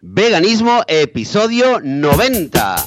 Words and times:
Veganismo, 0.00 0.84
episodio 0.86 1.80
90. 1.82 2.84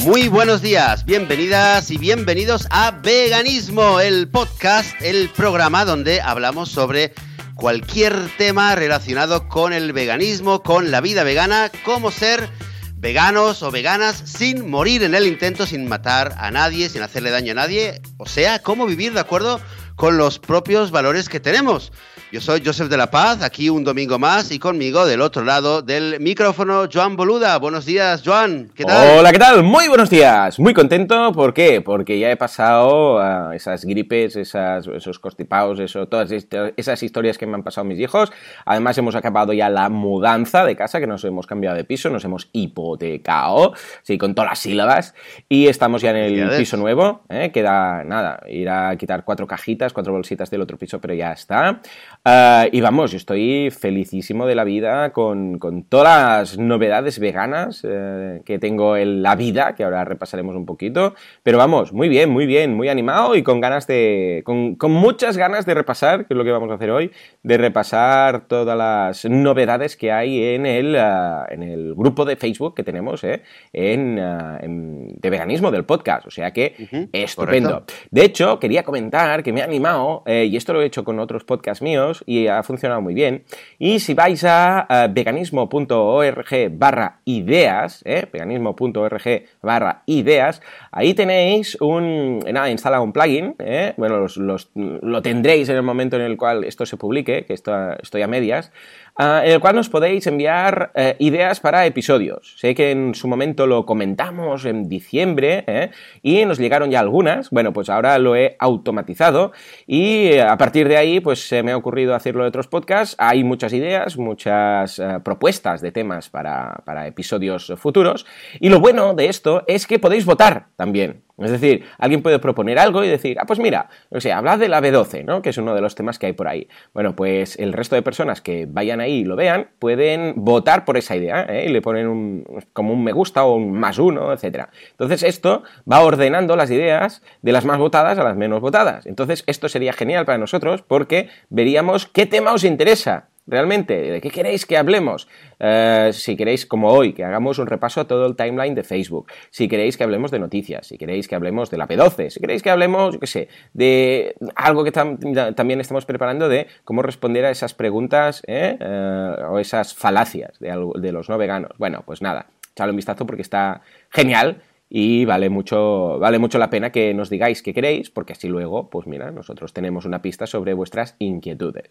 Muy 0.00 0.26
buenos 0.26 0.60
días, 0.60 1.04
bienvenidas 1.04 1.92
y 1.92 1.98
bienvenidos 1.98 2.66
a 2.70 2.90
Veganismo, 2.90 4.00
el 4.00 4.26
podcast, 4.28 4.90
el 5.02 5.28
programa 5.28 5.84
donde 5.84 6.20
hablamos 6.20 6.68
sobre 6.68 7.12
cualquier 7.56 8.14
tema 8.36 8.74
relacionado 8.76 9.48
con 9.48 9.72
el 9.72 9.92
veganismo, 9.92 10.62
con 10.62 10.90
la 10.90 11.00
vida 11.00 11.24
vegana, 11.24 11.72
cómo 11.84 12.10
ser 12.10 12.50
veganos 12.94 13.62
o 13.62 13.70
veganas 13.70 14.22
sin 14.26 14.68
morir 14.68 15.02
en 15.02 15.14
el 15.14 15.26
intento, 15.26 15.66
sin 15.66 15.88
matar 15.88 16.34
a 16.38 16.50
nadie, 16.50 16.88
sin 16.90 17.02
hacerle 17.02 17.30
daño 17.30 17.52
a 17.52 17.56
nadie, 17.56 18.00
o 18.18 18.26
sea, 18.26 18.60
cómo 18.60 18.86
vivir 18.86 19.14
de 19.14 19.20
acuerdo 19.20 19.60
con 19.96 20.18
los 20.18 20.38
propios 20.38 20.90
valores 20.90 21.30
que 21.30 21.40
tenemos. 21.40 21.92
Yo 22.32 22.40
soy 22.40 22.60
Joseph 22.64 22.88
de 22.88 22.96
la 22.96 23.08
Paz, 23.08 23.40
aquí 23.40 23.70
un 23.70 23.84
domingo 23.84 24.18
más 24.18 24.50
y 24.50 24.58
conmigo 24.58 25.06
del 25.06 25.20
otro 25.20 25.44
lado 25.44 25.80
del 25.80 26.18
micrófono, 26.18 26.88
Joan 26.92 27.14
Boluda. 27.14 27.56
Buenos 27.58 27.86
días, 27.86 28.22
Joan. 28.26 28.68
¿Qué 28.74 28.84
tal? 28.84 29.20
Hola, 29.20 29.30
¿qué 29.30 29.38
tal? 29.38 29.62
Muy 29.62 29.86
buenos 29.86 30.10
días. 30.10 30.58
Muy 30.58 30.74
contento. 30.74 31.30
¿Por 31.30 31.54
qué? 31.54 31.80
Porque 31.80 32.18
ya 32.18 32.28
he 32.28 32.36
pasado 32.36 33.52
esas 33.52 33.84
gripes, 33.84 34.34
esas, 34.34 34.88
esos 34.88 35.20
constipados, 35.20 35.78
eso, 35.78 36.08
todas 36.08 36.32
esas 36.32 37.02
historias 37.04 37.38
que 37.38 37.46
me 37.46 37.54
han 37.54 37.62
pasado 37.62 37.84
mis 37.84 38.00
hijos. 38.00 38.32
Además, 38.64 38.98
hemos 38.98 39.14
acabado 39.14 39.52
ya 39.52 39.70
la 39.70 39.88
mudanza 39.88 40.64
de 40.64 40.74
casa, 40.74 40.98
que 40.98 41.06
nos 41.06 41.22
hemos 41.22 41.46
cambiado 41.46 41.76
de 41.76 41.84
piso, 41.84 42.10
nos 42.10 42.24
hemos 42.24 42.48
hipotecado, 42.52 43.74
sí, 44.02 44.18
con 44.18 44.34
todas 44.34 44.50
las 44.50 44.58
sílabas. 44.58 45.14
Y 45.48 45.68
estamos 45.68 46.02
ya 46.02 46.10
en 46.10 46.16
el 46.16 46.56
piso 46.58 46.76
nuevo. 46.76 47.22
¿eh? 47.28 47.52
Queda 47.54 48.02
nada, 48.02 48.40
ir 48.48 48.68
a 48.68 48.96
quitar 48.96 49.24
cuatro 49.24 49.46
cajitas, 49.46 49.92
cuatro 49.92 50.12
bolsitas 50.12 50.50
del 50.50 50.62
otro 50.62 50.76
piso, 50.76 51.00
pero 51.00 51.14
ya 51.14 51.30
está. 51.30 51.80
Uh, 52.26 52.66
y 52.72 52.80
vamos, 52.80 53.12
yo 53.12 53.18
estoy 53.18 53.70
felicísimo 53.70 54.46
de 54.46 54.56
la 54.56 54.64
vida 54.64 55.12
con, 55.12 55.60
con 55.60 55.84
todas 55.84 56.56
las 56.56 56.58
novedades 56.58 57.20
veganas 57.20 57.84
uh, 57.84 58.42
que 58.44 58.58
tengo 58.58 58.96
en 58.96 59.22
la 59.22 59.36
vida, 59.36 59.76
que 59.76 59.84
ahora 59.84 60.04
repasaremos 60.04 60.56
un 60.56 60.66
poquito. 60.66 61.14
Pero 61.44 61.56
vamos, 61.56 61.92
muy 61.92 62.08
bien, 62.08 62.30
muy 62.30 62.46
bien, 62.46 62.74
muy 62.74 62.88
animado 62.88 63.36
y 63.36 63.44
con 63.44 63.60
ganas 63.60 63.86
de. 63.86 64.42
con, 64.44 64.74
con 64.74 64.90
muchas 64.90 65.36
ganas 65.36 65.66
de 65.66 65.74
repasar, 65.74 66.26
que 66.26 66.34
es 66.34 66.36
lo 66.36 66.42
que 66.42 66.50
vamos 66.50 66.68
a 66.72 66.74
hacer 66.74 66.90
hoy, 66.90 67.12
de 67.44 67.58
repasar 67.58 68.48
todas 68.48 68.76
las 68.76 69.24
novedades 69.26 69.96
que 69.96 70.10
hay 70.10 70.42
en 70.42 70.66
el, 70.66 70.96
uh, 70.96 71.44
en 71.48 71.62
el 71.62 71.94
grupo 71.94 72.24
de 72.24 72.34
Facebook 72.34 72.74
que 72.74 72.82
tenemos 72.82 73.22
eh, 73.22 73.44
en, 73.72 74.18
en, 74.18 75.14
de 75.16 75.30
veganismo 75.30 75.70
del 75.70 75.84
podcast. 75.84 76.26
O 76.26 76.30
sea 76.32 76.52
que 76.52 76.74
-huh, 76.76 77.08
estupendo. 77.12 77.70
Correcto. 77.70 77.94
De 78.10 78.24
hecho, 78.24 78.58
quería 78.58 78.82
comentar 78.82 79.44
que 79.44 79.52
me 79.52 79.60
ha 79.62 79.64
animado, 79.64 80.24
eh, 80.26 80.46
y 80.50 80.56
esto 80.56 80.72
lo 80.72 80.82
he 80.82 80.86
hecho 80.86 81.04
con 81.04 81.20
otros 81.20 81.44
podcasts 81.44 81.82
míos 81.82 82.15
y 82.26 82.46
ha 82.46 82.62
funcionado 82.62 83.00
muy 83.02 83.14
bien. 83.14 83.44
Y 83.78 84.00
si 84.00 84.14
vais 84.14 84.44
a 84.44 84.86
uh, 84.88 85.12
veganismo.org 85.12 86.70
barra 86.70 87.20
ideas, 87.24 88.02
¿eh? 88.04 88.26
veganismo.org 88.32 89.44
barra 89.62 90.02
ideas, 90.06 90.62
ahí 90.92 91.14
tenéis 91.14 91.76
un, 91.80 92.38
nada, 92.40 92.70
instala 92.70 93.00
un 93.00 93.12
plugin, 93.12 93.54
¿eh? 93.58 93.94
bueno, 93.96 94.18
los, 94.18 94.36
lo 94.74 95.22
tendréis 95.22 95.68
en 95.68 95.76
el 95.76 95.82
momento 95.82 96.16
en 96.16 96.22
el 96.22 96.36
cual 96.36 96.64
esto 96.64 96.86
se 96.86 96.96
publique, 96.96 97.44
que 97.44 97.54
esto, 97.54 97.92
estoy 98.02 98.22
a 98.22 98.26
medias, 98.26 98.72
Uh, 99.18 99.40
en 99.44 99.52
el 99.52 99.60
cual 99.60 99.74
nos 99.74 99.88
podéis 99.88 100.26
enviar 100.26 100.92
uh, 100.94 101.00
ideas 101.18 101.58
para 101.60 101.86
episodios. 101.86 102.54
Sé 102.58 102.74
que 102.74 102.90
en 102.90 103.14
su 103.14 103.28
momento 103.28 103.66
lo 103.66 103.86
comentamos 103.86 104.66
en 104.66 104.90
diciembre 104.90 105.64
¿eh? 105.66 105.90
y 106.22 106.44
nos 106.44 106.58
llegaron 106.58 106.90
ya 106.90 107.00
algunas. 107.00 107.48
Bueno, 107.48 107.72
pues 107.72 107.88
ahora 107.88 108.18
lo 108.18 108.36
he 108.36 108.56
automatizado 108.58 109.52
y 109.86 110.38
uh, 110.38 110.50
a 110.50 110.58
partir 110.58 110.86
de 110.86 110.98
ahí 110.98 111.20
pues 111.20 111.48
se 111.48 111.62
me 111.62 111.72
ha 111.72 111.78
ocurrido 111.78 112.14
hacerlo 112.14 112.42
de 112.42 112.48
otros 112.48 112.68
podcasts. 112.68 113.16
Hay 113.18 113.42
muchas 113.42 113.72
ideas, 113.72 114.18
muchas 114.18 115.00
propuestas 115.24 115.80
de 115.80 115.92
temas 115.92 116.28
para, 116.28 116.82
para 116.84 117.06
episodios 117.06 117.72
futuros 117.78 118.26
y 118.60 118.68
lo 118.68 118.80
bueno 118.80 119.14
de 119.14 119.28
esto 119.28 119.64
es 119.66 119.86
que 119.86 119.98
podéis 119.98 120.26
votar 120.26 120.66
también. 120.76 121.22
Es 121.38 121.50
decir, 121.50 121.84
alguien 121.98 122.22
puede 122.22 122.38
proponer 122.38 122.78
algo 122.78 123.04
y 123.04 123.08
decir, 123.08 123.36
ah, 123.38 123.44
pues 123.46 123.58
mira, 123.58 123.90
o 124.08 124.20
sea, 124.20 124.38
hablad 124.38 124.58
de 124.58 124.68
la 124.68 124.80
B12, 124.80 125.22
¿no? 125.22 125.42
Que 125.42 125.50
es 125.50 125.58
uno 125.58 125.74
de 125.74 125.82
los 125.82 125.94
temas 125.94 126.18
que 126.18 126.26
hay 126.26 126.32
por 126.32 126.48
ahí. 126.48 126.66
Bueno, 126.94 127.14
pues 127.14 127.58
el 127.58 127.74
resto 127.74 127.94
de 127.94 128.00
personas 128.00 128.40
que 128.40 128.66
vayan 128.66 129.02
ahí 129.06 129.20
y 129.20 129.24
lo 129.24 129.36
vean 129.36 129.68
pueden 129.78 130.34
votar 130.36 130.84
por 130.84 130.96
esa 130.96 131.16
idea 131.16 131.46
¿eh? 131.48 131.66
y 131.66 131.72
le 131.72 131.80
ponen 131.80 132.06
un, 132.06 132.44
como 132.72 132.92
un 132.92 133.02
me 133.02 133.12
gusta 133.12 133.44
o 133.44 133.54
un 133.56 133.72
más 133.72 133.98
uno, 133.98 134.32
etc. 134.32 134.66
Entonces 134.90 135.22
esto 135.22 135.62
va 135.90 136.00
ordenando 136.00 136.56
las 136.56 136.70
ideas 136.70 137.22
de 137.42 137.52
las 137.52 137.64
más 137.64 137.78
votadas 137.78 138.18
a 138.18 138.24
las 138.24 138.36
menos 138.36 138.60
votadas. 138.60 139.06
Entonces 139.06 139.44
esto 139.46 139.68
sería 139.68 139.92
genial 139.92 140.26
para 140.26 140.38
nosotros 140.38 140.82
porque 140.82 141.28
veríamos 141.48 142.06
qué 142.06 142.26
tema 142.26 142.52
os 142.52 142.64
interesa 142.64 143.28
realmente, 143.46 143.94
¿de 143.94 144.20
qué 144.20 144.30
queréis 144.30 144.66
que 144.66 144.76
hablemos? 144.76 145.28
Uh, 145.58 146.12
si 146.12 146.36
queréis, 146.36 146.66
como 146.66 146.88
hoy, 146.88 147.12
que 147.12 147.24
hagamos 147.24 147.58
un 147.58 147.66
repaso 147.66 148.00
a 148.00 148.06
todo 148.06 148.26
el 148.26 148.36
timeline 148.36 148.74
de 148.74 148.82
Facebook, 148.82 149.30
si 149.50 149.68
queréis 149.68 149.96
que 149.96 150.04
hablemos 150.04 150.30
de 150.30 150.38
noticias, 150.38 150.86
si 150.86 150.98
queréis 150.98 151.28
que 151.28 151.34
hablemos 151.34 151.70
de 151.70 151.78
la 151.78 151.88
P12, 151.88 152.30
si 152.30 152.40
queréis 152.40 152.62
que 152.62 152.70
hablemos, 152.70 153.14
yo 153.14 153.20
qué 153.20 153.26
sé, 153.26 153.48
de 153.72 154.34
algo 154.54 154.84
que 154.84 154.92
tam 154.92 155.18
también 155.54 155.80
estamos 155.80 156.04
preparando 156.04 156.48
de 156.48 156.66
cómo 156.84 157.02
responder 157.02 157.44
a 157.44 157.50
esas 157.50 157.74
preguntas 157.74 158.42
¿eh? 158.46 158.76
uh, 158.80 159.52
o 159.52 159.58
esas 159.58 159.94
falacias 159.94 160.58
de, 160.58 160.68
de 160.96 161.12
los 161.12 161.28
no 161.28 161.38
veganos. 161.38 161.72
Bueno, 161.78 162.02
pues 162.04 162.22
nada, 162.22 162.46
echadle 162.72 162.90
un 162.90 162.96
vistazo 162.96 163.26
porque 163.26 163.42
está 163.42 163.82
genial 164.10 164.62
y 164.88 165.24
vale 165.24 165.50
mucho, 165.50 166.18
vale 166.18 166.38
mucho 166.38 166.58
la 166.58 166.70
pena 166.70 166.92
que 166.92 167.12
nos 167.12 167.30
digáis 167.30 167.62
qué 167.62 167.74
queréis, 167.74 168.10
porque 168.10 168.34
así 168.34 168.48
luego, 168.48 168.88
pues 168.88 169.06
mira, 169.06 169.30
nosotros 169.30 169.72
tenemos 169.72 170.04
una 170.04 170.22
pista 170.22 170.46
sobre 170.46 170.74
vuestras 170.74 171.16
inquietudes. 171.18 171.88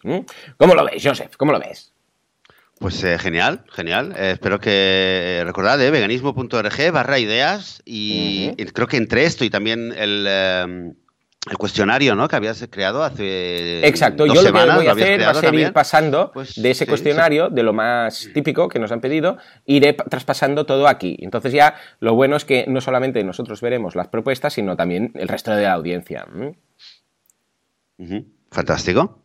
¿Cómo 0.56 0.74
lo 0.74 0.84
ves, 0.84 1.02
Joseph? 1.04 1.36
¿Cómo 1.36 1.52
lo 1.52 1.60
ves? 1.60 1.92
Pues 2.78 3.02
eh, 3.04 3.18
genial, 3.18 3.64
genial. 3.70 4.14
Eh, 4.18 4.32
espero 4.32 4.60
que 4.60 5.42
recordad 5.44 5.80
eh, 5.80 5.90
veganismo.org 5.90 6.92
barra 6.92 7.18
ideas 7.18 7.82
y, 7.86 8.48
uh 8.48 8.52
-huh. 8.52 8.62
y, 8.62 8.64
creo 8.66 8.86
que 8.86 8.98
entre 8.98 9.24
esto 9.24 9.44
y 9.46 9.50
también 9.50 9.92
el, 9.96 10.26
eh, 10.28 10.92
el 11.48 11.58
cuestionario 11.58 12.14
¿no? 12.14 12.26
que 12.28 12.36
habías 12.36 12.66
creado 12.70 13.02
hace. 13.04 13.86
Exacto, 13.86 14.26
dos 14.26 14.34
yo 14.34 14.42
semanas, 14.42 14.66
lo 14.66 14.72
que 14.72 14.78
voy 14.78 14.88
a 14.88 14.92
hacer 15.04 15.22
va 15.22 15.30
a 15.30 15.34
ser 15.34 15.44
también. 15.44 15.68
ir 15.68 15.72
pasando 15.72 16.30
Pues, 16.34 16.60
de 16.60 16.70
ese 16.70 16.84
sí, 16.84 16.88
cuestionario, 16.88 17.48
sí. 17.48 17.54
de 17.54 17.62
lo 17.62 17.72
más 17.72 18.28
típico 18.34 18.68
que 18.68 18.78
nos 18.78 18.90
han 18.92 19.00
pedido, 19.00 19.38
iré 19.64 19.92
traspasando 19.92 20.66
todo 20.66 20.88
aquí. 20.88 21.16
Entonces, 21.20 21.52
ya 21.52 21.74
lo 22.00 22.14
bueno 22.14 22.36
es 22.36 22.44
que 22.44 22.64
no 22.66 22.80
solamente 22.80 23.22
nosotros 23.22 23.60
veremos 23.60 23.94
las 23.94 24.08
propuestas, 24.08 24.54
sino 24.54 24.76
también 24.76 25.12
el 25.14 25.28
resto 25.28 25.52
de 25.52 25.62
la 25.62 25.72
audiencia. 25.72 26.26
Uh 26.36 26.52
-huh. 27.98 28.26
Fantástico. 28.50 29.22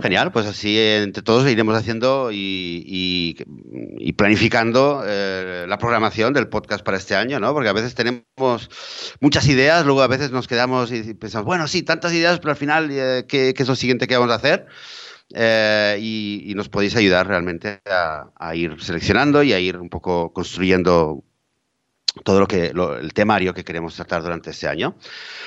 Genial, 0.00 0.30
pues 0.30 0.46
así 0.46 0.78
entre 0.78 1.22
todos 1.22 1.50
iremos 1.50 1.76
haciendo 1.76 2.30
y, 2.30 2.84
y, 2.86 3.36
y 3.98 4.12
planificando 4.12 5.02
eh, 5.04 5.66
la 5.68 5.78
programación 5.78 6.32
del 6.32 6.48
podcast 6.48 6.84
para 6.84 6.96
este 6.96 7.16
año, 7.16 7.40
¿no? 7.40 7.52
Porque 7.52 7.68
a 7.68 7.72
veces 7.72 7.94
tenemos 7.94 8.68
muchas 9.20 9.48
ideas, 9.48 9.84
luego 9.84 10.02
a 10.02 10.06
veces 10.06 10.30
nos 10.30 10.46
quedamos 10.46 10.92
y 10.92 11.14
pensamos, 11.14 11.46
bueno, 11.46 11.66
sí, 11.66 11.82
tantas 11.82 12.12
ideas, 12.12 12.38
pero 12.38 12.52
al 12.52 12.56
final, 12.56 12.88
eh, 12.92 13.24
¿qué, 13.28 13.52
¿qué, 13.54 13.62
es 13.62 13.68
lo 13.68 13.74
siguiente 13.74 14.06
que 14.06 14.16
vamos 14.16 14.32
a 14.32 14.36
hacer? 14.36 14.66
Eh, 15.34 15.98
y, 16.00 16.44
y, 16.46 16.54
nos 16.54 16.68
podéis 16.68 16.94
ayudar 16.94 17.26
realmente 17.26 17.80
a, 17.90 18.30
a, 18.36 18.54
ir 18.54 18.80
seleccionando 18.80 19.42
y 19.42 19.52
a 19.52 19.58
ir 19.58 19.78
un 19.78 19.88
poco 19.88 20.32
construyendo 20.32 21.24
todo 22.22 22.40
lo 22.40 22.46
que 22.46 22.72
lo, 22.72 22.96
el 22.96 23.12
temario 23.12 23.54
que 23.54 23.64
queremos 23.64 23.96
tratar 23.96 24.22
durante 24.22 24.50
este 24.50 24.68
año. 24.68 24.94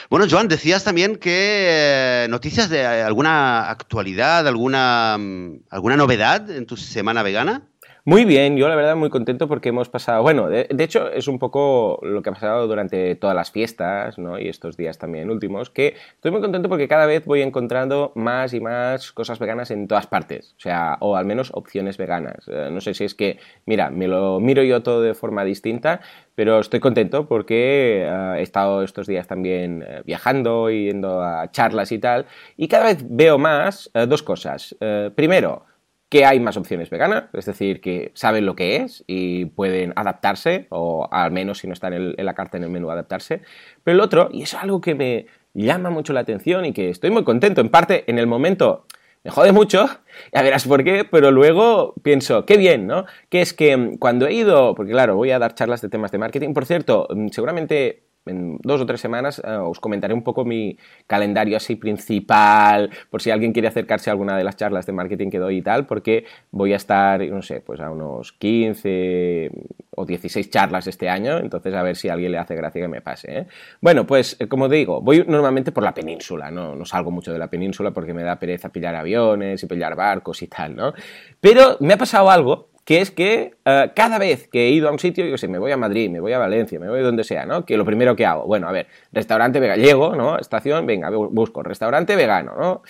Bueno, 0.09 0.25
Joan, 0.29 0.47
decías 0.47 0.83
también 0.83 1.15
que 1.15 2.23
eh, 2.23 2.27
noticias 2.29 2.69
de 2.69 2.85
alguna 2.85 3.69
actualidad, 3.69 4.47
alguna, 4.47 5.17
mm, 5.17 5.65
alguna 5.69 5.95
novedad 5.95 6.49
en 6.49 6.65
tu 6.65 6.75
semana 6.75 7.23
vegana. 7.23 7.67
Muy 8.07 8.23
bien, 8.23 8.55
yo 8.55 8.69
la 8.69 8.75
verdad 8.77 8.95
muy 8.95 9.09
contento 9.09 9.49
porque 9.49 9.67
hemos 9.67 9.89
pasado, 9.89 10.21
bueno, 10.21 10.47
de, 10.47 10.65
hecho 10.79 11.11
es 11.11 11.27
un 11.27 11.39
poco 11.39 11.99
lo 12.03 12.21
que 12.21 12.29
ha 12.29 12.31
pasado 12.31 12.65
durante 12.65 13.15
todas 13.15 13.35
las 13.35 13.51
fiestas, 13.51 14.17
¿no? 14.17 14.39
Y 14.39 14.47
estos 14.47 14.77
días 14.77 14.97
también 14.97 15.29
últimos, 15.29 15.69
que 15.69 15.93
estoy 16.15 16.31
muy 16.31 16.39
contento 16.39 16.69
porque 16.69 16.87
cada 16.87 17.05
vez 17.05 17.25
voy 17.25 17.41
encontrando 17.41 18.13
más 18.15 18.53
y 18.53 18.61
más 18.61 19.11
cosas 19.11 19.39
veganas 19.39 19.71
en 19.71 19.89
todas 19.89 20.07
partes, 20.07 20.53
o 20.57 20.61
sea, 20.61 20.95
o 21.01 21.17
al 21.17 21.25
menos 21.25 21.51
opciones 21.53 21.97
veganas. 21.97 22.47
Eh, 22.47 22.69
no 22.71 22.79
sé 22.79 22.93
si 22.93 23.03
es 23.03 23.13
que, 23.13 23.39
mira, 23.65 23.91
me 23.91 24.07
lo 24.07 24.39
miro 24.39 24.63
yo 24.63 24.81
todo 24.83 25.01
de 25.01 25.13
forma 25.13 25.43
distinta, 25.43 25.99
pero 26.33 26.61
estoy 26.61 26.79
contento 26.79 27.27
porque 27.27 28.07
uh, 28.09 28.35
he 28.35 28.41
estado 28.41 28.83
estos 28.83 29.07
días 29.07 29.27
también 29.27 29.83
uh, 29.83 30.03
viajando, 30.05 30.69
yendo 30.69 31.21
a 31.21 31.51
charlas 31.51 31.91
y 31.91 31.99
tal, 31.99 32.25
y 32.55 32.69
cada 32.69 32.85
vez 32.85 33.03
veo 33.05 33.37
más 33.37 33.91
dos 34.07 34.23
cosas. 34.23 34.77
primero, 35.15 35.65
que 36.09 36.25
hay 36.25 36.39
más 36.39 36.55
opciones 36.55 36.89
veganas, 36.89 37.25
es 37.33 37.45
decir, 37.45 37.81
que 37.81 38.11
saben 38.13 38.45
lo 38.45 38.55
que 38.55 38.77
es 38.77 39.03
y 39.07 39.45
pueden 39.45 39.91
adaptarse, 39.95 40.67
o 40.69 41.07
al 41.11 41.31
menos 41.31 41.59
si 41.59 41.67
no 41.67 41.73
está 41.73 41.87
en, 41.89 42.15
la 42.17 42.33
carta 42.33 42.57
en 42.57 42.63
el 42.63 42.69
menú, 42.69 42.89
adaptarse. 42.89 43.41
Pero 43.83 43.95
el 43.95 44.01
otro, 44.01 44.29
y 44.31 44.43
es 44.43 44.53
algo 44.53 44.79
que 44.79 44.95
me 44.95 45.25
llama 45.53 45.89
mucho 45.89 46.13
la 46.13 46.21
atención 46.21 46.65
y 46.65 46.73
que 46.73 46.89
estoy 46.89 47.11
muy 47.11 47.23
contento, 47.23 47.59
en 47.59 47.69
parte 47.69 48.05
en 48.07 48.19
el 48.19 48.27
momento 48.27 48.85
me 49.23 49.31
jode 49.31 49.51
mucho, 49.51 49.85
ya 50.33 50.41
verás 50.41 50.65
por 50.65 50.85
qué, 50.85 51.03
pero 51.03 51.31
luego 51.31 51.93
pienso, 52.03 52.45
qué 52.45 52.55
bien, 52.55 52.87
¿no? 52.87 53.05
Que 53.29 53.41
es 53.41 53.53
que 53.53 53.75
mm, 53.75 53.97
cuando 53.97 54.27
he 54.27 54.33
ido, 54.33 54.75
porque 54.75 54.93
claro, 54.93 55.17
voy 55.17 55.31
a 55.31 55.39
dar 55.39 55.55
charlas 55.55 55.81
de 55.81 55.89
temas 55.89 56.11
de 56.11 56.19
marketing, 56.19 56.53
por 56.53 56.65
cierto, 56.65 57.07
mm, 57.09 57.27
seguramente 57.29 58.06
en 58.29 58.57
dos 58.61 58.81
o 58.81 58.85
tres 58.85 59.01
semanas 59.01 59.41
eh, 59.43 59.51
os 59.51 59.79
comentaré 59.79 60.13
un 60.13 60.23
poco 60.23 60.45
mi 60.45 60.77
calendario 61.07 61.57
así 61.57 61.75
principal, 61.75 62.89
por 63.09 63.21
si 63.21 63.31
alguien 63.31 63.53
quiere 63.53 63.67
acercarse 63.67 64.09
a 64.09 64.13
alguna 64.13 64.37
de 64.37 64.43
las 64.43 64.55
charlas 64.55 64.85
de 64.85 64.93
marketing 64.93 65.29
que 65.29 65.39
doy 65.39 65.57
y 65.57 65.61
tal, 65.61 65.85
porque 65.85 66.25
voy 66.51 66.73
a 66.73 66.77
estar, 66.77 67.25
no 67.27 67.41
sé, 67.41 67.61
pues 67.61 67.79
a 67.79 67.89
unos 67.89 68.33
15 68.33 69.51
o 69.91 70.05
16 70.05 70.49
charlas 70.49 70.87
este 70.87 71.09
año, 71.09 71.39
entonces 71.39 71.73
a 71.73 71.81
ver 71.81 71.95
si 71.95 72.09
alguien 72.09 72.31
le 72.31 72.37
hace 72.37 72.55
gracia 72.55 72.81
que 72.81 72.87
me 72.87 73.01
pase. 73.01 73.39
¿eh? 73.39 73.47
Bueno, 73.81 74.05
pues 74.05 74.37
eh, 74.39 74.47
como 74.47 74.69
digo, 74.69 75.01
voy 75.01 75.25
normalmente 75.27 75.71
por 75.71 75.83
la 75.83 75.93
península, 75.93 76.51
¿no? 76.51 76.75
no 76.75 76.85
salgo 76.85 77.11
mucho 77.11 77.33
de 77.33 77.39
la 77.39 77.49
península 77.49 77.91
porque 77.91 78.13
me 78.13 78.23
da 78.23 78.37
pereza 78.37 78.69
pillar 78.69 78.95
aviones 78.95 79.63
y 79.63 79.65
pillar 79.65 79.95
barcos 79.95 80.41
y 80.41 80.47
tal, 80.47 80.75
¿no? 80.75 80.93
Pero 81.41 81.77
me 81.79 81.93
ha 81.93 81.97
pasado 81.97 82.29
algo 82.29 82.69
que 82.87 83.01
es 83.01 83.11
que 83.11 83.53
eh, 83.65 83.91
cada 83.93 84.17
vez 84.17 84.47
que 84.47 84.67
he 84.67 84.69
ido 84.69 84.87
a 84.87 84.93
un 84.93 84.99
sitio, 84.99 85.25
yo 85.25 85.37
sé, 85.37 85.49
me 85.49 85.59
voy 85.59 85.73
a 85.73 85.77
Madrid, 85.77 86.09
me 86.09 86.21
voy 86.21 86.31
a 86.31 86.37
Valencia, 86.37 86.79
me 86.79 86.87
voy 86.87 87.01
a 87.01 87.03
donde 87.03 87.25
sea, 87.25 87.45
¿no? 87.45 87.65
Que 87.65 87.75
lo 87.75 87.83
primero 87.83 88.15
que 88.15 88.25
hago, 88.25 88.45
bueno, 88.45 88.69
a 88.69 88.71
ver, 88.71 88.87
restaurante 89.11 89.59
vegano, 89.59 90.15
¿no? 90.15 90.39
Estación, 90.39 90.85
venga, 90.85 91.09
busco 91.09 91.63
restaurante 91.63 92.15
vegano, 92.15 92.55
¿no? 92.57 92.81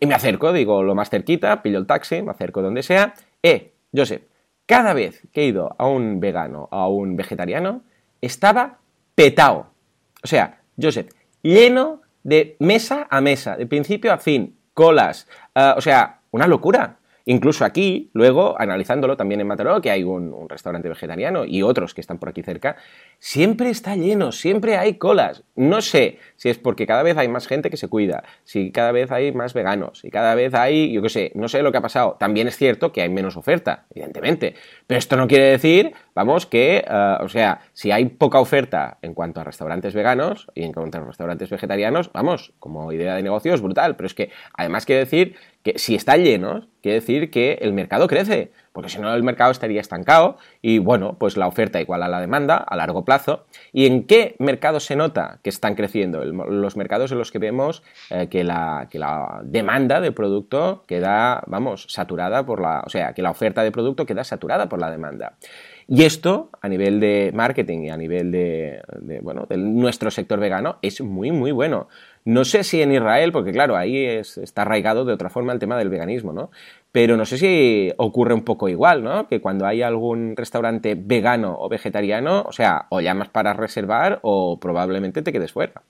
y 0.00 0.06
me 0.06 0.14
acerco, 0.14 0.52
digo, 0.52 0.82
lo 0.82 0.96
más 0.96 1.10
cerquita, 1.10 1.62
pillo 1.62 1.78
el 1.78 1.86
taxi, 1.86 2.22
me 2.22 2.32
acerco 2.32 2.60
donde 2.60 2.82
sea. 2.82 3.14
Eh, 3.40 3.72
Joseph, 3.96 4.22
cada 4.66 4.92
vez 4.94 5.22
que 5.32 5.42
he 5.42 5.44
ido 5.46 5.76
a 5.78 5.86
un 5.86 6.18
vegano, 6.18 6.68
a 6.72 6.88
un 6.88 7.14
vegetariano, 7.16 7.82
estaba 8.20 8.78
petado. 9.14 9.70
O 10.24 10.26
sea, 10.26 10.60
Joseph, 10.76 11.08
lleno 11.40 12.02
de 12.24 12.56
mesa 12.58 13.06
a 13.08 13.20
mesa, 13.20 13.56
de 13.56 13.66
principio 13.66 14.12
a 14.12 14.18
fin, 14.18 14.58
colas, 14.74 15.28
eh, 15.54 15.72
o 15.76 15.80
sea, 15.80 16.18
una 16.32 16.48
locura. 16.48 16.98
Incluso 17.30 17.66
aquí, 17.66 18.08
luego, 18.14 18.58
analizándolo 18.58 19.18
también 19.18 19.42
en 19.42 19.46
Mataró, 19.46 19.82
que 19.82 19.90
hay 19.90 20.02
un, 20.02 20.48
restaurante 20.48 20.88
vegetariano 20.88 21.44
y 21.44 21.60
otros 21.60 21.92
que 21.92 22.00
están 22.00 22.16
por 22.16 22.30
aquí 22.30 22.42
cerca, 22.42 22.76
siempre 23.18 23.68
está 23.68 23.96
lleno, 23.96 24.32
siempre 24.32 24.78
hay 24.78 24.94
colas. 24.94 25.44
No 25.54 25.82
sé 25.82 26.20
si 26.36 26.48
es 26.48 26.56
porque 26.56 26.86
cada 26.86 27.02
vez 27.02 27.18
hay 27.18 27.28
más 27.28 27.46
gente 27.46 27.68
que 27.68 27.76
se 27.76 27.88
cuida, 27.88 28.24
si 28.44 28.72
cada 28.72 28.92
vez 28.92 29.12
hay 29.12 29.30
más 29.32 29.52
veganos, 29.52 30.06
y 30.06 30.10
cada 30.10 30.34
vez 30.34 30.54
hay, 30.54 30.90
yo 30.90 31.02
qué 31.02 31.10
sé, 31.10 31.32
no 31.34 31.48
sé 31.48 31.62
lo 31.62 31.70
que 31.70 31.76
ha 31.76 31.82
pasado. 31.82 32.16
También 32.18 32.48
es 32.48 32.56
cierto 32.56 32.92
que 32.92 33.02
hay 33.02 33.10
menos 33.10 33.36
oferta, 33.36 33.84
evidentemente. 33.90 34.54
Pero 34.86 34.98
esto 34.98 35.18
no 35.18 35.28
quiere 35.28 35.50
decir, 35.50 35.92
vamos, 36.14 36.46
que, 36.46 36.78
eh, 36.78 37.16
o 37.20 37.28
sea, 37.28 37.60
si 37.74 37.90
hay 37.90 38.06
poca 38.06 38.40
oferta 38.40 38.96
en 39.02 39.12
cuanto 39.12 39.42
a 39.42 39.44
restaurantes 39.44 39.92
veganos 39.92 40.46
y 40.54 40.62
en 40.62 40.72
cuanto 40.72 40.96
a 40.96 41.02
restaurantes 41.02 41.50
vegetarianos, 41.50 42.10
vamos, 42.10 42.54
como 42.58 42.90
idea 42.90 43.16
de 43.16 43.22
negocio 43.22 43.52
es 43.52 43.60
brutal. 43.60 43.96
Pero 43.96 44.06
es 44.06 44.14
que 44.14 44.30
además 44.54 44.86
quiere 44.86 45.00
decir 45.00 45.36
que 45.62 45.78
si 45.78 45.94
están 45.94 46.22
llenos, 46.22 46.68
quiere 46.82 47.00
decir 47.00 47.30
que 47.30 47.58
el 47.60 47.72
mercado 47.72 48.06
crece, 48.06 48.52
porque 48.72 48.90
si 48.90 49.00
no 49.00 49.12
el 49.12 49.22
mercado 49.22 49.50
estaría 49.50 49.80
estancado 49.80 50.36
y 50.62 50.78
bueno, 50.78 51.16
pues 51.18 51.36
la 51.36 51.48
oferta 51.48 51.80
igual 51.80 52.02
a 52.02 52.08
la 52.08 52.20
demanda 52.20 52.56
a 52.56 52.76
largo 52.76 53.04
plazo. 53.04 53.46
¿Y 53.72 53.86
en 53.86 54.04
qué 54.04 54.36
mercado 54.38 54.78
se 54.78 54.94
nota 54.94 55.40
que 55.42 55.50
están 55.50 55.74
creciendo? 55.74 56.24
los 56.24 56.76
mercados 56.76 57.10
en 57.12 57.18
los 57.18 57.32
que 57.32 57.38
vemos 57.38 57.82
eh, 58.10 58.28
que, 58.28 58.44
la, 58.44 58.86
que 58.90 58.98
la 58.98 59.40
demanda 59.42 60.00
del 60.00 60.14
producto 60.14 60.84
queda, 60.86 61.42
vamos, 61.46 61.86
saturada 61.88 62.46
por 62.46 62.60
la, 62.60 62.82
o 62.86 62.88
sea, 62.88 63.12
que 63.14 63.22
la 63.22 63.30
oferta 63.30 63.62
de 63.62 63.72
producto 63.72 64.06
queda 64.06 64.22
saturada 64.22 64.68
por 64.68 64.80
la 64.80 64.90
demanda. 64.90 65.36
Y 65.90 66.04
esto, 66.04 66.50
a 66.60 66.68
nivel 66.68 67.00
de 67.00 67.32
marketing 67.34 67.84
y 67.84 67.90
a 67.90 67.96
nivel 67.96 68.30
de, 68.30 68.82
bueno, 69.22 69.46
de 69.48 69.56
nuestro 69.56 70.10
sector 70.10 70.38
vegano, 70.38 70.78
es 70.82 71.00
muy, 71.00 71.32
muy 71.32 71.50
bueno. 71.50 71.88
No 72.28 72.44
sé 72.44 72.62
si 72.62 72.82
en 72.82 72.92
Israel, 72.92 73.32
porque 73.32 73.52
claro, 73.52 73.74
ahí 73.74 74.04
está 74.04 74.60
arraigado 74.60 75.06
de 75.06 75.14
otra 75.14 75.30
forma 75.30 75.54
el 75.54 75.58
tema 75.58 75.78
del 75.78 75.88
veganismo, 75.88 76.34
¿no? 76.34 76.50
Pero 76.92 77.16
no 77.16 77.24
sé 77.24 77.38
si 77.38 77.90
ocurre 77.96 78.34
un 78.34 78.44
poco 78.44 78.68
igual, 78.68 79.02
¿no? 79.02 79.26
Que 79.28 79.40
cuando 79.40 79.64
hay 79.64 79.80
algún 79.80 80.36
restaurante 80.36 80.94
vegano 80.94 81.56
o 81.58 81.70
vegetariano, 81.70 82.42
o 82.46 82.52
sea, 82.52 82.84
o 82.90 83.00
llamas 83.00 83.30
para 83.30 83.54
reservar 83.54 84.18
o 84.20 84.60
probablemente 84.60 85.22
te 85.22 85.32
quedes 85.32 85.52
fuera. 85.52 85.80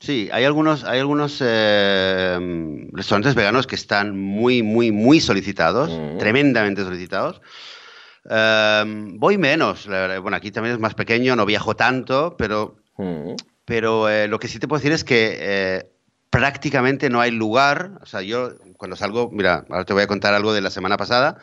Sí, 0.00 0.28
hay 0.32 0.44
algunos, 0.44 0.82
hay 0.82 0.98
algunos 0.98 1.40
eh, 1.40 2.88
restaurantes 2.90 3.36
veganos 3.36 3.68
que 3.68 3.76
están 3.76 4.18
muy, 4.18 4.64
muy, 4.64 4.90
muy 4.90 5.20
solicitados, 5.20 5.88
mm. 5.88 6.18
tremendamente 6.18 6.82
solicitados. 6.82 7.40
Em, 8.28 9.16
voy 9.20 9.38
menos, 9.38 9.86
bueno, 9.86 10.36
aquí 10.36 10.50
también 10.50 10.74
es 10.74 10.80
más 10.80 10.94
pequeño, 10.94 11.36
no 11.36 11.46
viajo 11.46 11.76
tanto, 11.76 12.34
pero, 12.36 12.78
mm. 12.96 13.34
Pero 13.66 14.08
eh, 14.08 14.28
lo 14.28 14.38
que 14.38 14.48
sí 14.48 14.58
te 14.58 14.68
puedo 14.68 14.78
decir 14.78 14.92
es 14.92 15.04
que 15.04 15.36
eh, 15.38 15.90
prácticamente 16.30 17.10
no 17.10 17.20
hay 17.20 17.32
lugar, 17.32 17.98
o 18.00 18.06
sea, 18.06 18.22
yo 18.22 18.52
cuando 18.78 18.96
salgo, 18.96 19.28
mira, 19.30 19.66
ahora 19.68 19.84
te 19.84 19.92
voy 19.92 20.04
a 20.04 20.06
contar 20.06 20.32
algo 20.32 20.54
de 20.54 20.60
la 20.62 20.70
semana 20.70 20.96
pasada, 20.96 21.36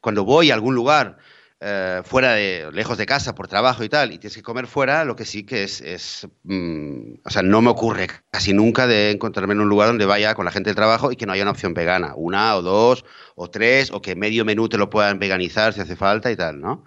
cuando 0.00 0.24
voy 0.24 0.50
a 0.50 0.54
algún 0.54 0.74
lugar 0.74 1.16
eh, 1.60 2.02
fuera 2.04 2.32
de, 2.34 2.68
lejos 2.72 2.98
de 2.98 3.06
casa 3.06 3.34
por 3.34 3.48
trabajo 3.48 3.82
y 3.82 3.88
tal, 3.88 4.12
y 4.12 4.18
tienes 4.18 4.36
que 4.36 4.42
comer 4.42 4.66
fuera, 4.66 5.06
lo 5.06 5.16
que 5.16 5.24
sí 5.24 5.44
que 5.44 5.64
es, 5.64 5.80
es 5.80 6.28
mm, 6.44 7.14
o 7.24 7.30
sea, 7.30 7.42
no 7.42 7.62
me 7.62 7.70
ocurre 7.70 8.08
casi 8.30 8.52
nunca 8.52 8.86
de 8.86 9.10
encontrarme 9.10 9.54
en 9.54 9.60
un 9.60 9.68
lugar 9.70 9.88
donde 9.88 10.04
vaya 10.04 10.34
con 10.34 10.44
la 10.44 10.52
gente 10.52 10.68
del 10.68 10.76
trabajo 10.76 11.12
y 11.12 11.16
que 11.16 11.24
no 11.24 11.32
haya 11.32 11.44
una 11.44 11.52
opción 11.52 11.72
vegana, 11.72 12.12
una 12.14 12.56
o 12.56 12.62
dos 12.62 13.06
o 13.36 13.48
tres, 13.48 13.90
o 13.90 14.02
que 14.02 14.16
medio 14.16 14.44
menú 14.44 14.68
te 14.68 14.76
lo 14.76 14.90
puedan 14.90 15.18
veganizar 15.18 15.72
si 15.72 15.80
hace 15.80 15.96
falta 15.96 16.30
y 16.30 16.36
tal, 16.36 16.60
¿no? 16.60 16.84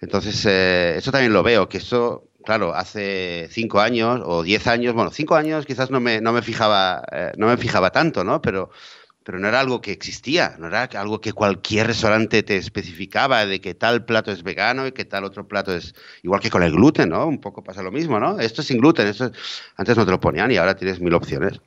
Entonces, 0.00 0.44
eso 0.46 1.10
también 1.10 1.32
lo 1.32 1.42
veo, 1.42 1.68
que 1.68 1.78
eso, 1.78 2.27
claro, 2.48 2.74
hace 2.74 3.46
cinco 3.50 3.78
años 3.78 4.22
o 4.24 4.42
diez 4.42 4.66
años, 4.68 4.94
bueno, 4.94 5.10
cinco 5.10 5.34
años 5.34 5.66
quizás 5.66 5.90
no 5.90 6.00
me, 6.00 6.22
no 6.22 6.32
me 6.32 6.40
fijaba, 6.40 7.04
eh, 7.12 7.32
no 7.36 7.46
me 7.46 7.58
fijaba 7.58 7.90
tanto, 7.90 8.24
¿no? 8.24 8.40
Pero 8.40 8.70
pero 9.22 9.38
no 9.38 9.48
era 9.48 9.60
algo 9.60 9.82
que 9.82 9.92
existía, 9.92 10.56
no 10.58 10.68
era 10.68 10.84
algo 10.84 11.20
que 11.20 11.34
cualquier 11.34 11.88
restaurante 11.88 12.42
te 12.42 12.56
especificaba 12.56 13.44
de 13.44 13.60
que 13.60 13.74
tal 13.74 14.06
plato 14.06 14.32
es 14.32 14.42
vegano 14.42 14.86
y 14.86 14.92
que 14.92 15.04
tal 15.04 15.24
otro 15.24 15.46
plato 15.46 15.74
es 15.76 15.94
igual 16.22 16.40
que 16.40 16.48
con 16.48 16.62
el 16.62 16.72
gluten, 16.72 17.10
¿no? 17.10 17.26
Un 17.26 17.38
poco 17.38 17.62
pasa 17.62 17.82
lo 17.82 17.92
mismo, 17.92 18.18
¿no? 18.18 18.40
Esto 18.40 18.62
es 18.62 18.68
sin 18.68 18.78
gluten, 18.78 19.08
esto 19.08 19.30
antes 19.76 19.96
no 19.98 20.06
te 20.06 20.10
lo 20.12 20.18
ponían 20.18 20.50
y 20.50 20.56
ahora 20.56 20.74
tienes 20.74 21.00
mil 21.00 21.12
opciones. 21.12 21.60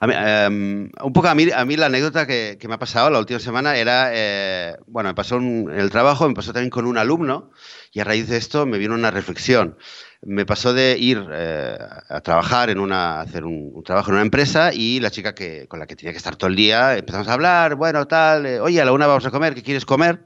Em, 0.00 0.90
un 1.02 1.12
poco 1.12 1.28
a 1.28 1.34
mí, 1.34 1.46
a 1.54 1.64
mí 1.64 1.76
la 1.76 1.86
anécdota 1.86 2.26
que, 2.26 2.58
me 2.68 2.74
ha 2.74 2.78
pasado 2.78 3.10
la 3.10 3.18
última 3.18 3.38
semana 3.38 3.76
era, 3.76 4.10
eh, 4.12 4.76
bueno, 4.86 5.08
me 5.08 5.14
pasó 5.14 5.36
en 5.36 5.70
el 5.70 5.90
trabajo, 5.90 6.28
me 6.28 6.34
pasó 6.34 6.52
también 6.52 6.70
con 6.70 6.86
un 6.86 6.98
alumno 6.98 7.50
y 7.92 8.00
a 8.00 8.04
raíz 8.04 8.28
de 8.28 8.36
esto 8.36 8.66
me 8.66 8.78
vino 8.78 8.94
una 8.94 9.10
reflexión 9.10 9.76
me 10.22 10.44
pasó 10.44 10.72
de 10.74 10.96
ir 10.98 11.24
eh, 11.32 11.78
a 12.08 12.20
trabajar 12.20 12.70
en 12.70 12.80
una, 12.80 13.20
hacer 13.20 13.44
un, 13.44 13.82
trabajo 13.84 14.10
en 14.10 14.14
una 14.14 14.22
empresa 14.22 14.72
y 14.72 15.00
la 15.00 15.10
chica 15.10 15.34
que, 15.34 15.68
con 15.68 15.78
la 15.78 15.86
que 15.86 15.96
tenía 15.96 16.12
que 16.12 16.18
estar 16.18 16.36
todo 16.36 16.50
el 16.50 16.56
día 16.56 16.96
empezamos 16.96 17.28
a 17.28 17.32
hablar, 17.32 17.76
bueno, 17.76 18.06
tal, 18.06 18.46
eh, 18.46 18.60
oye, 18.60 18.80
a 18.80 18.84
la 18.84 18.92
una 18.92 19.06
vamos 19.06 19.26
a 19.26 19.30
comer, 19.30 19.54
¿qué 19.54 19.62
quieres 19.62 19.86
comer? 19.86 20.24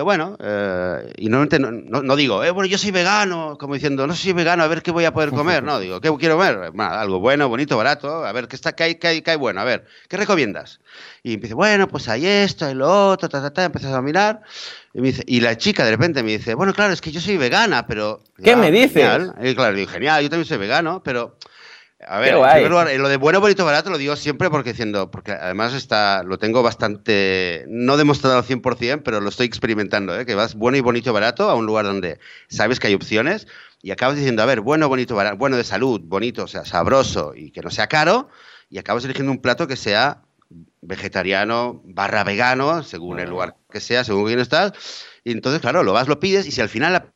Bueno, 0.00 0.36
eh, 0.40 1.12
y 1.18 1.28
normalmente 1.28 1.58
no, 1.58 2.02
no, 2.02 2.16
digo, 2.16 2.42
eh, 2.42 2.50
bueno, 2.50 2.66
yo 2.66 2.78
soy 2.78 2.90
vegano, 2.90 3.56
como 3.58 3.74
diciendo, 3.74 4.06
no 4.06 4.14
soy 4.14 4.32
vegano, 4.32 4.62
a 4.62 4.66
ver 4.66 4.82
qué 4.82 4.90
voy 4.90 5.04
a 5.04 5.12
poder 5.12 5.30
comer. 5.30 5.62
No, 5.62 5.78
digo, 5.78 6.00
¿qué 6.00 6.10
quiero 6.18 6.36
comer? 6.36 6.72
algo 6.78 7.20
bueno, 7.20 7.48
bonito, 7.48 7.76
barato, 7.76 8.24
a 8.24 8.32
ver, 8.32 8.48
¿qué, 8.48 8.56
está, 8.56 8.74
qué, 8.74 8.84
hay, 8.84 8.94
qué, 8.96 9.08
hay, 9.08 9.22
qué 9.22 9.32
hay 9.32 9.36
bueno? 9.36 9.60
A 9.60 9.64
ver, 9.64 9.86
¿qué 10.08 10.16
recomiendas? 10.16 10.80
Y 11.22 11.34
empieza, 11.34 11.54
bueno, 11.54 11.88
pues 11.88 12.08
hay 12.08 12.26
esto, 12.26 12.66
hay 12.66 12.74
lo 12.74 13.10
otro, 13.10 13.28
ta, 13.28 13.40
ta, 13.40 13.52
ta, 13.52 13.64
empiezas 13.64 13.92
a 13.92 14.02
mirar. 14.02 14.42
Y, 14.92 15.00
me 15.00 15.08
dice, 15.08 15.22
y 15.26 15.40
la 15.40 15.56
chica 15.56 15.84
de 15.84 15.90
repente 15.90 16.22
me 16.22 16.32
dice, 16.32 16.54
bueno, 16.54 16.72
claro, 16.72 16.92
es 16.92 17.00
que 17.00 17.10
yo 17.10 17.20
soy 17.20 17.36
vegana, 17.36 17.86
pero... 17.86 18.22
¿Qué 18.42 18.56
me 18.56 18.70
dices? 18.70 19.20
Y 19.42 19.54
claro, 19.54 19.76
digo, 19.76 19.90
genial, 19.90 20.22
yo 20.22 20.30
también 20.30 20.46
soy 20.46 20.58
vegano, 20.58 21.02
pero... 21.02 21.36
A 22.06 22.18
ver, 22.18 22.34
en 22.34 22.42
primer 22.42 22.70
lugar, 22.70 22.94
lo 22.98 23.08
de 23.08 23.16
bueno, 23.16 23.40
bonito, 23.40 23.64
barato 23.64 23.90
lo 23.90 23.98
digo 23.98 24.16
siempre 24.16 24.50
porque 24.50 24.70
diciendo, 24.70 25.10
porque 25.10 25.32
además 25.32 25.72
está, 25.72 26.22
lo 26.22 26.38
tengo 26.38 26.62
bastante, 26.62 27.64
no 27.68 27.96
demostrado 27.96 28.36
al 28.36 28.44
100%, 28.44 29.02
pero 29.02 29.20
lo 29.20 29.28
estoy 29.28 29.46
experimentando, 29.46 30.18
¿eh? 30.18 30.26
que 30.26 30.34
vas 30.34 30.54
bueno 30.54 30.76
y 30.76 30.80
bonito, 30.80 31.12
barato 31.12 31.48
a 31.48 31.54
un 31.54 31.66
lugar 31.66 31.86
donde 31.86 32.18
sabes 32.48 32.78
que 32.78 32.88
hay 32.88 32.94
opciones 32.94 33.46
y 33.82 33.90
acabas 33.90 34.16
diciendo, 34.16 34.42
a 34.42 34.46
ver, 34.46 34.60
bueno, 34.60 34.88
bonito, 34.88 35.14
barato, 35.14 35.36
bueno 35.36 35.56
de 35.56 35.64
salud, 35.64 36.00
bonito, 36.04 36.44
o 36.44 36.48
sea, 36.48 36.64
sabroso 36.64 37.32
y 37.34 37.50
que 37.50 37.62
no 37.62 37.70
sea 37.70 37.86
caro 37.86 38.28
y 38.68 38.78
acabas 38.78 39.04
eligiendo 39.04 39.32
un 39.32 39.40
plato 39.40 39.66
que 39.66 39.76
sea 39.76 40.22
vegetariano 40.82 41.80
barra 41.84 42.24
vegano, 42.24 42.82
según 42.82 43.20
el 43.20 43.30
lugar 43.30 43.56
que 43.70 43.80
sea, 43.80 44.04
según 44.04 44.26
quién 44.26 44.40
estás 44.40 44.72
y 45.24 45.32
entonces, 45.32 45.62
claro, 45.62 45.82
lo 45.82 45.94
vas, 45.94 46.06
lo 46.06 46.20
pides, 46.20 46.46
y 46.46 46.50
si 46.50 46.60
al 46.60 46.68
final 46.68 46.92
la 46.92 47.06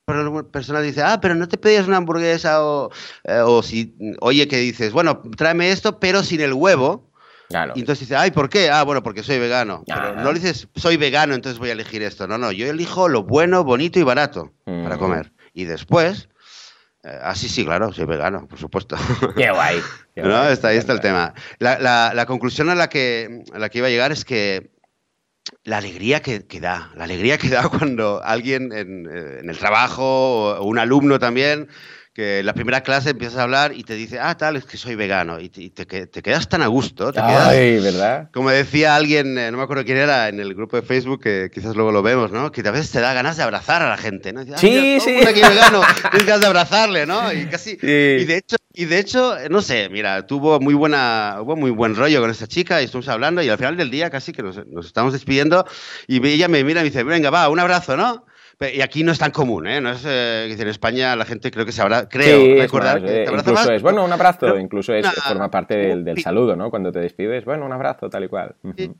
persona 0.50 0.80
dice, 0.80 1.02
ah, 1.02 1.20
pero 1.20 1.34
no 1.34 1.46
te 1.46 1.58
pedías 1.58 1.86
una 1.86 1.98
hamburguesa, 1.98 2.64
o, 2.64 2.90
eh, 3.24 3.40
o 3.44 3.62
si, 3.62 3.94
oye, 4.20 4.48
que 4.48 4.56
dices, 4.56 4.92
bueno, 4.92 5.20
tráeme 5.36 5.70
esto, 5.70 6.00
pero 6.00 6.22
sin 6.22 6.40
el 6.40 6.54
huevo. 6.54 7.12
Claro. 7.50 7.74
Y 7.76 7.80
entonces 7.80 8.08
dice, 8.08 8.16
ay, 8.16 8.30
¿por 8.30 8.48
qué? 8.48 8.70
Ah, 8.70 8.82
bueno, 8.82 9.02
porque 9.02 9.22
soy 9.22 9.38
vegano. 9.38 9.82
Pero 9.86 10.16
no 10.16 10.32
le 10.32 10.40
dices, 10.40 10.68
soy 10.74 10.96
vegano, 10.96 11.34
entonces 11.34 11.58
voy 11.58 11.68
a 11.68 11.72
elegir 11.72 12.02
esto. 12.02 12.26
No, 12.26 12.38
no, 12.38 12.50
yo 12.50 12.66
elijo 12.66 13.08
lo 13.08 13.24
bueno, 13.24 13.62
bonito 13.62 13.98
y 13.98 14.02
barato 14.02 14.52
para 14.64 14.96
mm. 14.96 14.98
comer. 14.98 15.32
Y 15.52 15.64
después, 15.64 16.28
eh, 17.04 17.18
ah, 17.22 17.34
sí, 17.34 17.48
sí, 17.48 17.64
claro, 17.64 17.92
soy 17.92 18.06
vegano, 18.06 18.46
por 18.48 18.58
supuesto. 18.58 18.96
Qué 19.36 19.50
guay. 19.50 19.80
¿No? 20.16 20.48
está, 20.48 20.68
ahí 20.68 20.78
está 20.78 20.92
el 20.92 21.00
tema. 21.00 21.34
La, 21.58 21.78
la, 21.78 22.12
la, 22.14 22.26
conclusión 22.26 22.70
a 22.70 22.74
la, 22.74 22.88
que, 22.88 23.44
a 23.52 23.58
la 23.58 23.68
que 23.68 23.78
iba 23.78 23.86
a 23.86 23.90
llegar 23.90 24.12
es 24.12 24.24
que 24.24 24.70
la 25.64 25.78
alegría 25.78 26.20
que, 26.20 26.40
da, 26.60 26.92
la 26.96 27.04
alegría 27.04 27.38
que 27.38 27.48
da 27.48 27.68
cuando 27.68 28.22
alguien 28.22 28.72
en, 28.72 29.06
eh, 29.06 29.40
el 29.42 29.58
trabajo 29.58 30.56
o 30.58 30.64
un 30.64 30.78
alumno 30.78 31.18
también 31.18 31.68
que 32.18 32.42
la 32.42 32.52
primera 32.52 32.80
clase 32.80 33.10
empiezas 33.10 33.38
a 33.38 33.44
hablar 33.44 33.72
y 33.76 33.84
te 33.84 33.94
dice, 33.94 34.18
ah, 34.18 34.36
tal, 34.36 34.56
es 34.56 34.64
que 34.64 34.76
soy 34.76 34.96
vegano. 34.96 35.38
Y 35.38 35.50
te, 35.50 35.86
te, 35.86 35.86
quedas 36.20 36.48
tan 36.48 36.62
a 36.62 36.66
gusto. 36.66 37.12
Te 37.12 37.20
quedas, 37.20 37.46
Ay, 37.46 37.78
¿verdad? 37.78 38.28
Como 38.32 38.50
decía 38.50 38.96
alguien, 38.96 39.38
eh, 39.38 39.52
no 39.52 39.58
me 39.58 39.62
acuerdo 39.62 39.84
quién 39.84 39.98
era, 39.98 40.28
en 40.28 40.40
el 40.40 40.52
grupo 40.52 40.74
de 40.74 40.82
Facebook, 40.82 41.22
que 41.22 41.48
quizás 41.54 41.76
luego 41.76 41.92
lo 41.92 42.02
vemos, 42.02 42.32
¿no? 42.32 42.50
Que 42.50 42.66
a 42.66 42.72
veces 42.72 42.90
te 42.90 42.98
da 42.98 43.14
ganas 43.14 43.36
de 43.36 43.44
abrazar 43.44 43.82
a 43.82 43.88
la 43.88 43.96
gente, 43.96 44.32
¿no? 44.32 44.42
sí, 44.56 44.98
sí. 45.00 45.20
Aquí 45.24 45.40
vegano, 45.42 45.80
tienes 46.10 46.26
ganas 46.26 46.40
de 46.40 46.46
abrazarle, 46.48 47.06
¿no? 47.06 47.32
Y 47.32 47.46
casi. 47.46 47.78
Y 47.80 48.24
de 48.24 48.36
hecho, 48.36 48.56
y 48.74 48.86
de 48.86 48.98
hecho, 48.98 49.36
no 49.48 49.62
sé, 49.62 49.88
mira, 49.88 50.26
tuvo 50.26 50.58
muy 50.58 50.74
buena, 50.74 51.36
hubo 51.40 51.54
muy 51.54 51.70
buen 51.70 51.94
rollo 51.94 52.20
con 52.20 52.30
esta 52.30 52.48
chica 52.48 52.82
y 52.82 52.86
estuvimos 52.86 53.10
hablando 53.10 53.42
y 53.42 53.48
al 53.48 53.58
final 53.58 53.76
del 53.76 53.92
día 53.92 54.10
casi 54.10 54.32
que 54.32 54.42
nos, 54.42 54.66
nos 54.66 54.86
estamos 54.86 55.12
despidiendo 55.12 55.64
y 56.08 56.26
ella 56.26 56.48
me 56.48 56.64
mira 56.64 56.80
y 56.80 56.82
me 56.82 56.90
dice, 56.90 57.04
venga, 57.04 57.30
va, 57.30 57.48
un 57.48 57.60
abrazo, 57.60 57.96
¿no? 57.96 58.26
Y 58.60 58.80
aquí 58.80 59.04
no 59.04 59.12
es 59.12 59.18
tan 59.20 59.30
común, 59.30 59.68
¿eh? 59.68 59.80
No 59.80 59.90
es, 59.90 60.04
eh, 60.04 60.52
en 60.58 60.68
España 60.68 61.14
la 61.14 61.24
gente 61.24 61.50
creo 61.52 61.64
que 61.64 61.70
se 61.70 61.80
habrá, 61.80 62.08
creo, 62.08 62.40
sí, 62.40 62.54
recordar 62.58 63.00
eh, 63.06 63.24
incluso 63.32 63.72
es, 63.72 63.82
bueno, 63.82 64.04
un 64.04 64.12
abrazo, 64.12 64.58
incluso 64.58 64.92
es, 64.94 65.06
forma 65.06 65.48
parte 65.48 65.76
del, 65.76 66.04
del, 66.04 66.20
saludo, 66.20 66.56
¿no? 66.56 66.68
Cuando 66.68 66.90
te 66.90 66.98
despides, 66.98 67.44
bueno, 67.44 67.64
un 67.66 67.72
abrazo, 67.72 68.10
tal 68.10 68.24
y 68.24 68.28
cual. 68.28 68.56
Sí. 68.76 68.90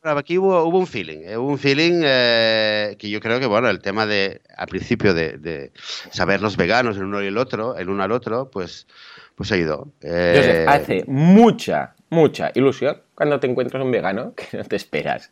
aquí 0.00 0.38
hubo, 0.38 0.64
hubo, 0.64 0.78
un 0.78 0.86
feeling, 0.86 1.18
eh, 1.22 1.36
hubo 1.36 1.50
un 1.50 1.58
feeling 1.58 2.00
eh, 2.02 2.96
que 2.98 3.10
yo 3.10 3.20
creo 3.20 3.38
que, 3.38 3.46
bueno, 3.46 3.68
el 3.68 3.80
tema 3.80 4.06
de, 4.06 4.40
al 4.56 4.68
principio 4.68 5.12
de, 5.12 5.36
de, 5.36 5.72
saber 6.10 6.40
los 6.40 6.56
veganos 6.56 6.96
el 6.96 7.04
uno 7.04 7.22
y 7.22 7.26
el 7.26 7.36
otro, 7.36 7.76
el 7.76 7.90
uno 7.90 8.02
al 8.02 8.12
otro, 8.12 8.50
pues, 8.50 8.86
pues 9.34 9.52
ha 9.52 9.58
ido. 9.58 9.88
Eh... 10.00 10.64
hace 10.66 11.04
mucha, 11.06 11.94
mucha 12.14 12.50
ilusión 12.54 12.98
cuando 13.14 13.40
te 13.40 13.46
encuentras 13.46 13.82
un 13.82 13.90
vegano 13.90 14.34
que 14.36 14.56
no 14.56 14.64
te 14.64 14.76
esperas. 14.76 15.30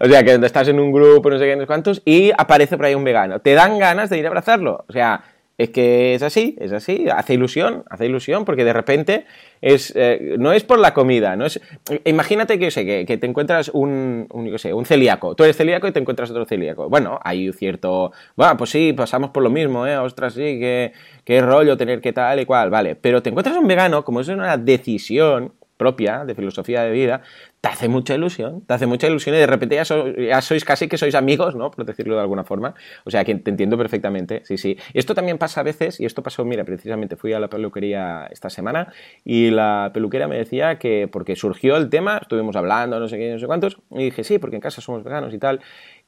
O 0.00 0.06
sea, 0.06 0.24
que 0.24 0.34
estás 0.34 0.68
en 0.68 0.80
un 0.80 0.92
grupo, 0.92 1.28
no 1.30 1.38
sé 1.38 1.44
qué, 1.44 1.66
cuántos, 1.66 2.02
y 2.04 2.30
aparece 2.36 2.76
por 2.76 2.86
ahí 2.86 2.94
un 2.94 3.04
vegano. 3.04 3.40
Te 3.40 3.54
dan 3.54 3.78
ganas 3.78 4.10
de 4.10 4.18
ir 4.18 4.24
a 4.24 4.28
abrazarlo. 4.28 4.84
O 4.88 4.92
sea, 4.92 5.24
es 5.56 5.70
que 5.70 6.14
es 6.14 6.22
así, 6.22 6.56
es 6.58 6.72
así, 6.72 7.06
hace 7.08 7.34
ilusión, 7.34 7.84
hace 7.88 8.06
ilusión, 8.06 8.44
porque 8.44 8.64
de 8.64 8.72
repente 8.72 9.24
es, 9.60 9.92
eh, 9.94 10.34
no 10.36 10.52
es 10.52 10.64
por 10.64 10.80
la 10.80 10.92
comida, 10.92 11.36
no 11.36 11.46
es, 11.46 11.60
imagínate 12.04 12.58
que, 12.58 12.72
sé, 12.72 13.06
que, 13.06 13.16
te 13.16 13.26
encuentras 13.26 13.68
un, 13.72 14.26
un, 14.32 14.58
sé, 14.58 14.74
un 14.74 14.84
celíaco, 14.84 15.36
tú 15.36 15.44
eres 15.44 15.56
celíaco 15.56 15.86
y 15.86 15.92
te 15.92 16.00
encuentras 16.00 16.30
otro 16.32 16.44
celíaco. 16.44 16.88
Bueno, 16.88 17.20
hay 17.22 17.52
cierto, 17.52 18.10
bueno, 18.34 18.56
pues 18.56 18.70
sí, 18.70 18.92
pasamos 18.94 19.30
por 19.30 19.44
lo 19.44 19.50
mismo, 19.50 19.86
¿eh? 19.86 19.96
Ostras, 19.96 20.34
sí, 20.34 20.58
qué, 20.58 20.92
qué 21.24 21.40
rollo 21.40 21.76
tener 21.76 22.00
que 22.00 22.12
tal 22.12 22.40
y 22.40 22.46
cual, 22.46 22.70
vale, 22.70 22.96
pero 22.96 23.22
te 23.22 23.30
encuentras 23.30 23.56
un 23.56 23.68
vegano, 23.68 24.04
como 24.04 24.20
es 24.20 24.28
una 24.28 24.56
decisión, 24.56 25.52
propia, 25.76 26.24
de 26.24 26.34
filosofía 26.34 26.82
de 26.82 26.90
vida, 26.90 27.22
te 27.64 27.70
hace 27.70 27.88
mucha 27.88 28.14
ilusión, 28.14 28.60
te 28.66 28.74
hace 28.74 28.86
mucha 28.86 29.06
ilusión 29.06 29.34
y 29.34 29.38
de 29.38 29.46
repente 29.46 29.74
ya, 29.74 30.42
sois 30.42 30.64
casi 30.66 30.86
que 30.86 30.98
sois 30.98 31.14
amigos, 31.14 31.56
¿no? 31.56 31.70
Por 31.70 31.86
decirlo 31.86 32.14
de 32.14 32.20
alguna 32.20 32.44
forma. 32.44 32.74
O 33.04 33.10
sea, 33.10 33.24
que 33.24 33.34
te 33.36 33.50
entiendo 33.50 33.78
perfectamente, 33.78 34.42
sí, 34.44 34.58
sí. 34.58 34.76
Esto 34.92 35.14
también 35.14 35.38
pasa 35.38 35.62
a 35.62 35.64
veces, 35.64 35.98
y 35.98 36.04
esto 36.04 36.22
pasó, 36.22 36.44
mira, 36.44 36.62
precisamente 36.64 37.16
fui 37.16 37.32
a 37.32 37.40
la 37.40 37.48
peluquería 37.48 38.28
esta 38.30 38.50
semana 38.50 38.92
y 39.24 39.48
la 39.50 39.92
peluquera 39.94 40.28
me 40.28 40.36
decía 40.36 40.78
que, 40.78 41.08
porque 41.10 41.36
surgió 41.36 41.78
el 41.78 41.88
tema, 41.88 42.18
estuvimos 42.18 42.54
hablando, 42.54 43.00
no 43.00 43.08
sé 43.08 43.16
qué, 43.16 43.32
no 43.32 43.38
sé 43.38 43.46
cuántos, 43.46 43.78
y 43.92 44.04
dije, 44.04 44.24
sí, 44.24 44.38
porque 44.38 44.56
en 44.56 44.60
casa 44.60 44.82
somos 44.82 45.02
veganos 45.02 45.32
y 45.32 45.38
tal, 45.38 45.62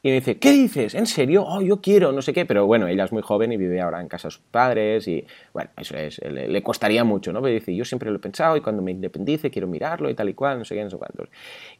y 0.07 0.11
me 0.11 0.15
dice, 0.17 0.39
¿qué 0.39 0.53
dices? 0.53 0.95
¿En 0.95 1.07
serio? 1.07 1.45
Oh, 1.45 1.61
yo 1.63 1.81
quiero, 1.81 2.13
no 2.13 2.23
sé 2.23 2.33
qué. 2.33 2.47
Pero 2.47 2.65
bueno, 2.65 2.87
ella 2.87 3.03
es 3.03 3.11
muy 3.11 3.23
joven 3.23 3.51
y 3.51 3.57
vive 3.57 3.81
ahora 3.81 4.01
en 4.01 4.07
casa 4.07 4.29
de 4.29 4.33
sus 4.33 4.43
padres 4.43 5.09
y 5.09 5.27
bueno, 5.53 5.71
eso 5.77 5.97
es, 5.97 6.21
le, 6.23 6.63
costaría 6.63 7.03
mucho, 7.03 7.33
¿no? 7.33 7.43
Pero 7.43 7.55
dice, 7.55 7.75
yo 7.75 7.85
siempre 7.85 8.11
lo 8.11 8.19
he 8.19 8.21
pensado 8.21 8.57
y 8.57 8.61
cuando 8.61 8.83
me 8.83 8.93
independice 8.93 9.51
quiero 9.51 9.67
mirarlo 9.67 10.09
y 10.09 10.15
tal 10.15 10.29
y 10.29 10.35
cual, 10.35 10.61
no 10.61 10.65
sé 10.65 10.77
qué, 10.77 10.85
no 10.85 10.91
sé 10.91 10.97
cuántos. 10.97 11.29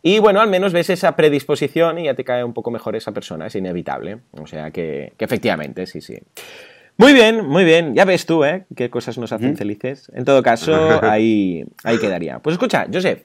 Y 0.03 0.19
bueno, 0.19 0.41
al 0.41 0.49
menos 0.49 0.73
ves 0.73 0.91
esa 0.91 1.17
predisposición 1.17 1.99
y 1.99 2.05
ya 2.05 2.15
te 2.15 2.25
cae 2.25 2.45
un 2.45 2.53
poco 2.53 2.71
mejor 2.71 2.95
esa 2.97 3.13
persona, 3.13 3.47
es 3.47 3.55
inevitable. 3.57 4.19
O 4.33 4.47
sea 4.47 4.71
que, 4.71 5.13
que 5.17 5.25
efectivamente, 5.25 5.87
sí, 5.87 6.01
sí. 6.01 6.19
Muy 6.99 7.13
bien, 7.13 7.47
muy 7.47 7.65
bien. 7.65 7.95
Ya 7.95 8.07
ves 8.07 8.25
tú, 8.25 8.43
¿eh? 8.45 8.65
Qué 8.75 8.89
cosas 8.89 9.19
nos 9.19 9.31
hacen 9.31 9.55
felices. 9.57 10.11
En 10.15 10.25
todo 10.25 10.43
caso, 10.43 10.75
ahí, 11.03 11.63
ahí 11.85 11.99
quedaría. 11.99 12.39
Pues 12.39 12.55
escucha, 12.55 12.87
Joseph, 12.91 13.23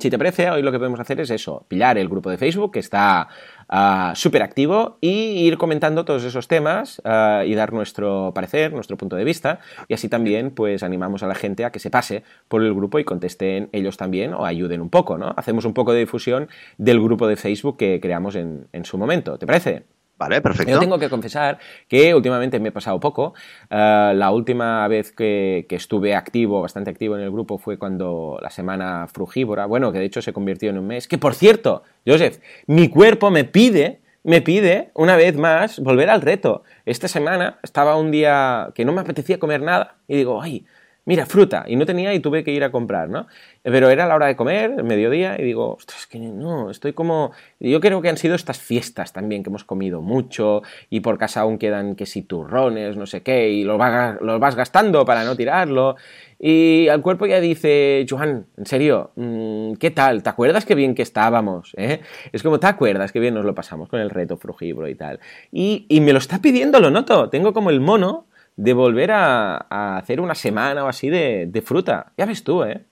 si 0.00 0.10
te 0.10 0.18
parece, 0.18 0.50
hoy 0.50 0.62
lo 0.62 0.72
que 0.72 0.78
podemos 0.78 0.98
hacer 0.98 1.20
es 1.20 1.30
eso, 1.30 1.64
pillar 1.68 1.96
el 1.96 2.08
grupo 2.08 2.28
de 2.28 2.38
Facebook 2.38 2.72
que 2.72 2.80
está 2.80 3.28
uh, 3.70 4.14
súper 4.14 4.42
activo 4.42 4.98
y 5.00 5.46
ir 5.46 5.58
comentando 5.58 6.04
todos 6.04 6.24
esos 6.24 6.48
temas 6.48 7.00
ah, 7.04 7.44
y 7.46 7.54
dar 7.54 7.72
nuestro 7.72 8.32
parecer, 8.34 8.72
nuestro 8.72 8.96
punto 8.96 9.16
de 9.16 9.24
vista. 9.24 9.60
Y 9.88 9.94
así 9.94 10.08
también, 10.08 10.50
pues, 10.50 10.82
animamos 10.82 11.22
a 11.22 11.26
la 11.26 11.34
gente 11.34 11.64
a 11.64 11.72
que 11.72 11.78
se 11.78 11.90
pase 11.90 12.22
por 12.48 12.62
el 12.62 12.74
grupo 12.74 12.98
y 12.98 13.04
contesten 13.04 13.68
ellos 13.72 13.96
también 13.96 14.34
o 14.34 14.44
ayuden 14.44 14.80
un 14.80 14.90
poco, 14.90 15.18
¿no? 15.18 15.34
Hacemos 15.36 15.64
un 15.64 15.74
poco 15.74 15.92
de 15.92 16.00
difusión 16.00 16.48
del 16.76 17.00
grupo 17.00 17.26
de 17.26 17.36
Facebook 17.36 17.76
que 17.76 18.00
creamos 18.00 18.34
en, 18.34 18.68
en 18.72 18.84
su 18.84 18.98
momento. 18.98 19.38
¿Te 19.38 19.46
parece? 19.46 19.97
Vale, 20.18 20.40
perfecto. 20.40 20.72
Yo 20.72 20.80
tengo 20.80 20.98
que 20.98 21.08
confesar 21.08 21.58
que 21.86 22.12
últimamente 22.12 22.58
me 22.58 22.70
he 22.70 22.72
pasado 22.72 22.98
poco. 22.98 23.34
Eh, 23.70 24.12
la 24.16 24.30
última 24.32 24.86
vez 24.88 25.12
que, 25.12 25.64
estuve 25.70 26.16
activo, 26.16 26.60
bastante 26.60 26.90
activo 26.90 27.16
en 27.16 27.22
el 27.22 27.30
grupo, 27.30 27.56
fue 27.56 27.78
cuando 27.78 28.38
la 28.42 28.50
semana 28.50 29.06
frugívora, 29.06 29.66
bueno, 29.66 29.92
que 29.92 30.00
de 30.00 30.06
hecho 30.06 30.20
se 30.20 30.32
convirtió 30.32 30.70
en 30.70 30.78
un 30.78 30.88
mes. 30.88 31.06
Que 31.06 31.18
por 31.18 31.34
cierto, 31.34 31.84
Joseph, 32.04 32.38
mi 32.66 32.88
cuerpo 32.88 33.30
me 33.30 33.44
pide, 33.44 34.00
me 34.24 34.42
pide 34.42 34.90
una 34.94 35.14
vez 35.14 35.36
más 35.36 35.78
volver 35.78 36.10
al 36.10 36.20
reto. 36.20 36.64
Esta 36.84 37.06
semana 37.06 37.60
estaba 37.62 37.96
un 37.96 38.10
día 38.10 38.70
que 38.74 38.84
no 38.84 38.92
me 38.92 39.02
apetecía 39.02 39.38
comer 39.38 39.62
nada 39.62 39.98
y 40.08 40.16
digo, 40.16 40.42
ay, 40.42 40.66
mira, 41.08 41.24
fruta, 41.24 41.64
y 41.66 41.74
no 41.76 41.86
tenía 41.86 42.12
y 42.12 42.20
tuve 42.20 42.44
que 42.44 42.52
ir 42.52 42.62
a 42.62 42.70
comprar, 42.70 43.08
¿no? 43.08 43.28
Pero 43.62 43.88
era 43.88 44.06
la 44.06 44.14
hora 44.14 44.26
de 44.26 44.36
comer, 44.36 44.74
el 44.76 44.84
mediodía, 44.84 45.36
y 45.38 45.42
digo, 45.42 45.76
ostras, 45.76 46.06
que 46.06 46.18
no, 46.18 46.70
estoy 46.70 46.92
como... 46.92 47.32
Yo 47.58 47.80
creo 47.80 48.02
que 48.02 48.10
han 48.10 48.18
sido 48.18 48.34
estas 48.34 48.58
fiestas 48.58 49.14
también, 49.14 49.42
que 49.42 49.48
hemos 49.48 49.64
comido 49.64 50.02
mucho, 50.02 50.62
y 50.90 51.00
por 51.00 51.16
casa 51.16 51.40
aún 51.40 51.56
quedan 51.56 51.94
que 51.94 52.04
si 52.04 52.20
turrones, 52.20 52.98
no 52.98 53.06
sé 53.06 53.22
qué, 53.22 53.48
y 53.48 53.64
los 53.64 53.78
vas, 53.78 54.54
gastando 54.54 55.06
para 55.06 55.24
no 55.24 55.34
tirarlo, 55.34 55.96
y 56.38 56.88
al 56.88 57.00
cuerpo 57.00 57.24
ya 57.24 57.40
dice, 57.40 58.04
Joan, 58.06 58.44
en 58.58 58.66
serio, 58.66 59.12
mm, 59.16 59.76
¿qué 59.80 59.90
tal? 59.90 60.22
¿Te 60.22 60.28
acuerdas 60.28 60.66
qué 60.66 60.74
bien 60.74 60.94
que 60.94 61.00
estábamos? 61.00 61.72
Eh? 61.78 62.02
Es 62.32 62.42
como, 62.42 62.60
¿te 62.60 62.66
acuerdas 62.66 63.12
qué 63.12 63.18
bien 63.18 63.32
nos 63.32 63.46
lo 63.46 63.54
pasamos 63.54 63.88
con 63.88 64.00
el 64.00 64.10
reto 64.10 64.36
frugívoro 64.36 64.86
y 64.88 64.94
tal? 64.94 65.20
Y, 65.50 65.86
y 65.88 66.02
me 66.02 66.12
lo 66.12 66.18
está 66.18 66.42
pidiendo, 66.42 66.80
lo 66.80 66.90
noto, 66.90 67.30
tengo 67.30 67.54
como 67.54 67.70
el 67.70 67.80
mono 67.80 68.26
de 68.58 68.72
volver 68.72 69.12
a, 69.12 69.96
hacer 69.96 70.20
una 70.20 70.34
semana 70.34 70.84
o 70.84 70.88
así 70.88 71.08
de, 71.08 71.46
de, 71.46 71.62
fruta. 71.62 72.12
Ya 72.18 72.26
ves 72.26 72.42
tú, 72.42 72.64
¿eh? 72.64 72.84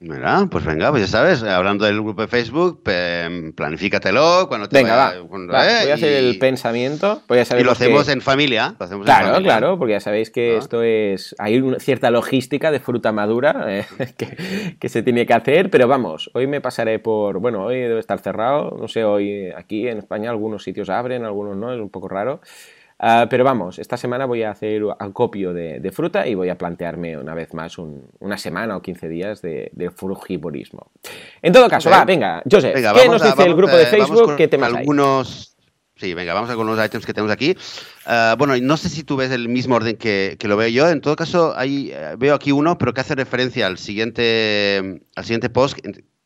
Mira, 0.00 0.46
pues 0.48 0.64
venga, 0.64 0.90
pues 0.90 1.02
ya 1.02 1.08
sabes, 1.08 1.42
hablando 1.42 1.84
del 1.84 2.00
grupo 2.00 2.22
de 2.22 2.28
Facebook, 2.28 2.84
planifícatelo 3.56 4.46
cuando 4.46 4.68
te 4.68 4.76
Venga, 4.76 4.94
va, 4.96 5.14
¿eh? 5.16 5.82
voy 5.82 5.90
a 5.90 5.94
hacer 5.94 6.12
el 6.12 6.38
pensamiento. 6.38 7.22
Y 7.58 7.64
lo 7.64 7.72
hacemos 7.72 8.08
en 8.08 8.20
familia. 8.20 8.76
claro, 9.02 9.42
claro, 9.42 9.78
porque 9.78 9.94
ya 9.94 10.00
sabéis 10.00 10.30
que 10.30 10.54
ah. 10.54 10.58
esto 10.58 10.82
es. 10.84 11.34
Hay 11.38 11.58
una 11.58 11.80
cierta 11.80 12.12
logística 12.12 12.70
de 12.70 12.78
fruta 12.78 13.10
madura 13.10 13.64
eh, 13.66 13.86
que, 14.16 14.76
que, 14.78 14.88
se 14.88 15.02
tiene 15.02 15.26
que 15.26 15.34
hacer, 15.34 15.68
pero 15.68 15.88
vamos, 15.88 16.30
hoy 16.34 16.46
me 16.46 16.60
pasaré 16.60 17.00
por. 17.00 17.40
Bueno, 17.40 17.64
hoy 17.64 17.80
debe 17.80 17.98
estar 17.98 18.20
cerrado, 18.20 18.76
no 18.78 18.86
sé, 18.86 19.02
hoy 19.02 19.50
aquí 19.56 19.88
en 19.88 19.98
España 19.98 20.30
algunos 20.30 20.62
sitios 20.62 20.90
abren, 20.90 21.24
algunos 21.24 21.56
no, 21.56 21.72
es 21.72 21.80
un 21.80 21.90
poco 21.90 22.06
raro. 22.08 22.40
Ah, 23.00 23.26
pero 23.30 23.44
vamos, 23.44 23.78
esta 23.78 23.96
semana 23.96 24.26
voy 24.26 24.42
a 24.42 24.50
hacer 24.50 24.82
acopio 24.98 25.52
de, 25.52 25.78
de, 25.78 25.92
fruta 25.92 26.26
y 26.26 26.34
voy 26.34 26.48
a 26.48 26.58
plantearme 26.58 27.16
una 27.16 27.32
vez 27.32 27.54
más 27.54 27.76
una 27.78 28.36
semana 28.36 28.76
o 28.76 28.82
15 28.82 29.08
días 29.08 29.40
de, 29.40 29.70
de 29.72 29.90
frugivorismo. 29.90 30.90
En 31.40 31.52
todo 31.52 31.68
caso, 31.68 31.90
va, 31.90 32.04
venga, 32.04 32.42
José, 32.50 32.72
¿qué 32.74 33.08
nos 33.08 33.22
dice 33.22 33.44
el 33.44 33.54
grupo 33.54 33.76
de 33.76 33.86
Facebook? 33.86 34.36
¿Qué 34.36 34.48
temas 34.48 34.74
algunos... 34.74 35.54
Sí, 35.94 36.14
venga, 36.14 36.32
vamos 36.32 36.48
a 36.48 36.54
con 36.54 36.64
los 36.64 36.84
items 36.84 37.04
que 37.04 37.12
tenemos 37.12 37.32
aquí. 37.32 37.56
Uh, 38.06 38.36
bueno, 38.36 38.56
no 38.56 38.76
sé 38.76 38.88
si 38.88 39.02
tú 39.02 39.16
ves 39.16 39.32
el 39.32 39.48
mismo 39.48 39.74
orden 39.74 39.96
que, 39.96 40.36
que 40.38 40.46
lo 40.46 40.56
veo 40.56 40.68
yo. 40.68 40.88
En 40.88 41.00
todo 41.00 41.16
caso, 41.16 41.54
hay, 41.56 41.90
eh, 41.92 42.14
veo 42.16 42.36
aquí 42.36 42.52
uno, 42.52 42.78
pero 42.78 42.94
que 42.94 43.00
hace 43.00 43.16
referencia 43.16 43.66
al 43.66 43.78
siguiente, 43.78 45.02
al 45.16 45.24
siguiente 45.24 45.50
post 45.50 45.76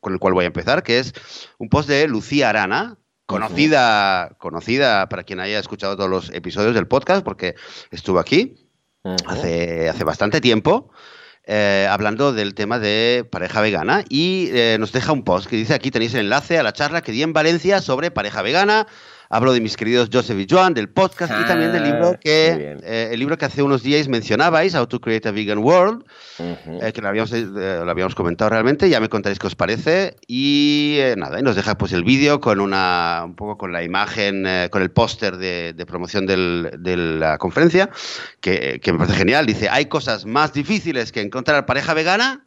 con 0.03 0.13
el 0.13 0.19
cual 0.19 0.35
voy 0.35 0.45
a 0.45 0.49
empezar, 0.49 0.83
que 0.83 0.99
es 0.99 1.15
un 1.59 1.69
post 1.71 1.89
de 1.89 2.07
Lucía 2.09 2.51
Arana, 2.51 2.99
conocida, 3.27 4.37
conocida 4.39 5.09
para 5.09 5.25
quien 5.25 5.41
haya 5.41 5.59
escuchado 5.59 5.97
todos 5.97 6.11
los 6.11 6.31
episodios 6.31 6.75
del 6.75 6.89
podcast, 6.89 7.25
porque 7.25 7.55
estuvo 7.91 8.19
aquí 8.19 8.69
hace, 9.27 9.89
hace 9.89 10.05
bastante 10.05 10.41
tiempo. 10.41 10.91
Eh, 11.45 11.89
hablando 11.91 12.33
del 12.33 12.55
tema 12.55 12.79
de 12.79 13.27
pareja 13.29 13.61
vegana 13.61 14.05
y 14.09 14.49
eh, 14.53 14.77
nos 14.79 14.93
deja 14.93 15.11
un 15.11 15.25
post 15.25 15.49
que 15.49 15.57
dice 15.57 15.75
aquí 15.75 15.91
tenéis 15.91 16.15
el 16.15 16.21
enlace 16.21 16.57
a 16.57 16.63
la 16.63 16.73
charla 16.73 17.03
que 17.03 17.11
di 17.11 17.21
en 17.25 17.33
Valencia 17.33 17.81
sobre 17.81 18.13
pareja 18.13 18.43
vegana 18.43 18.87
Hablo 19.35 19.55
de 19.55 19.63
mis 19.63 19.79
queridos 19.79 20.11
Joseph 20.13 20.39
y 20.39 20.47
Joan, 20.47 20.75
del 20.75 20.91
podcast 20.91 21.33
y 21.41 21.47
también 21.47 21.73
del 21.73 21.85
libro 21.85 22.11
ah, 22.15 22.19
que 22.21 22.77
eh, 22.83 23.09
el 23.13 23.19
libro 23.19 23.39
que 23.39 23.47
hace 23.47 23.63
unos 23.63 23.83
días 23.83 24.07
mencionabais, 24.07 24.75
How 24.75 24.87
to 24.87 25.01
Create 25.01 25.27
a 25.27 25.33
Vegan 25.33 25.61
World, 25.61 26.05
eh, 26.39 26.93
que 26.93 27.01
lo 27.01 27.09
habíamos, 27.09 27.33
eh, 27.33 27.47
lo 27.47 27.91
habíamos 27.91 28.15
comentado 28.15 28.51
realmente. 28.51 28.91
Ya 28.91 29.01
me 29.01 29.09
contaréis 29.09 29.39
qué 29.39 29.47
os 29.47 29.55
parece. 29.55 30.19
Y 30.27 30.99
nada, 31.17 31.41
y 31.41 31.43
nos 31.43 31.57
deja 31.57 31.79
pues 31.79 31.93
el 31.93 32.05
vídeo 32.05 32.43
con 32.43 32.61
una 32.61 33.23
un 33.25 33.35
poco 33.35 33.57
con 33.57 33.73
la 33.73 33.83
imagen, 33.83 34.45
con 34.69 34.83
el 34.83 34.91
póster 34.91 35.39
de, 35.39 35.83
promoción 35.87 36.27
de 36.27 36.97
la 36.99 37.39
conferencia, 37.39 37.89
que, 38.43 38.81
que 38.83 38.93
me 38.93 38.99
parece 38.99 39.17
genial. 39.17 39.47
Dice, 39.47 39.71
hay 39.71 39.87
cosas 39.87 40.27
más 40.27 40.53
difíciles 40.53 41.11
que 41.11 41.23
encontrar 41.23 41.65
pareja 41.65 41.95
vegana, 41.95 42.45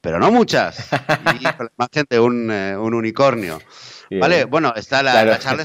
pero 0.00 0.20
no 0.20 0.30
muchas. 0.30 0.90
Y 1.40 1.42
con 1.54 1.66
la 1.66 1.72
imagen 1.76 2.04
de 2.08 2.20
un, 2.20 2.50
un 2.52 2.94
unicornio. 2.94 3.58
Vale, 4.18 4.44
bueno, 4.44 4.72
está 4.74 5.02
la, 5.02 5.38
charla. 5.38 5.64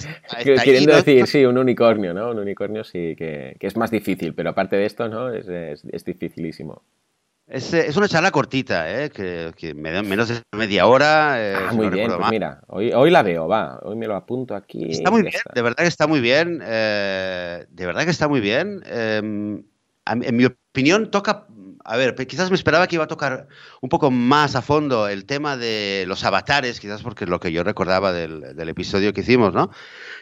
queriendo 0.63 0.95
decir, 0.95 1.25
sí, 1.25 1.45
un 1.45 1.57
unicornio, 1.57 2.13
¿no? 2.13 2.29
Un 2.29 2.39
unicornio 2.39 2.83
sí 2.83 3.15
que, 3.17 3.57
es 3.59 3.75
más 3.75 3.89
difícil, 3.89 4.35
pero 4.35 4.51
aparte 4.51 4.75
de 4.75 4.85
esto, 4.85 5.07
¿no? 5.07 5.33
Es, 5.33 5.47
es, 5.47 6.05
dificilísimo. 6.05 6.83
Es, 7.47 7.73
es, 7.73 7.95
una 7.95 8.07
charla 8.07 8.31
cortita, 8.31 9.03
¿eh? 9.03 9.09
que, 9.09 9.51
que 9.55 9.73
me 9.73 10.01
menos 10.03 10.29
de 10.29 10.41
media 10.55 10.87
hora. 10.87 11.35
Eh, 11.39 11.55
ah, 11.55 11.73
muy 11.73 11.89
bien, 11.89 12.11
pues 12.11 12.29
mira, 12.29 12.61
hoy, 12.67 12.91
hoy 12.91 13.11
la 13.11 13.23
veo, 13.23 13.47
va, 13.47 13.79
hoy 13.83 13.95
me 13.95 14.07
lo 14.07 14.15
apunto 14.15 14.55
aquí. 14.55 14.91
Está 14.91 15.11
muy 15.11 15.21
bien, 15.21 15.33
de 15.53 15.61
verdad 15.61 15.77
que 15.77 15.87
está 15.87 16.07
muy 16.07 16.21
bien, 16.21 16.61
eh, 16.63 17.65
de 17.69 17.85
verdad 17.85 18.03
que 18.03 18.11
está 18.11 18.27
muy 18.27 18.41
bien. 18.41 18.81
Em, 18.85 19.63
en 20.07 20.35
mi 20.35 20.45
opinión 20.45 21.09
toca 21.09 21.47
a 21.87 21.97
ver, 21.97 22.15
quizás 22.15 22.49
me 22.49 22.55
esperaba 22.55 22.87
que 22.87 22.95
iba 22.95 23.03
a 23.03 23.07
tocar 23.07 23.47
un 23.79 23.89
poco 23.89 24.09
más 24.09 24.55
a 24.55 24.63
fondo 24.63 25.07
el 25.07 25.25
tema 25.25 25.55
de 25.55 26.05
los 26.07 26.23
avatares, 26.23 26.79
quizás 26.79 27.03
porque 27.03 27.25
es 27.25 27.29
lo 27.29 27.39
que 27.39 27.51
yo 27.51 27.63
recordaba 27.63 28.11
del, 28.11 28.43
episodio 28.67 29.13
que 29.13 29.21
hicimos, 29.21 29.53
¿no? 29.53 29.69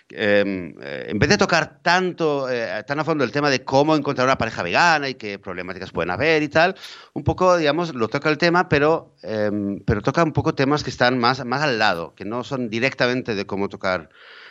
Em, 0.09 0.75
eh, 0.81 1.05
en 1.07 1.19
vez 1.19 1.29
de 1.29 1.37
tocar 1.37 1.79
tanto, 1.81 2.49
eh, 2.51 2.83
tan 2.85 2.99
a 2.99 3.05
fondo 3.05 3.23
el 3.23 3.31
tema 3.31 3.49
de 3.49 3.63
cómo 3.63 3.95
encontrar 3.95 4.27
una 4.27 4.37
pareja 4.37 4.61
vegana 4.61 5.07
y 5.07 5.15
qué 5.15 5.39
problemáticas 5.39 5.91
pueden 5.91 6.11
haber 6.11 6.43
y 6.43 6.49
tal, 6.49 6.75
un 7.13 7.23
poco, 7.23 7.55
digamos, 7.55 7.95
lo 7.95 8.09
toca 8.09 8.29
el 8.29 8.37
tema, 8.37 8.67
pero, 8.67 9.15
em, 9.21 9.79
pero 9.85 10.01
toca 10.01 10.21
un 10.21 10.33
poco 10.33 10.53
temas 10.55 10.83
que 10.83 10.89
están 10.89 11.17
más, 11.17 11.45
más 11.45 11.61
al 11.61 11.79
lado, 11.79 12.13
que 12.13 12.25
no 12.25 12.43
son 12.43 12.69
directamente 12.69 13.35
de 13.35 13.45
cómo 13.45 13.69
tocar 13.69 14.09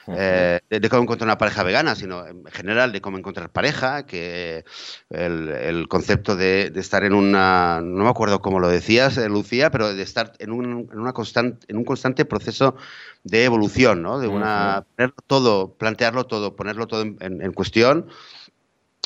eh, 0.09 0.61
de, 0.69 0.89
cómo 0.89 1.03
encontrar 1.03 1.29
una 1.29 1.39
pareja 1.39 1.63
vegana, 1.63 1.95
sino 1.95 2.27
en 2.27 2.45
general 2.47 2.93
de 2.93 3.01
cómo 3.01 3.19
encontrar 3.19 3.51
pareja, 3.51 4.05
que 4.07 4.65
el, 5.11 5.87
concepto 5.89 6.37
de, 6.37 6.73
estar 6.75 7.05
en 7.05 7.15
una, 7.15 7.81
no 7.83 8.05
me 8.05 8.11
acuerdo 8.11 8.41
cómo 8.41 8.59
lo 8.59 8.69
decías, 8.69 9.17
eh, 9.19 9.29
Lucía, 9.29 9.71
pero 9.71 9.95
de 9.95 10.03
estar 10.03 10.33
en 10.39 10.53
un, 10.53 10.89
en 10.93 10.99
una 10.99 11.13
constante, 11.13 11.67
en 11.69 11.77
un 11.77 11.85
constante 11.85 12.25
proceso 12.25 12.77
de 13.23 13.45
evolución, 13.45 14.03
¿no? 14.03 14.19
De 14.19 14.29
una, 14.29 14.85
todo, 15.27 15.75
plantearlo 15.75 16.25
todo, 16.25 16.57
ponerlo 16.57 16.87
todo 16.87 17.03
en, 17.03 17.53
cuestión 17.53 18.09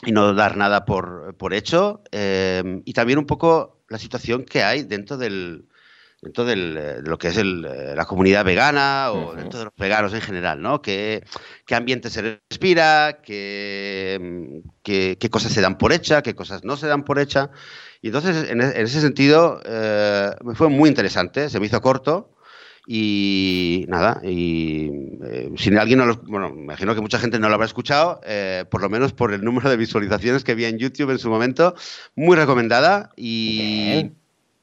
y 0.04 0.12
no 0.12 0.32
dar 0.34 0.56
nada 0.56 0.84
por, 0.84 1.34
por 1.36 1.52
hecho. 1.52 2.02
Eh, 2.12 2.82
y 2.84 2.92
también 2.94 3.18
un 3.18 3.26
poco 3.26 3.80
la 3.88 3.98
situación 3.98 4.44
que 4.44 4.62
hay 4.62 4.82
dentro 4.82 5.18
del, 5.18 5.66
dentro 6.22 6.48
eh, 6.48 6.56
de 6.56 7.02
lo 7.02 7.18
que 7.18 7.28
es 7.28 7.36
eh, 7.36 7.44
la 7.44 8.04
comunidad 8.06 8.44
vegana 8.44 9.10
o 9.12 9.34
dentro 9.34 9.58
de 9.58 9.64
los 9.66 9.74
veganos 9.76 10.14
en 10.14 10.20
general, 10.20 10.60
¿no? 10.60 10.82
¿Qué, 10.82 11.24
qué 11.66 11.74
ambiente 11.74 12.10
se 12.10 12.40
respira? 12.50 13.20
Qué, 13.22 14.62
qué, 14.82 15.30
cosas 15.30 15.52
se 15.52 15.60
dan 15.60 15.78
por 15.78 15.92
hecha? 15.92 16.22
¿Qué 16.22 16.34
cosas 16.34 16.64
no 16.64 16.76
se 16.76 16.86
dan 16.86 17.04
por 17.04 17.18
hecha? 17.18 17.50
Y 18.02 18.08
entonces, 18.08 18.50
en, 18.50 18.60
e, 18.60 18.82
ese 18.82 19.00
sentido, 19.00 19.60
eh, 19.64 20.30
fue 20.54 20.68
muy 20.68 20.88
interesante, 20.88 21.50
se 21.50 21.60
me 21.60 21.66
hizo 21.66 21.80
corto. 21.80 22.32
Y 22.88 23.84
nada, 23.88 24.20
y 24.22 24.88
si 25.56 25.76
alguien 25.76 25.98
no 25.98 26.06
lo, 26.06 26.18
bueno, 26.18 26.54
me 26.54 26.62
imagino 26.62 26.94
que 26.94 27.00
mucha 27.00 27.18
gente 27.18 27.40
no 27.40 27.48
lo 27.48 27.54
habrá 27.54 27.66
escuchado, 27.66 28.20
por 28.70 28.80
lo 28.80 28.88
menos 28.88 29.12
por 29.12 29.34
el 29.34 29.42
número 29.42 29.68
de 29.68 29.76
visualizaciones 29.76 30.44
que 30.44 30.54
vi 30.54 30.66
en 30.66 30.78
YouTube 30.78 31.10
en 31.10 31.18
su 31.18 31.28
momento, 31.28 31.74
muy 32.14 32.36
recomendada 32.36 33.10
y 33.16 34.12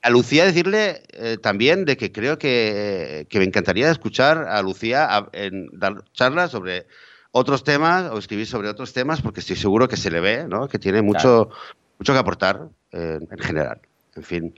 a 0.03 0.09
Lucía 0.09 0.45
decirle 0.45 1.01
eh, 1.13 1.37
también 1.41 1.85
de 1.85 1.95
que 1.95 2.11
creo 2.11 2.37
que, 2.37 3.25
me 3.33 3.43
encantaría 3.45 3.89
escuchar 3.89 4.37
a 4.49 4.61
Lucía 4.61 5.27
en 5.31 5.69
dar 5.71 6.03
charlas 6.11 6.51
sobre 6.51 6.87
otros 7.31 7.63
temas 7.63 8.11
o 8.11 8.17
escribir 8.17 8.45
sobre 8.45 8.67
otros 8.67 8.91
temas 8.91 9.21
porque 9.21 9.39
estoy 9.39 9.55
seguro 9.55 9.87
que 9.87 9.95
se 9.95 10.11
le 10.11 10.19
ve, 10.19 10.45
¿no? 10.47 10.67
que 10.67 10.77
tiene 10.77 11.01
mucho, 11.01 11.49
mucho 11.97 12.11
que 12.13 12.19
aportar 12.19 12.67
eh, 12.91 13.17
en 13.31 13.39
general. 13.39 13.79
En 14.15 14.23
fin, 14.23 14.55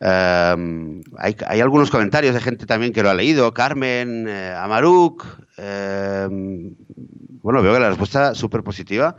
em, 0.00 1.00
hay, 1.16 1.36
hay, 1.46 1.60
algunos 1.60 1.90
comentarios 1.90 2.34
de 2.34 2.40
gente 2.40 2.66
también 2.66 2.92
que 2.92 3.04
lo 3.04 3.10
ha 3.10 3.14
leído, 3.14 3.54
Carmen, 3.54 4.26
eh, 4.28 4.52
Amaruk, 4.58 5.24
em, 5.58 6.74
bueno, 7.42 7.62
veo 7.62 7.74
que 7.74 7.80
la 7.80 7.88
respuesta 7.88 8.32
es 8.32 8.38
súper 8.38 8.62
positiva. 8.62 9.16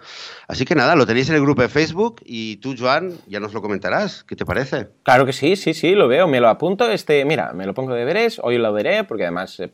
Así 0.48 0.66
que 0.66 0.76
nada, 0.76 0.96
lo 0.96 1.06
tenéis 1.06 1.30
en 1.30 1.36
el 1.36 1.42
grupo 1.42 1.62
de 1.62 1.70
Facebook 1.70 2.22
y 2.26 2.58
tú, 2.58 2.76
Joan, 2.78 3.14
ya 3.28 3.40
nos 3.40 3.54
lo 3.54 3.62
comentarás. 3.62 4.24
¿Qué 4.24 4.36
te 4.36 4.46
parece? 4.46 4.90
Claro 5.04 5.26
que 5.26 5.34
sí, 5.34 5.56
sí, 5.56 5.74
sí, 5.74 5.96
lo 5.96 6.08
veo, 6.08 6.28
me 6.28 6.40
lo 6.40 6.50
apunto. 6.50 6.90
Este, 6.90 7.24
mira, 7.26 7.54
me 7.54 7.66
lo 7.66 7.74
pongo 7.74 7.94
de 7.94 8.06
veres, 8.06 8.40
hoy 8.44 8.58
lo 8.58 8.72
veré 8.74 9.04
porque 9.04 9.24
además 9.24 9.52
se, 9.52 9.70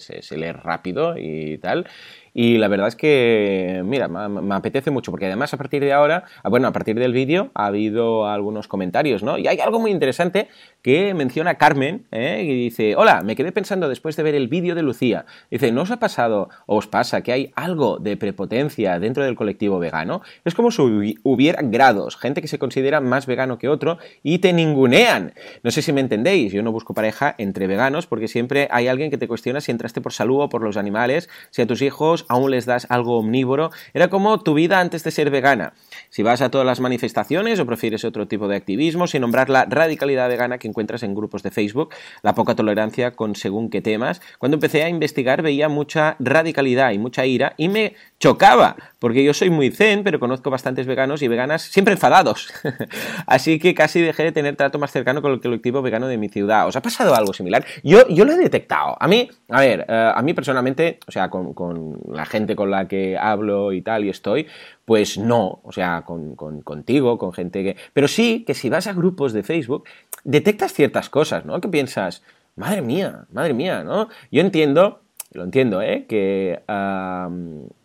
se, 0.00 0.22
se 0.22 0.36
lee 0.36 0.52
rápido 0.52 1.16
y 1.16 1.58
tal. 1.58 1.86
Y 2.34 2.58
la 2.58 2.66
verdad 2.66 2.88
es 2.88 2.96
que, 2.96 3.82
mira, 3.84 4.08
me, 4.08 4.54
apetece 4.54 4.90
mucho, 4.90 5.12
porque 5.12 5.26
además 5.26 5.54
a 5.54 5.56
partir 5.56 5.82
de 5.82 5.92
ahora, 5.92 6.24
ah, 6.42 6.48
bueno, 6.48 6.66
a 6.66 6.72
partir 6.72 6.98
del 6.98 7.12
vídeo 7.12 7.50
ha 7.54 7.66
habido 7.66 8.26
algunos 8.26 8.66
comentarios, 8.66 9.22
¿no? 9.22 9.38
Y 9.38 9.46
hay 9.46 9.60
algo 9.60 9.78
muy 9.78 9.92
interesante 9.92 10.48
que 10.82 11.14
menciona 11.14 11.54
Carmen, 11.54 12.06
¿eh? 12.10 12.42
y 12.44 12.64
dice, 12.64 12.96
hola, 12.96 13.22
me 13.22 13.36
quedé 13.36 13.52
pensando 13.52 13.88
después 13.88 14.16
de 14.16 14.24
ver 14.24 14.34
el 14.34 14.48
vídeo 14.48 14.74
de 14.74 14.82
Lucía. 14.82 15.26
Dice, 15.48 15.70
¿no 15.70 15.82
os 15.82 15.92
ha 15.92 15.98
pasado 15.98 16.48
o 16.66 16.76
os 16.76 16.88
pasa 16.88 17.22
que 17.22 17.32
hay 17.32 17.52
algo 17.54 17.98
de 17.98 18.16
prepotencia 18.16 18.98
dentro 18.98 19.24
del 19.24 19.36
colectivo 19.36 19.78
vegano? 19.78 20.20
Es 20.44 20.54
como 20.54 20.72
si 20.72 21.16
hubiera 21.22 21.62
grados, 21.62 22.16
gente 22.16 22.42
que 22.42 22.48
se 22.48 22.58
considera 22.58 23.00
más 23.00 23.26
vegano 23.26 23.58
que 23.58 23.68
otro 23.68 23.98
y 24.24 24.38
te 24.38 24.52
ningunean. 24.52 25.34
No 25.62 25.70
sé 25.70 25.82
si 25.82 25.92
me 25.92 26.00
entendéis, 26.00 26.52
yo 26.52 26.62
no 26.64 26.72
busco 26.72 26.94
pareja 26.94 27.34
entre 27.38 27.68
veganos 27.68 28.06
porque 28.08 28.26
siempre 28.26 28.66
hay 28.72 28.88
alguien 28.88 29.10
que 29.10 29.18
te 29.18 29.28
cuestiona 29.28 29.60
si 29.60 29.70
entraste 29.70 30.00
por 30.00 30.12
salud 30.12 30.40
o 30.40 30.48
por 30.48 30.62
los 30.62 30.76
animales, 30.76 31.30
si 31.50 31.62
a 31.62 31.66
tus 31.66 31.80
hijos 31.80 32.23
aún 32.28 32.50
les 32.50 32.66
das 32.66 32.86
algo 32.90 33.18
omnívoro. 33.18 33.70
Era 33.92 34.08
como 34.08 34.40
tu 34.40 34.54
vida 34.54 34.80
antes 34.80 35.04
de 35.04 35.10
ser 35.10 35.30
vegana. 35.30 35.74
Si 36.10 36.22
vas 36.22 36.40
a 36.40 36.50
todas 36.50 36.66
las 36.66 36.80
manifestaciones 36.80 37.58
o 37.60 37.66
prefieres 37.66 38.04
otro 38.04 38.26
tipo 38.28 38.48
de 38.48 38.56
activismo, 38.56 39.06
sin 39.06 39.22
nombrar 39.22 39.50
la 39.50 39.64
radicalidad 39.64 40.28
vegana 40.28 40.58
que 40.58 40.68
encuentras 40.68 41.02
en 41.02 41.14
grupos 41.14 41.42
de 41.42 41.50
Facebook, 41.50 41.94
la 42.22 42.34
poca 42.34 42.54
tolerancia 42.54 43.12
con 43.12 43.34
según 43.34 43.70
qué 43.70 43.80
temas. 43.80 44.20
Cuando 44.38 44.56
empecé 44.56 44.82
a 44.82 44.88
investigar 44.88 45.42
veía 45.42 45.68
mucha 45.68 46.16
radicalidad 46.18 46.92
y 46.92 46.98
mucha 46.98 47.26
ira 47.26 47.54
y 47.56 47.68
me 47.68 47.94
chocaba, 48.18 48.76
porque 49.04 49.22
yo 49.22 49.34
soy 49.34 49.50
muy 49.50 49.70
zen, 49.70 50.02
pero 50.02 50.18
conozco 50.18 50.48
bastantes 50.48 50.86
veganos 50.86 51.20
y 51.20 51.28
veganas 51.28 51.60
siempre 51.60 51.92
enfadados. 51.92 52.48
Así 53.26 53.58
que 53.58 53.74
casi 53.74 54.00
dejé 54.00 54.22
de 54.22 54.32
tener 54.32 54.56
trato 54.56 54.78
más 54.78 54.92
cercano 54.92 55.20
con 55.20 55.30
el 55.30 55.42
colectivo 55.42 55.82
vegano 55.82 56.06
de 56.06 56.16
mi 56.16 56.30
ciudad. 56.30 56.66
¿Os 56.66 56.74
ha 56.74 56.80
pasado 56.80 57.14
algo 57.14 57.34
similar? 57.34 57.66
Yo, 57.82 58.08
yo 58.08 58.24
lo 58.24 58.32
he 58.32 58.38
detectado. 58.38 58.96
A 58.98 59.06
mí, 59.06 59.28
a 59.50 59.60
ver, 59.60 59.84
eh, 59.86 60.12
a 60.14 60.22
mí 60.22 60.32
personalmente, 60.32 61.00
o 61.06 61.12
sea, 61.12 61.28
con, 61.28 61.52
con 61.52 61.98
la 62.08 62.24
gente 62.24 62.56
con 62.56 62.70
la 62.70 62.88
que 62.88 63.18
hablo 63.18 63.74
y 63.74 63.82
tal 63.82 64.06
y 64.06 64.08
estoy, 64.08 64.46
pues 64.86 65.18
no, 65.18 65.60
o 65.62 65.70
sea, 65.70 66.00
con, 66.06 66.34
contigo, 66.34 67.18
con 67.18 67.34
gente 67.34 67.62
que... 67.62 67.76
Pero 67.92 68.08
sí 68.08 68.42
que 68.46 68.54
si 68.54 68.70
vas 68.70 68.86
a 68.86 68.94
grupos 68.94 69.34
de 69.34 69.42
Facebook, 69.42 69.84
detectas 70.24 70.72
ciertas 70.72 71.10
cosas, 71.10 71.44
¿no? 71.44 71.60
Que 71.60 71.68
piensas, 71.68 72.22
madre 72.56 72.80
mía, 72.80 73.26
madre 73.30 73.52
mía, 73.52 73.84
¿no? 73.84 74.08
Yo 74.32 74.40
entiendo, 74.40 75.02
lo 75.32 75.44
entiendo, 75.44 75.82
¿eh? 75.82 76.06
Que 76.08 76.62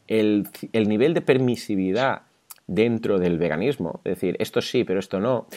el, 0.10 0.48
el 0.74 0.90
nivel 0.90 1.14
de 1.14 1.22
permisividad 1.22 2.24
dentro 2.68 3.18
del 3.18 3.38
veganismo, 3.38 4.02
es 4.04 4.16
decir, 4.16 4.36
esto 4.40 4.62
sí, 4.62 4.84
pero 4.84 5.00
esto 5.00 5.20
no, 5.22 5.48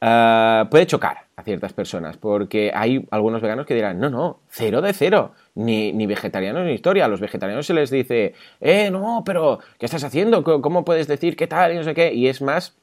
Ah, 0.00 0.68
puede 0.70 0.86
chocar 0.86 1.26
a 1.34 1.42
ciertas 1.42 1.72
personas, 1.72 2.16
porque 2.16 2.70
hay 2.72 3.04
algunos 3.10 3.42
veganos 3.42 3.66
que 3.66 3.74
dirán, 3.74 3.98
no, 3.98 4.08
no, 4.10 4.40
cero 4.48 4.80
de 4.80 4.92
cero, 4.92 5.32
ni, 5.56 5.92
ni 5.92 6.06
vegetarianos 6.06 6.64
ni 6.64 6.72
historia. 6.72 7.06
A 7.06 7.08
los 7.08 7.20
vegetarianos 7.20 7.66
se 7.66 7.74
les 7.74 7.90
dice, 7.90 8.34
eh, 8.60 8.90
no, 8.90 9.22
pero 9.26 9.58
¿qué 9.78 9.86
estás 9.86 10.04
haciendo? 10.04 10.44
¿Cómo 10.44 10.84
puedes 10.84 11.08
decir 11.08 11.36
qué 11.36 11.48
tal? 11.48 11.72
Y 11.72 11.76
no 11.76 11.82
sé 11.82 11.94
qué. 11.94 12.12
Y 12.14 12.28
es 12.28 12.40
más 12.40 12.76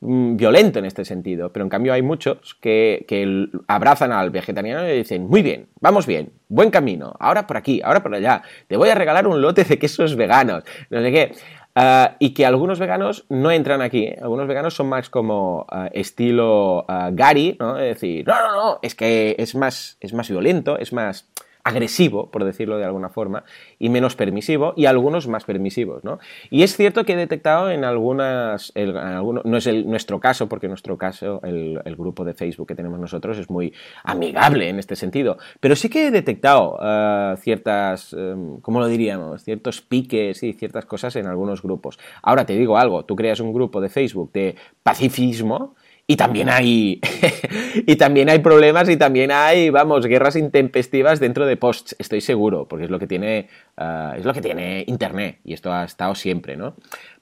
violento 0.00 0.78
en 0.78 0.84
este 0.84 1.04
sentido. 1.04 1.52
Pero 1.52 1.64
en 1.64 1.70
cambio 1.70 1.92
hay 1.92 2.02
muchos 2.02 2.54
que, 2.60 3.04
que 3.08 3.48
abrazan 3.66 4.12
al 4.12 4.30
vegetariano 4.30 4.88
y 4.88 4.96
dicen, 4.96 5.26
muy 5.26 5.42
bien, 5.42 5.68
vamos 5.80 6.06
bien, 6.06 6.32
buen 6.48 6.70
camino, 6.70 7.14
ahora 7.18 7.46
por 7.46 7.56
aquí, 7.56 7.80
ahora 7.84 8.02
por 8.02 8.14
allá, 8.14 8.42
te 8.66 8.76
voy 8.76 8.88
a 8.90 8.94
regalar 8.94 9.26
un 9.26 9.40
lote 9.40 9.64
de 9.64 9.78
quesos 9.78 10.16
veganos, 10.16 10.64
no 10.90 11.00
sé 11.00 11.12
qué. 11.12 11.32
Ah, 11.80 12.16
y 12.18 12.34
que 12.34 12.44
algunos 12.44 12.80
veganos 12.80 13.24
no 13.28 13.52
entran 13.52 13.82
aquí. 13.82 14.06
¿eh? 14.06 14.18
Algunos 14.20 14.48
veganos 14.48 14.74
son 14.74 14.88
más 14.88 15.08
como 15.10 15.64
ah, 15.70 15.88
estilo 15.92 16.80
uh, 16.88 17.10
Gary, 17.12 17.56
¿no? 17.60 17.78
Es 17.78 17.94
decir, 17.94 18.26
no, 18.26 18.34
no, 18.34 18.52
no, 18.56 18.78
es 18.82 18.96
que 18.96 19.36
es 19.38 19.54
más, 19.54 19.96
es 20.00 20.12
más 20.12 20.28
violento, 20.28 20.76
es 20.76 20.92
más 20.92 21.28
agresivo, 21.68 22.30
por 22.30 22.44
decirlo 22.44 22.78
de 22.78 22.84
alguna 22.84 23.08
forma, 23.10 23.44
y 23.78 23.88
menos 23.90 24.16
permisivo, 24.16 24.72
y 24.76 24.86
algunos 24.86 25.28
más 25.28 25.44
permisivos, 25.44 26.02
¿no? 26.02 26.18
Y 26.50 26.62
es 26.62 26.76
cierto 26.76 27.04
que 27.04 27.12
he 27.12 27.16
detectado 27.16 27.70
en 27.70 27.84
algunas, 27.84 28.72
en 28.74 28.94
no 28.94 29.56
es 29.56 29.66
nuestro 29.84 30.18
caso, 30.18 30.48
porque 30.48 30.66
en 30.66 30.70
nuestro 30.70 30.96
caso 30.96 31.40
el, 31.44 31.78
grupo 31.98 32.24
de 32.24 32.32
Facebook 32.32 32.68
que 32.68 32.76
tenemos 32.76 33.00
nosotros 33.00 33.38
es 33.38 33.50
muy 33.50 33.74
amigable 34.04 34.68
en 34.68 34.78
este 34.78 34.94
sentido, 34.94 35.36
pero 35.58 35.74
sí 35.74 35.88
que 35.88 36.06
he 36.06 36.10
detectado 36.12 36.76
uh, 36.76 37.36
ciertas, 37.36 38.12
um, 38.12 38.60
¿cómo 38.60 38.78
lo 38.78 38.86
diríamos? 38.86 39.42
Ciertos 39.42 39.80
piques 39.80 40.42
y 40.44 40.52
ciertas 40.52 40.86
cosas 40.86 41.16
en 41.16 41.26
algunos 41.26 41.60
grupos. 41.60 41.98
Ahora 42.22 42.46
te 42.46 42.54
digo 42.54 42.78
algo, 42.78 43.04
tú 43.04 43.16
creas 43.16 43.40
un 43.40 43.52
grupo 43.52 43.80
de 43.80 43.88
Facebook 43.88 44.30
de 44.32 44.54
pacifismo, 44.84 45.74
y 46.10 46.16
también 46.16 46.48
hay. 46.48 47.00
y 47.86 47.96
también 47.96 48.30
hay 48.30 48.38
problemas 48.38 48.88
y 48.88 48.96
también 48.96 49.30
hay, 49.30 49.68
vamos, 49.68 50.06
guerras 50.06 50.36
intempestivas 50.36 51.20
dentro 51.20 51.44
de 51.44 51.58
posts, 51.58 51.94
estoy 51.98 52.22
seguro, 52.22 52.66
porque 52.66 52.86
es 52.86 52.90
lo 52.90 52.98
que 52.98 53.06
tiene. 53.06 53.50
Ah, 53.76 54.14
es 54.16 54.24
lo 54.24 54.32
que 54.32 54.40
tiene 54.40 54.84
internet. 54.86 55.38
Y 55.44 55.52
esto 55.52 55.70
ha 55.70 55.84
estado 55.84 56.14
siempre, 56.14 56.56
¿no? 56.56 56.74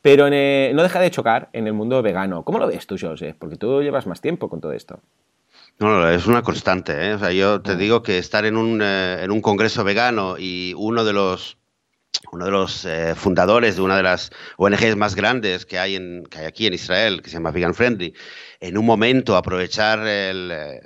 Pero 0.03 0.31
no 0.31 0.83
deja 0.85 1.01
de 1.01 1.11
chocar 1.11 1.51
en 1.53 1.67
el 1.67 1.73
mundo 1.73 2.01
vegano. 2.01 2.45
¿Cómo 2.45 2.61
lo 2.61 2.69
ves 2.69 2.87
tú, 2.87 2.97
José? 2.97 3.35
Porque 3.37 3.57
tú 3.57 3.83
llevas 3.83 4.07
más 4.07 4.21
tiempo 4.21 4.49
con 4.49 4.61
todo 4.61 4.73
esto. 4.73 5.01
No, 5.81 5.89
no, 5.89 6.09
es 6.09 6.29
una 6.29 6.43
constante. 6.43 6.93
¿eh? 7.09 7.15
O 7.15 7.19
sea, 7.19 7.33
yo 7.33 7.61
te 7.61 7.75
mm. 7.75 7.79
digo 7.79 8.03
que 8.05 8.19
estar 8.19 8.47
en 8.47 8.57
un, 8.57 8.81
eh, 8.83 9.19
en 9.25 9.33
un 9.33 9.41
congreso 9.41 9.83
vegano 9.83 10.37
y 10.39 10.75
uno 10.77 11.05
de 11.05 11.13
los 11.13 11.59
uno 12.33 12.45
de 12.45 12.51
los 12.51 12.85
eh, 12.85 13.15
fundadores 13.15 13.77
de 13.77 13.83
una 13.83 13.97
de 13.97 14.03
las 14.03 14.31
ONGs 14.57 14.97
más 14.97 15.15
grandes 15.15 15.67
que 15.67 15.79
hay, 15.79 15.97
en, 15.97 16.25
que 16.31 16.39
hay 16.39 16.47
aquí 16.47 16.67
en 16.67 16.75
Israel, 16.75 17.23
que 17.23 17.31
se 17.31 17.35
llama 17.35 17.51
Vegan 17.51 17.75
Friendly, 17.75 18.15
en 18.61 18.79
un 18.79 18.87
momento 18.87 19.37
aprovechar 19.37 20.01
el, 20.01 20.51
eh, 20.53 20.81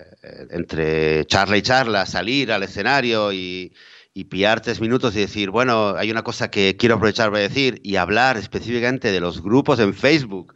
entre 0.51 1.25
charla 1.27 1.57
y 1.57 1.63
charla, 1.63 2.07
salir 2.07 2.53
al 2.53 2.63
escenario 2.63 3.33
y, 3.33 3.73
y 4.13 4.25
pillar 4.25 4.61
tres 4.61 4.81
minutos 4.81 5.15
y 5.15 5.21
decir, 5.21 5.51
bueno, 5.51 5.95
hay 5.97 6.11
una 6.11 6.23
cosa 6.23 6.51
que 6.51 6.77
quiero 6.77 6.97
aprovechar 6.97 7.31
para 7.31 7.43
decir 7.43 7.81
y 7.85 7.97
hablar 7.97 8.37
específicamente 8.37 9.13
de 9.13 9.21
los 9.21 9.41
grupos 9.41 9.79
en 9.79 9.95
Facebook, 9.95 10.55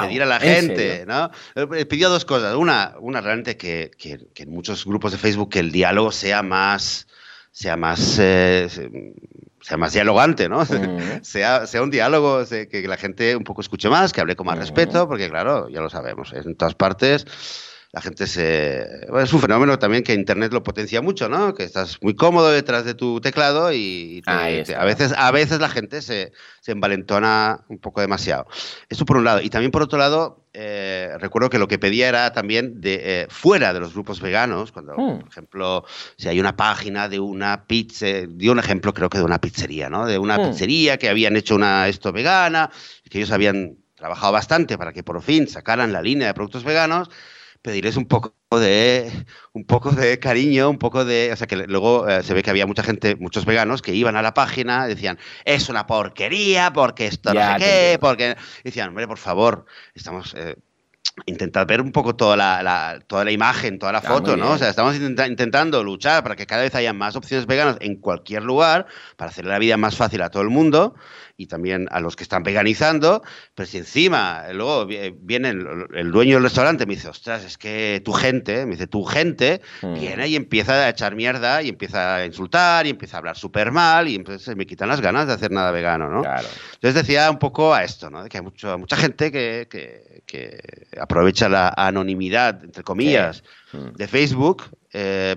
pedir 0.00 0.22
a 0.22 0.26
la 0.26 0.38
gente, 0.38 1.04
¿no? 1.06 1.30
Eh, 1.56 1.84
pidió 1.86 2.08
dos 2.08 2.24
cosas. 2.24 2.54
Una, 2.54 2.94
una 3.00 3.20
realmente 3.20 3.56
que, 3.56 3.90
que, 3.98 4.20
que, 4.32 4.44
en 4.44 4.50
muchos 4.50 4.84
grupos 4.84 5.12
de 5.12 5.18
Facebook 5.18 5.50
que 5.50 5.58
el 5.58 5.72
diálogo 5.72 6.12
sea 6.12 6.42
más, 6.42 7.08
sea 7.52 7.76
más 7.76 8.00
sea 8.00 9.76
más 9.76 9.92
dialogante, 9.92 10.48
¿no? 10.48 10.64
sea, 11.22 11.66
sea 11.66 11.82
un 11.82 11.90
diálogo, 11.90 12.44
que 12.48 12.88
la 12.88 12.96
gente 12.96 13.36
un 13.36 13.44
poco 13.44 13.60
escuche 13.60 13.88
más, 13.88 14.12
que 14.12 14.20
hable 14.20 14.34
con 14.34 14.46
más 14.46 14.58
respeto, 14.58 15.06
porque 15.06 15.28
claro, 15.30 15.68
ya 15.68 15.80
lo 15.80 15.88
sabemos, 15.88 16.32
en 16.32 16.56
todas 16.56 16.74
partes 16.74 17.24
la 17.92 18.00
gente 18.00 18.26
se... 18.26 19.06
Bueno, 19.10 19.24
es 19.24 19.32
un 19.34 19.40
fenómeno 19.40 19.78
también 19.78 20.02
que 20.02 20.14
Internet 20.14 20.50
lo 20.50 20.62
potencia 20.62 21.02
mucho, 21.02 21.28
¿no? 21.28 21.52
Que 21.52 21.64
estás 21.64 21.98
muy 22.00 22.14
cómodo 22.14 22.50
detrás 22.50 22.86
de 22.86 22.94
tu 22.94 23.20
teclado 23.20 23.70
y, 23.70 24.22
a, 24.24 24.46
veces, 24.46 25.14
a 25.14 25.30
veces 25.30 25.60
la 25.60 25.68
gente 25.68 26.00
se, 26.00 26.32
se, 26.62 26.72
envalentona 26.72 27.64
un 27.68 27.78
poco 27.78 28.00
demasiado. 28.00 28.46
Eso 28.88 29.04
por 29.04 29.18
un 29.18 29.24
lado. 29.24 29.42
Y 29.42 29.50
también 29.50 29.70
por 29.70 29.82
otro 29.82 29.98
lado, 29.98 30.46
eh, 30.54 31.10
recuerdo 31.18 31.50
que 31.50 31.58
lo 31.58 31.68
que 31.68 31.78
pedía 31.78 32.08
era 32.08 32.32
también 32.32 32.80
de 32.80 33.00
eh, 33.02 33.26
fuera 33.28 33.74
de 33.74 33.80
los 33.80 33.92
grupos 33.92 34.22
veganos, 34.22 34.72
cuando, 34.72 34.94
hmm. 34.96 35.18
por 35.18 35.28
ejemplo, 35.28 35.84
si 36.16 36.28
hay 36.28 36.40
una 36.40 36.56
página 36.56 37.10
de 37.10 37.20
una 37.20 37.66
pizza, 37.66 38.06
dio 38.26 38.52
un 38.52 38.58
ejemplo 38.58 38.94
creo 38.94 39.10
que 39.10 39.18
de 39.18 39.24
una 39.24 39.38
pizzería, 39.38 39.90
¿no? 39.90 40.06
De 40.06 40.16
una 40.16 40.38
hmm. 40.38 40.48
pizzería 40.48 40.96
que 40.96 41.10
habían 41.10 41.36
hecho 41.36 41.54
una 41.54 41.88
esto 41.88 42.10
vegana, 42.10 42.70
que 43.10 43.18
ellos 43.18 43.32
habían 43.32 43.76
trabajado 43.94 44.32
bastante 44.32 44.78
para 44.78 44.94
que 44.94 45.02
por 45.02 45.20
fin 45.20 45.46
sacaran 45.46 45.92
la 45.92 46.00
línea 46.00 46.28
de 46.28 46.32
productos 46.32 46.64
veganos 46.64 47.10
pedirles 47.62 47.96
un 47.96 48.06
poco 48.06 48.34
de 48.50 49.10
un 49.52 49.64
poco 49.64 49.92
de 49.92 50.18
cariño, 50.18 50.68
un 50.68 50.78
poco 50.78 51.04
de, 51.04 51.30
o 51.32 51.36
sea 51.36 51.46
que 51.46 51.56
luego 51.56 52.08
eh, 52.08 52.22
se 52.22 52.34
ve 52.34 52.42
que 52.42 52.50
había 52.50 52.66
mucha 52.66 52.82
gente, 52.82 53.16
muchos 53.16 53.46
veganos 53.46 53.80
que 53.80 53.94
iban 53.94 54.16
a 54.16 54.22
la 54.22 54.34
página 54.34 54.86
y 54.86 54.88
decían, 54.90 55.18
"Es 55.44 55.68
una 55.68 55.86
porquería 55.86 56.72
porque 56.72 57.06
esto 57.06 57.32
no 57.32 57.40
sé 57.40 57.58
qué", 57.58 57.98
porque 58.00 58.36
decían, 58.64 58.90
"Hombre, 58.90 59.06
por 59.06 59.18
favor, 59.18 59.64
estamos 59.94 60.34
eh, 60.36 60.56
intentar 61.26 61.66
ver 61.66 61.80
un 61.80 61.92
poco 61.92 62.16
toda 62.16 62.36
la, 62.36 63.02
toda 63.06 63.24
la 63.24 63.32
imagen, 63.32 63.78
toda 63.78 63.92
la 63.92 64.00
foto, 64.00 64.36
¿no? 64.36 64.52
O 64.52 64.58
sea, 64.58 64.70
estamos 64.70 64.96
intentando 64.96 65.84
luchar 65.84 66.22
para 66.22 66.36
que 66.36 66.46
cada 66.46 66.62
vez 66.62 66.74
haya 66.74 66.92
más 66.92 67.16
opciones 67.16 67.46
veganas 67.46 67.76
en 67.80 67.96
cualquier 67.96 68.42
lugar, 68.42 68.86
para 69.16 69.30
hacer 69.30 69.44
la 69.44 69.58
vida 69.58 69.76
más 69.76 69.96
fácil 69.96 70.22
a 70.22 70.30
todo 70.30 70.42
el 70.42 70.50
mundo 70.50 70.94
y 71.36 71.46
también 71.46 71.88
a 71.90 72.00
los 72.00 72.16
que 72.16 72.22
están 72.22 72.42
veganizando, 72.42 73.22
pero 73.54 73.66
si 73.66 73.78
encima 73.78 74.44
luego 74.52 74.86
viene 74.86 75.50
el, 75.50 76.12
dueño 76.12 76.34
del 76.36 76.44
restaurante 76.44 76.86
me 76.86 76.94
dice, 76.94 77.08
ostras, 77.08 77.44
es 77.44 77.58
que 77.58 78.00
tu 78.04 78.12
gente, 78.12 78.64
me 78.66 78.72
dice, 78.72 78.86
tu 78.86 79.04
gente 79.04 79.60
mm. 79.82 79.94
viene 79.94 80.28
y 80.28 80.36
empieza 80.36 80.74
a 80.74 80.88
echar 80.90 81.14
mierda 81.14 81.62
y 81.62 81.70
empieza 81.70 82.16
a 82.16 82.26
insultar 82.26 82.86
y 82.86 82.90
empieza 82.90 83.16
a 83.16 83.18
hablar 83.18 83.36
súper 83.36 83.72
mal 83.72 84.08
y 84.08 84.14
entonces 84.14 84.54
me 84.56 84.66
quitan 84.66 84.88
las 84.88 85.00
ganas 85.00 85.26
de 85.26 85.32
hacer 85.32 85.50
nada 85.50 85.70
vegano, 85.72 86.08
¿no? 86.08 86.18
Entonces 86.18 86.94
decía 86.94 87.30
un 87.30 87.38
poco 87.38 87.74
a 87.74 87.82
esto, 87.82 88.10
¿no? 88.10 88.22
De 88.22 88.28
que 88.28 88.38
hay 88.38 88.42
mucho, 88.44 88.78
mucha 88.78 88.96
gente 88.96 89.32
que, 89.32 89.66
que, 89.70 90.21
aprovecha 91.00 91.48
la 91.48 91.68
anonimidad, 91.76 92.64
entre 92.64 92.82
comillas, 92.82 93.42
mm. 93.72 93.96
de 93.96 94.08
Facebook 94.08 94.64
eh, 94.92 95.36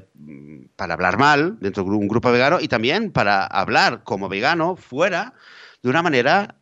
para 0.75 0.93
hablar 0.93 1.17
mal 1.17 1.57
dentro 1.59 1.83
de 1.83 1.89
un 1.89 2.07
grupo 2.07 2.31
vegano 2.31 2.59
y 2.59 2.67
también 2.67 3.11
para 3.11 3.45
hablar 3.45 4.03
como 4.03 4.29
vegano 4.29 4.75
fuera 4.75 5.33
de 5.81 5.89
una 5.89 6.01
manera 6.01 6.55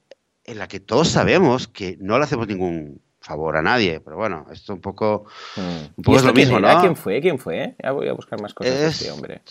en 0.43 0.59
la 0.59 0.67
que 0.67 0.79
todos 0.79 1.07
sabemos 1.07 1.67
que 1.67 1.97
no 1.99 2.17
le 2.17 2.25
hacemos 2.25 2.47
ningún 2.47 3.01
favor 3.23 3.55
a 3.55 3.61
nadie, 3.61 4.01
pero 4.01 4.17
bueno, 4.17 4.45
esto 4.51 4.73
un 4.73 4.81
poco, 4.81 5.25
un 5.55 6.03
poco 6.03 6.17
es 6.17 6.25
lo 6.25 6.33
mismo, 6.33 6.59
¿no? 6.59 6.81
¿Quién 6.81 6.95
fue? 6.95 7.21
¿Quién 7.21 7.39
fue? 7.39 7.75
Ya 7.81 7.91
voy 7.91 8.09
a 8.09 8.13
buscar 8.13 8.41
más 8.41 8.53
cosas 8.53 8.73
de 8.73 8.87
este 8.87 9.11
hombre. 9.11 9.41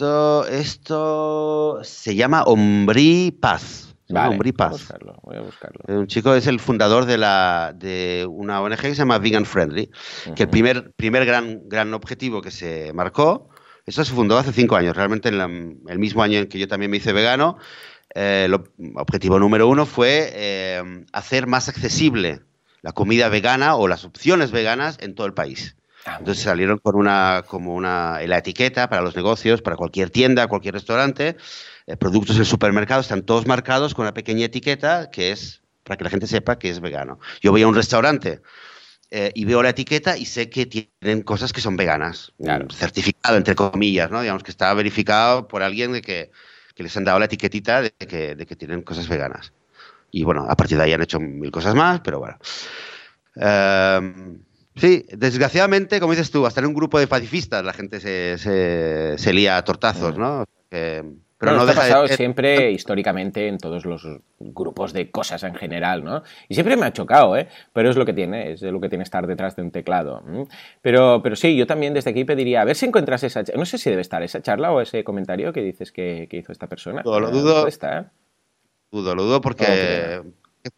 Esto 0.51 1.83
se 1.83 2.15
llama 2.15 2.43
Ombrí 2.45 3.31
Paz. 3.31 3.92
Vale. 4.13 4.37
Voy 4.37 4.55
a 4.59 4.69
buscarlo, 4.69 5.15
voy 5.23 5.37
a 5.37 5.41
buscarlo. 5.41 5.81
Un 5.89 6.07
chico 6.07 6.35
es 6.35 6.47
el 6.47 6.61
fundador 6.61 7.05
de, 7.07 7.19
la, 7.19 7.73
de 7.75 8.27
una 8.29 8.61
ONG 8.61 8.77
que 8.77 8.89
se 8.91 8.95
llama 8.95 9.19
Vegan 9.19 9.45
Friendly, 9.45 9.91
que 10.35 10.45
el 10.45 10.49
primer, 10.49 10.93
primer 10.93 11.25
gran, 11.25 11.69
gran 11.69 11.93
objetivo 11.95 12.43
que 12.43 12.51
se 12.51 12.93
marcó, 12.93 13.49
eso 13.87 14.05
se 14.05 14.13
fundó 14.13 14.39
hace 14.39 14.53
cinco 14.53 14.77
años, 14.77 14.97
realmente 14.97 15.29
en 15.29 15.81
el 15.89 15.99
mismo 15.99 16.23
año 16.23 16.39
en 16.39 16.49
que 16.49 16.59
yo 16.59 16.69
también 16.69 16.91
me 16.91 16.99
hice 16.99 17.13
vegano, 17.13 17.59
eh, 18.15 18.45
el 18.47 18.55
objetivo 18.97 19.39
número 19.39 19.69
uno 19.69 19.87
fue 19.87 20.31
eh, 20.35 21.05
hacer 21.13 21.47
más 21.47 21.69
accesible 21.69 22.41
la 22.83 22.93
comida 22.93 23.29
vegana 23.29 23.77
o 23.77 23.89
las 23.89 24.05
opciones 24.05 24.51
veganas 24.51 24.99
en 25.01 25.15
todo 25.15 25.27
el 25.27 25.35
país. 25.35 25.77
Ah, 26.05 26.17
Entonces 26.19 26.43
salieron 26.43 26.79
con 26.79 26.97
una, 26.97 27.45
como 27.47 27.75
una, 27.75 28.21
la 28.27 28.39
etiqueta 28.39 28.89
para 28.89 29.03
los 29.03 29.15
negocios, 29.15 29.63
para 29.63 29.77
cualquier 29.77 30.11
tienda, 30.11 30.49
cualquier 30.49 30.75
restaurante, 30.75 31.37
eh, 31.87 31.97
productos 31.97 32.37
del 32.37 32.47
supermercado 32.47 33.01
están 33.01 33.23
todos 33.23 33.47
marcados 33.47 33.95
con 33.95 34.05
una 34.05 34.15
pequeña 34.15 34.47
etiqueta 34.47 35.11
que 35.11 35.33
es 35.33 35.63
para 35.85 35.97
que 35.97 36.05
la 36.05 36.11
gente 36.11 36.27
sepa 36.27 36.59
que 36.59 36.71
es 36.71 36.81
vegano. 36.81 37.19
Yo 37.41 37.51
voy 37.51 37.63
a 37.63 37.69
un 37.69 37.75
restaurante 37.75 38.41
y 39.35 39.45
veo 39.45 39.63
la 39.63 39.69
etiqueta 39.69 40.17
y 40.17 40.25
sé 40.25 40.49
que 40.49 40.65
tienen 40.65 41.23
cosas 41.23 41.53
que 41.53 41.61
son 41.61 41.77
veganas, 41.77 42.33
certificado 42.75 43.37
entre 43.37 43.55
comillas, 43.55 44.11
¿no? 44.11 44.23
Digamos 44.23 44.43
que 44.43 44.51
está 44.51 44.73
verificado 44.73 45.49
por 45.49 45.63
alguien 45.63 45.93
de 45.93 46.01
que 46.01 46.31
que 46.75 46.83
les 46.83 46.97
han 46.97 47.05
dado 47.05 47.19
la 47.19 47.27
etiquetita 47.27 47.83
de 47.83 47.91
que, 47.91 48.35
de 48.35 48.47
que 48.47 48.57
tienen 48.57 48.83
cosas 48.83 49.09
veganas. 49.09 49.53
Y 50.11 50.25
bueno, 50.25 50.47
a 50.49 50.57
partir 50.57 50.79
de 50.79 50.85
ahí 50.85 50.93
han 50.93 51.03
hecho 51.03 51.21
mil 51.21 51.51
cosas 51.51 51.75
más, 51.75 52.01
pero 52.01 52.19
bueno. 52.19 52.39
Em, 53.37 54.39
sí, 54.77 55.07
desgraciadamente, 55.11 56.01
como 56.01 56.13
dices 56.13 56.31
tú, 56.31 56.47
hasta 56.47 56.61
en 56.61 56.67
un 56.67 56.75
grupo 56.75 56.99
de 56.99 57.07
pacifistas 57.07 57.65
la 57.65 57.73
gente 57.73 58.01
se, 58.01 58.37
se, 58.39 59.15
se 59.17 59.33
lía 59.33 59.57
a 59.57 59.65
tortazos, 59.65 60.17
¿no? 60.17 60.45
Pero 61.43 61.57
no, 61.57 61.67
deja 61.67 61.81
ha 61.81 61.83
pasado 61.83 62.07
siempre 62.07 62.71
históricamente 62.71 63.49
en 63.49 63.59
todos 63.59 63.85
los 63.85 64.07
grupos 64.39 64.93
de 64.93 65.11
cosas 65.11 65.43
en 65.43 65.57
general, 65.57 66.05
¿no? 66.05 66.23
Y 66.49 66.55
siempre 66.55 66.77
me 66.77 66.87
ha 66.87 66.93
chocado, 66.93 67.37
¿eh? 67.37 67.49
Pero 67.73 67.91
es 67.91 67.97
lo 67.97 68.07
que 68.07 68.13
tiene, 68.13 68.53
es 68.53 68.63
lo 68.63 68.81
que 68.81 68.89
tiene 68.89 69.03
estar 69.03 69.27
detrás 69.27 69.57
de 69.57 69.63
un 69.63 69.73
teclado. 69.73 70.23
Pero, 70.83 71.21
pero 71.21 71.35
sí, 71.35 71.57
yo 71.57 71.67
también 71.67 71.95
desde 71.95 72.11
aquí 72.11 72.25
pediría, 72.25 72.61
a 72.61 72.65
ver 72.65 72.77
si 72.77 72.87
encuentras 72.87 73.25
esa... 73.25 73.43
No 73.57 73.67
sé 73.67 73.79
si 73.79 73.91
debe 73.91 74.03
estar 74.03 74.23
esa 74.23 74.41
charla 74.41 74.71
o 74.71 74.81
ese 74.81 75.03
comentario 75.03 75.53
que 75.53 75.63
dices 75.63 75.91
que, 75.91 76.29
hizo 76.31 76.53
esta 76.53 76.69
persona. 76.69 77.03
lo 77.05 77.31
dudo. 77.33 77.67
¿eh? 77.67 78.05
Dudo, 78.93 79.17
lo 79.17 79.25
dudo 79.25 79.41
porque... 79.41 80.23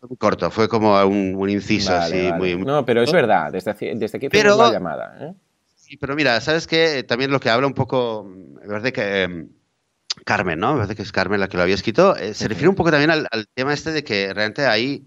fue 0.00 0.08
muy 0.08 0.16
corto, 0.16 0.50
fue 0.50 0.66
como 0.66 0.98
un, 1.04 1.50
inciso 1.50 1.92
así 1.92 2.32
muy, 2.38 2.56
No, 2.56 2.86
pero 2.86 3.02
es 3.02 3.12
verdad, 3.12 3.52
desde, 3.52 3.74
desde 3.96 4.16
aquí 4.16 4.30
pero, 4.30 4.56
la 4.56 4.72
llamada. 4.72 5.14
¿eh? 5.20 5.34
Sí, 5.74 5.98
pero 5.98 6.16
mira, 6.16 6.40
¿sabes 6.40 6.66
qué? 6.66 7.02
También 7.02 7.30
lo 7.30 7.38
que 7.38 7.50
habla 7.50 7.66
un 7.66 7.74
poco, 7.74 8.26
verdad 8.66 8.90
que 8.92 9.24
em, 9.24 9.50
Carmen, 10.24 10.58
¿no? 10.58 10.72
Me 10.72 10.78
parece 10.78 10.96
que 10.96 11.02
es 11.02 11.12
Carmen 11.12 11.40
la 11.40 11.48
que 11.48 11.56
lo 11.56 11.62
había 11.62 11.74
escrito. 11.74 12.16
Eh, 12.16 12.34
se 12.34 12.48
refiere 12.48 12.68
un 12.68 12.74
poco 12.74 12.90
también 12.90 13.10
al, 13.10 13.28
tema 13.54 13.74
este 13.74 13.92
de 13.92 14.04
que 14.04 14.32
realmente 14.32 14.66
hay, 14.66 15.06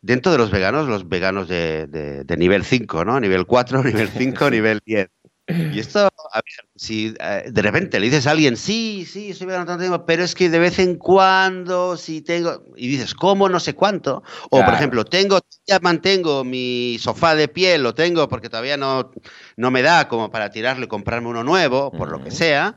dentro 0.00 0.32
de 0.32 0.38
los 0.38 0.50
veganos, 0.50 0.88
los 0.88 1.08
veganos 1.08 1.48
de, 1.48 2.24
nivel 2.36 2.64
5, 2.64 3.04
¿no? 3.04 3.18
Nivel 3.18 3.46
4, 3.46 3.82
nivel 3.84 4.08
5, 4.08 4.50
nivel 4.50 4.80
10. 4.84 5.08
Y 5.48 5.78
esto, 5.78 6.00
a 6.00 6.36
ver, 6.36 6.68
si 6.74 7.14
eh, 7.20 7.44
de 7.52 7.62
repente 7.62 8.00
le 8.00 8.06
dices 8.06 8.26
a 8.26 8.32
alguien, 8.32 8.56
sí, 8.56 9.06
sí, 9.08 9.32
soy 9.32 9.46
vegano 9.46 9.64
tanto 9.64 9.84
tiempo, 9.84 10.04
pero 10.04 10.24
es 10.24 10.34
que 10.34 10.50
de 10.50 10.58
vez 10.58 10.80
en 10.80 10.96
cuando, 10.96 11.96
si 11.96 12.20
tengo, 12.20 12.64
y 12.74 12.88
dices, 12.88 13.14
¿cómo? 13.14 13.48
No 13.48 13.60
sé 13.60 13.74
cuánto. 13.74 14.24
O, 14.50 14.64
por 14.64 14.74
ejemplo, 14.74 15.04
tengo, 15.04 15.38
ya 15.64 15.78
mantengo 15.78 16.42
mi 16.42 16.98
sofá 16.98 17.36
de 17.36 17.46
piel, 17.46 17.84
lo 17.84 17.94
tengo 17.94 18.28
porque 18.28 18.48
todavía 18.48 18.76
no, 18.76 19.12
no 19.56 19.70
me 19.70 19.82
da 19.82 20.08
como 20.08 20.32
para 20.32 20.50
tirarle 20.50 20.86
y 20.86 20.88
comprarme 20.88 21.28
uno 21.28 21.44
nuevo, 21.44 21.92
por 21.92 22.10
lo 22.10 22.24
que 22.24 22.32
sea. 22.32 22.76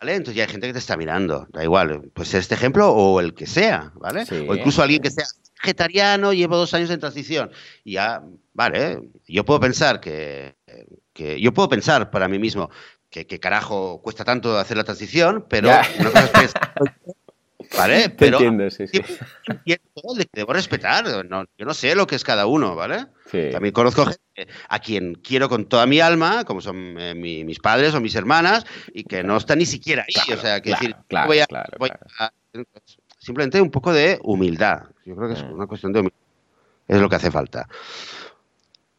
¿Vale? 0.00 0.14
Entonces 0.14 0.34
ya 0.36 0.44
hay 0.44 0.50
gente 0.50 0.66
que 0.66 0.72
te 0.72 0.78
está 0.78 0.96
mirando, 0.96 1.46
da 1.50 1.62
igual, 1.62 2.10
pues 2.14 2.32
este 2.32 2.54
ejemplo 2.54 2.90
o 2.90 3.20
el 3.20 3.34
que 3.34 3.46
sea, 3.46 3.92
¿vale? 3.96 4.24
O 4.48 4.54
incluso 4.54 4.82
alguien 4.82 5.02
que 5.02 5.10
sea 5.10 5.26
vegetariano, 5.62 6.32
llevo 6.32 6.56
dos 6.56 6.72
años 6.72 6.88
en 6.88 7.00
transición. 7.00 7.50
Y 7.84 7.92
ya, 7.92 8.22
vale, 8.54 9.10
yo 9.28 9.44
puedo 9.44 9.60
pensar 9.60 10.00
que, 10.00 10.56
que 11.12 11.38
yo 11.38 11.52
puedo 11.52 11.68
pensar 11.68 12.10
para 12.10 12.28
mí 12.28 12.38
mismo 12.38 12.70
que, 13.10 13.40
carajo 13.40 14.00
cuesta 14.02 14.24
tanto 14.24 14.56
hacer 14.56 14.76
la 14.76 14.84
transición, 14.84 15.44
pero 15.48 15.68
una 15.68 16.10
cosa 16.10 16.42
es 16.44 16.52
¿Vale? 17.76 18.10
Pero 18.10 18.38
entiendo, 18.38 18.68
sí, 18.70 18.86
sí. 18.88 19.00
debo 20.32 20.52
respetar. 20.52 21.04
yo 21.06 21.64
no 21.64 21.74
sé 21.74 21.94
lo 21.94 22.06
que 22.06 22.16
es 22.16 22.24
cada 22.24 22.46
uno, 22.46 22.74
¿vale? 22.74 23.06
También 23.52 23.72
conozco 23.72 24.06
gente 24.06 24.52
a 24.68 24.78
quien 24.80 25.14
quiero 25.14 25.48
con 25.48 25.66
toda 25.66 25.86
mi 25.86 26.00
alma, 26.00 26.44
como 26.44 26.60
son 26.60 26.96
eh, 26.98 27.14
mis 27.14 27.58
padres 27.60 27.94
o 27.94 28.00
mis 28.00 28.14
hermanas, 28.14 28.66
y 28.92 29.04
que 29.04 29.22
no 29.22 29.36
están 29.36 29.58
ni 29.58 29.66
siquiera 29.66 30.04
ahí. 30.04 30.32
o 30.32 30.40
sea, 30.40 30.60
que 30.60 30.70
decir, 30.70 30.96
voy 31.26 31.38
a, 31.38 31.46
simplemente 33.18 33.60
un 33.60 33.70
poco 33.70 33.92
de 33.92 34.18
humildad. 34.22 34.82
Yo 35.04 35.14
creo 35.14 35.28
que 35.28 35.34
es 35.34 35.42
una 35.42 35.66
cuestión 35.66 35.92
de 35.92 36.00
humildad. 36.00 36.18
Es 36.88 37.00
lo 37.00 37.08
que 37.08 37.16
hace 37.16 37.30
falta. 37.30 37.68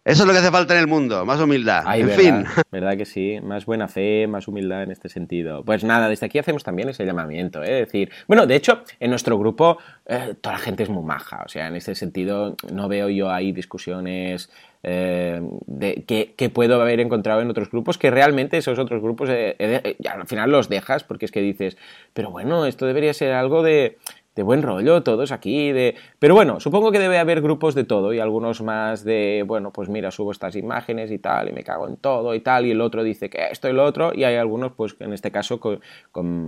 Eso 0.03 0.23
es 0.23 0.27
lo 0.27 0.33
que 0.33 0.39
hace 0.39 0.49
falta 0.49 0.73
en 0.73 0.79
el 0.79 0.87
mundo, 0.87 1.25
más 1.25 1.39
humildad. 1.39 1.83
en 1.95 2.07
verdad, 2.07 2.19
fin. 2.19 2.63
Verdad 2.71 2.97
que 2.97 3.05
sí, 3.05 3.39
más 3.43 3.67
buena 3.67 3.87
fe, 3.87 4.25
más 4.25 4.47
humildad 4.47 4.81
en 4.81 4.89
este 4.89 5.09
sentido. 5.09 5.63
Pues 5.63 5.83
nada, 5.83 6.09
desde 6.09 6.25
aquí 6.25 6.39
hacemos 6.39 6.63
también 6.63 6.89
ese 6.89 7.05
llamamiento, 7.05 7.63
¿eh? 7.63 7.71
decir, 7.85 8.11
bueno, 8.27 8.47
de 8.47 8.55
hecho, 8.55 8.81
en 8.99 9.11
nuestro 9.11 9.37
grupo 9.37 9.77
eh, 10.07 10.33
toda 10.41 10.55
la 10.55 10.59
gente 10.59 10.81
es 10.81 10.89
muy 10.89 11.03
maja, 11.03 11.43
o 11.45 11.49
sea, 11.49 11.67
en 11.67 11.75
este 11.75 11.93
sentido 11.93 12.55
no 12.73 12.87
veo 12.87 13.09
yo 13.09 13.29
ahí 13.29 13.51
discusiones 13.51 14.49
eh, 14.81 15.39
de, 15.67 16.03
que, 16.35 16.49
puedo 16.49 16.81
haber 16.81 16.99
encontrado 16.99 17.41
en 17.41 17.51
otros 17.51 17.69
grupos, 17.69 17.99
que 17.99 18.09
realmente 18.09 18.57
esos 18.57 18.79
otros 18.79 19.03
grupos 19.03 19.29
al 19.29 20.27
final 20.27 20.49
los 20.49 20.67
dejas 20.67 21.03
porque 21.03 21.25
es 21.25 21.31
que 21.31 21.41
dices, 21.41 21.77
pero 22.13 22.31
bueno, 22.31 22.65
esto 22.65 22.87
debería 22.87 23.13
ser 23.13 23.33
algo 23.33 23.61
de 23.61 23.99
de 24.35 24.43
buen 24.43 24.61
rollo, 24.61 25.03
todos 25.03 25.31
aquí, 25.31 25.71
de... 25.71 25.95
Pero 26.19 26.35
bueno, 26.35 26.61
supongo 26.61 26.91
que 26.91 26.99
debe 26.99 27.17
haber 27.17 27.41
grupos 27.41 27.75
de 27.75 27.83
todo 27.83 28.13
y 28.13 28.19
algunos 28.19 28.61
más 28.61 29.03
de, 29.03 29.43
bueno, 29.45 29.71
pues 29.71 29.89
mira, 29.89 30.09
subo 30.09 30.31
estas 30.31 30.55
imágenes 30.55 31.11
y 31.11 31.19
tal, 31.19 31.49
y 31.49 31.51
me 31.51 31.63
cago 31.63 31.87
en 31.87 31.97
todo 31.97 32.33
y 32.33 32.39
tal, 32.39 32.65
y 32.65 32.71
el 32.71 32.79
otro 32.79 33.03
dice 33.03 33.29
que 33.29 33.47
esto 33.51 33.67
y 33.67 33.73
lo 33.73 33.83
otro, 33.83 34.11
y 34.15 34.23
hay 34.23 34.35
algunos, 34.35 34.71
pues 34.71 34.95
en 34.99 35.11
este 35.11 35.31
caso, 35.31 35.59
con, 35.59 35.81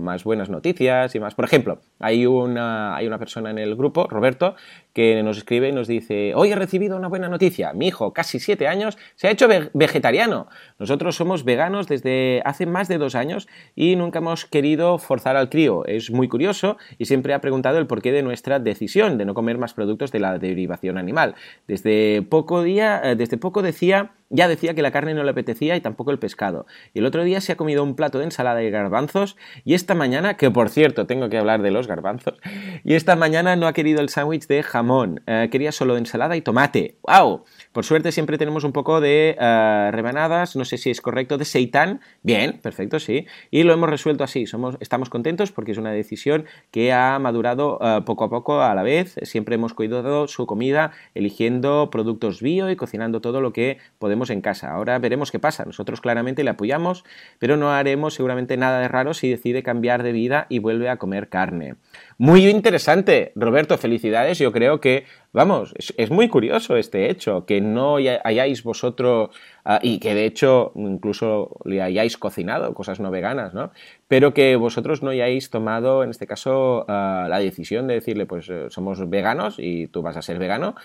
más 0.02 0.24
buenas 0.24 0.48
noticias 0.48 1.14
y 1.14 1.20
más. 1.20 1.34
Por 1.34 1.44
ejemplo, 1.44 1.78
hay 1.98 2.24
una, 2.24 2.96
hay 2.96 3.06
una 3.06 3.18
persona 3.18 3.50
en 3.50 3.58
el 3.58 3.76
grupo, 3.76 4.06
Roberto, 4.08 4.54
que 4.94 5.22
nos 5.22 5.36
escribe 5.36 5.68
y 5.68 5.72
nos 5.72 5.88
dice, 5.88 6.32
hoy 6.34 6.52
he 6.52 6.54
recibido 6.54 6.96
una 6.96 7.08
buena 7.08 7.28
noticia, 7.28 7.72
mi 7.74 7.88
hijo, 7.88 8.12
casi 8.12 8.38
siete 8.38 8.66
años, 8.66 8.96
se 9.14 9.28
ha 9.28 9.30
hecho 9.30 9.46
vegetariano. 9.74 10.46
Nosotros 10.78 11.16
somos 11.16 11.44
veganos 11.44 11.86
desde 11.86 12.40
hace 12.44 12.64
más 12.64 12.88
de 12.88 12.98
dos 12.98 13.14
años 13.14 13.48
y 13.74 13.96
nunca 13.96 14.20
hemos 14.20 14.46
querido 14.46 14.98
forzar 14.98 15.36
al 15.36 15.50
crío. 15.50 15.84
Es 15.86 16.10
muy 16.10 16.28
curioso 16.28 16.78
y 16.96 17.04
siempre 17.06 17.34
ha 17.34 17.40
preguntado 17.40 17.73
el 17.78 17.86
porqué 17.86 18.12
de 18.12 18.22
nuestra 18.22 18.58
decisión 18.58 19.18
de 19.18 19.24
no 19.24 19.34
comer 19.34 19.58
más 19.58 19.74
productos 19.74 20.12
de 20.12 20.20
la 20.20 20.38
derivación 20.38 20.98
animal. 20.98 21.34
Desde 21.66 22.22
poco 22.22 22.62
día, 22.62 23.00
eh, 23.04 23.16
desde 23.16 23.36
poco 23.36 23.62
decía 23.62 24.12
ya 24.30 24.48
decía 24.48 24.74
que 24.74 24.82
la 24.82 24.90
carne 24.90 25.14
no 25.14 25.22
le 25.22 25.30
apetecía 25.30 25.76
y 25.76 25.80
tampoco 25.80 26.10
el 26.10 26.18
pescado. 26.18 26.66
Y 26.92 26.98
el 26.98 27.06
otro 27.06 27.22
día 27.22 27.40
se 27.40 27.52
ha 27.52 27.56
comido 27.56 27.84
un 27.84 27.94
plato 27.94 28.18
de 28.18 28.24
ensalada 28.24 28.62
y 28.62 28.70
garbanzos 28.70 29.36
y 29.64 29.74
esta 29.74 29.94
mañana, 29.94 30.36
que 30.36 30.50
por 30.50 30.70
cierto 30.70 31.06
tengo 31.06 31.28
que 31.28 31.38
hablar 31.38 31.62
de 31.62 31.70
los 31.70 31.86
garbanzos, 31.86 32.34
y 32.82 32.94
esta 32.94 33.14
mañana 33.16 33.54
no 33.54 33.66
ha 33.66 33.72
querido 33.72 34.00
el 34.00 34.08
sándwich 34.08 34.46
de 34.46 34.62
jamón, 34.62 35.22
eh, 35.26 35.48
quería 35.52 35.72
solo 35.72 35.94
de 35.94 36.00
ensalada 36.00 36.36
y 36.36 36.42
tomate. 36.42 36.98
¡Wow! 37.02 37.44
Por 37.74 37.84
suerte 37.84 38.12
siempre 38.12 38.38
tenemos 38.38 38.62
un 38.62 38.70
poco 38.70 39.00
de 39.00 39.36
uh, 39.36 39.90
rebanadas, 39.90 40.54
no 40.54 40.64
sé 40.64 40.78
si 40.78 40.90
es 40.90 41.00
correcto, 41.00 41.38
de 41.38 41.44
seitán. 41.44 42.00
Bien, 42.22 42.60
perfecto, 42.62 43.00
sí. 43.00 43.26
Y 43.50 43.64
lo 43.64 43.72
hemos 43.72 43.90
resuelto 43.90 44.22
así. 44.22 44.46
Somos, 44.46 44.76
estamos 44.78 45.10
contentos 45.10 45.50
porque 45.50 45.72
es 45.72 45.78
una 45.78 45.90
decisión 45.90 46.44
que 46.70 46.92
ha 46.92 47.18
madurado 47.18 47.80
uh, 47.80 48.04
poco 48.04 48.22
a 48.22 48.30
poco 48.30 48.62
a 48.62 48.72
la 48.76 48.84
vez. 48.84 49.16
Siempre 49.22 49.56
hemos 49.56 49.74
cuidado 49.74 50.28
su 50.28 50.46
comida 50.46 50.92
eligiendo 51.16 51.90
productos 51.90 52.40
bio 52.40 52.70
y 52.70 52.76
cocinando 52.76 53.20
todo 53.20 53.40
lo 53.40 53.52
que 53.52 53.78
podemos 53.98 54.30
en 54.30 54.40
casa. 54.40 54.70
Ahora 54.70 54.96
veremos 55.00 55.32
qué 55.32 55.40
pasa. 55.40 55.64
Nosotros 55.64 56.00
claramente 56.00 56.44
le 56.44 56.50
apoyamos, 56.50 57.04
pero 57.40 57.56
no 57.56 57.72
haremos 57.72 58.14
seguramente 58.14 58.56
nada 58.56 58.78
de 58.78 58.86
raro 58.86 59.14
si 59.14 59.28
decide 59.28 59.64
cambiar 59.64 60.04
de 60.04 60.12
vida 60.12 60.46
y 60.48 60.60
vuelve 60.60 60.90
a 60.90 60.98
comer 60.98 61.28
carne. 61.28 61.74
Muy 62.16 62.46
interesante, 62.48 63.32
Roberto, 63.34 63.76
felicidades. 63.76 64.38
Yo 64.38 64.52
creo 64.52 64.80
que, 64.80 65.04
vamos, 65.32 65.74
es, 65.96 66.10
muy 66.10 66.28
curioso 66.28 66.76
este 66.76 67.10
hecho, 67.10 67.44
que 67.44 67.60
no 67.60 67.96
hayáis 67.96 68.62
vosotros, 68.62 69.30
ah, 69.64 69.80
y 69.82 69.98
que 69.98 70.14
de 70.14 70.24
hecho 70.24 70.72
incluso 70.76 71.56
le 71.64 71.82
hayáis 71.82 72.16
cocinado 72.16 72.72
cosas 72.72 73.00
no 73.00 73.10
veganas, 73.10 73.52
¿no? 73.52 73.72
Pero 74.06 74.32
que 74.32 74.54
vosotros 74.54 75.02
no 75.02 75.10
hayáis 75.10 75.50
tomado, 75.50 76.04
en 76.04 76.10
este 76.10 76.28
caso, 76.28 76.84
ah, 76.88 77.26
la 77.28 77.40
decisión 77.40 77.88
de 77.88 77.94
decirle, 77.94 78.26
pues 78.26 78.48
eh, 78.48 78.66
somos 78.68 79.10
veganos 79.10 79.56
y 79.58 79.88
tú 79.88 80.02
vas 80.02 80.16
a 80.16 80.22
ser 80.22 80.38
vegano, 80.38 80.76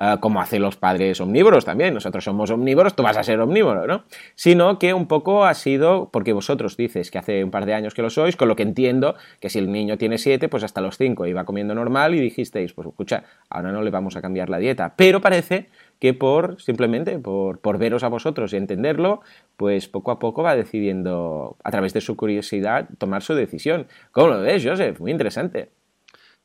Ah, 0.00 0.18
como 0.20 0.40
hacen 0.40 0.62
los 0.62 0.76
padres 0.76 1.20
omnívoros 1.20 1.64
también. 1.64 1.92
Nosotros 1.92 2.22
somos 2.22 2.50
omnívoros, 2.50 2.94
tú 2.94 3.02
vas 3.02 3.16
a 3.16 3.24
ser 3.24 3.40
omnívoro, 3.40 3.84
¿no? 3.88 4.04
Sino 4.36 4.78
que 4.78 4.94
un 4.94 5.08
poco 5.08 5.44
ha 5.44 5.54
sido, 5.54 6.08
porque 6.12 6.32
vosotros 6.32 6.76
dices 6.76 7.10
que 7.10 7.18
hace 7.18 7.42
un 7.42 7.50
par 7.50 7.66
de 7.66 7.74
años 7.74 7.94
que 7.94 8.02
lo 8.02 8.08
sois, 8.08 8.36
con 8.36 8.46
lo 8.46 8.54
que 8.54 8.62
entiendo 8.62 9.16
que 9.40 9.50
si 9.50 9.58
el 9.58 9.72
niño 9.72 9.98
tiene 9.98 10.18
siete, 10.18 10.48
pues 10.48 10.62
hasta 10.62 10.80
los 10.80 10.96
cinco 10.96 11.26
iba 11.26 11.44
comiendo 11.44 11.74
normal 11.74 12.14
y 12.14 12.20
dijisteis, 12.20 12.72
pues 12.74 12.86
escucha, 12.86 13.24
ahora 13.50 13.72
no 13.72 13.82
le 13.82 13.90
vamos 13.90 14.14
a 14.14 14.22
cambiar 14.22 14.50
la 14.50 14.58
dieta. 14.58 14.94
Pero 14.94 15.20
parece 15.20 15.68
que 15.98 16.14
por 16.14 16.62
simplemente 16.62 17.18
por, 17.18 17.58
por 17.58 17.78
veros 17.78 18.04
a 18.04 18.08
vosotros 18.08 18.52
y 18.52 18.56
entenderlo, 18.56 19.22
pues 19.56 19.88
poco 19.88 20.12
a 20.12 20.20
poco 20.20 20.44
va 20.44 20.54
decidiendo, 20.54 21.56
a 21.64 21.72
través 21.72 21.92
de 21.92 22.02
su 22.02 22.16
curiosidad, 22.16 22.88
tomar 22.98 23.22
su 23.22 23.34
decisión. 23.34 23.88
¿Cómo 24.12 24.28
lo 24.28 24.42
ves, 24.42 24.64
Joseph? 24.64 25.00
Muy 25.00 25.10
interesante. 25.10 25.70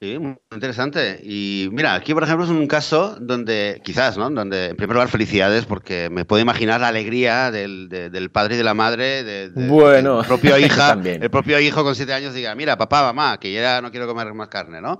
Sí, 0.01 0.19
muy 0.19 0.36
interesante. 0.51 1.21
Y 1.23 1.69
mira, 1.71 1.93
aquí 1.93 2.13
por 2.13 2.23
ejemplo 2.23 2.45
es 2.45 2.51
un 2.51 2.67
caso 2.67 3.15
donde, 3.21 3.82
quizás, 3.86 4.17
¿no? 4.17 4.29
Donde, 4.29 4.67
en 4.67 4.75
primer 4.75 4.95
lugar, 4.95 5.08
felicidades, 5.08 5.65
porque 5.65 6.10
me 6.10 6.25
puedo 6.25 6.41
imaginar 6.41 6.82
la 6.82 6.89
alegría 6.89 7.51
del, 7.51 7.88
del 7.88 8.29
padre 8.29 8.56
y 8.56 8.58
de 8.58 8.63
la 8.65 8.73
madre, 8.73 9.23
de, 9.23 9.49
bueno, 9.56 10.19
el 10.19 10.27
propio 10.27 10.58
hija, 10.60 10.99
el 11.01 11.29
propio 11.29 11.60
hijo 11.60 11.84
con 11.84 11.95
siete 11.95 12.13
años 12.13 12.34
diga, 12.34 12.53
mira, 12.53 12.77
papá, 12.77 13.01
mamá, 13.01 13.39
que 13.39 13.53
ya 13.53 13.82
no 13.82 13.91
quiero 13.91 14.08
comer 14.08 14.34
más 14.34 14.49
carne, 14.49 14.82
¿no? 14.82 14.99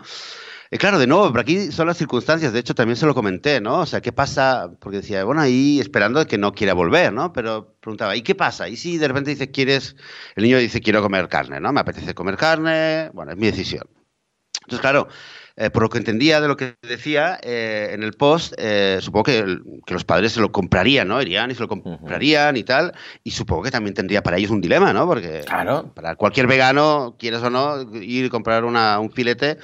Y 0.74 0.78
claro, 0.80 0.98
de 0.98 1.06
nuevo, 1.06 1.30
pero 1.32 1.42
aquí 1.42 1.72
son 1.72 1.86
las 1.86 1.98
circunstancias, 1.98 2.52
de 2.52 2.60
hecho 2.60 2.74
también 2.74 2.96
se 2.96 3.06
lo 3.06 3.14
comenté, 3.14 3.62
¿no? 3.62 3.82
O 3.82 3.86
sea, 3.86 4.02
¿qué 4.02 4.12
pasa? 4.12 4.72
Porque 4.80 4.98
decía, 4.98 5.24
bueno, 5.24 5.40
ahí 5.40 5.80
esperando 5.80 6.26
que 6.26 6.40
no 6.40 6.54
quiera 6.54 6.74
volver, 6.74 7.14
¿no? 7.14 7.32
Pero 7.32 7.76
preguntaba, 7.80 8.16
¿y 8.16 8.24
qué 8.24 8.34
pasa? 8.34 8.68
¿Y 8.68 8.76
si 8.76 8.98
de 8.98 9.08
repente 9.08 9.30
dice, 9.30 9.52
quieres, 9.52 9.96
el 10.36 10.46
niño 10.46 10.58
dice, 10.58 10.82
quiero 10.82 11.04
comer 11.04 11.28
carne, 11.28 11.60
¿no? 11.60 11.72
Me 11.74 11.82
apetece 11.82 12.16
comer 12.16 12.38
carne, 12.38 13.12
bueno, 13.14 13.34
es 13.34 13.38
mi 13.38 13.48
decisión. 13.48 13.84
Entonces, 14.64 14.82
claro, 14.82 15.08
eh, 15.56 15.70
por 15.70 15.84
lo 15.84 15.90
que 15.90 16.00
entendía 16.00 16.42
de 16.42 16.48
lo 16.48 16.58
que 16.58 16.78
decía 16.82 17.40
eh, 17.44 17.92
en 17.94 18.02
el 18.02 18.14
post, 18.14 18.54
eh, 18.58 18.98
supongo 19.02 19.26
que, 19.26 19.46
los 19.88 20.04
padres 20.04 20.32
se 20.32 20.42
lo 20.42 20.52
comprarían, 20.52 21.08
¿no? 21.08 21.22
Irían 21.22 21.52
y 21.52 21.56
se 21.56 21.62
lo 21.62 21.68
comprarían 21.68 22.58
y 22.58 22.64
tal. 22.64 22.94
Y 23.24 23.32
supongo 23.32 23.64
que 23.64 23.72
también 23.72 23.94
tendría 23.94 24.24
para 24.24 24.38
ellos 24.38 24.50
un 24.50 24.62
dilema, 24.62 24.94
¿no? 24.94 25.06
Porque 25.06 25.44
para 25.94 26.16
cualquier 26.16 26.48
vegano, 26.48 27.16
quieras 27.20 27.44
o 27.44 27.52
no, 27.52 27.82
ir 28.02 28.26
y 28.26 28.30
comprar 28.30 28.66
un 28.66 29.12
filete. 29.12 29.60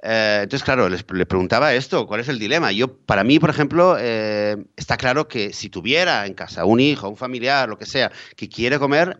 entonces, 0.00 0.62
claro, 0.62 0.88
les, 0.88 1.04
le 1.10 1.26
preguntaba 1.26 1.74
esto, 1.74 2.06
¿cuál 2.06 2.20
es 2.20 2.28
el 2.28 2.38
dilema? 2.38 2.70
Yo, 2.70 2.96
para 2.98 3.24
mí, 3.24 3.40
por 3.40 3.50
ejemplo, 3.50 3.98
está 3.98 4.96
claro 4.96 5.26
que 5.26 5.52
si 5.52 5.68
tuviera 5.68 6.26
en 6.26 6.34
casa 6.34 6.64
un 6.64 6.78
hijo, 6.78 7.08
un 7.08 7.16
familiar, 7.16 7.68
lo 7.68 7.76
que 7.76 7.86
sea, 7.86 8.12
que 8.36 8.48
quiere 8.48 8.78
comer, 8.78 9.18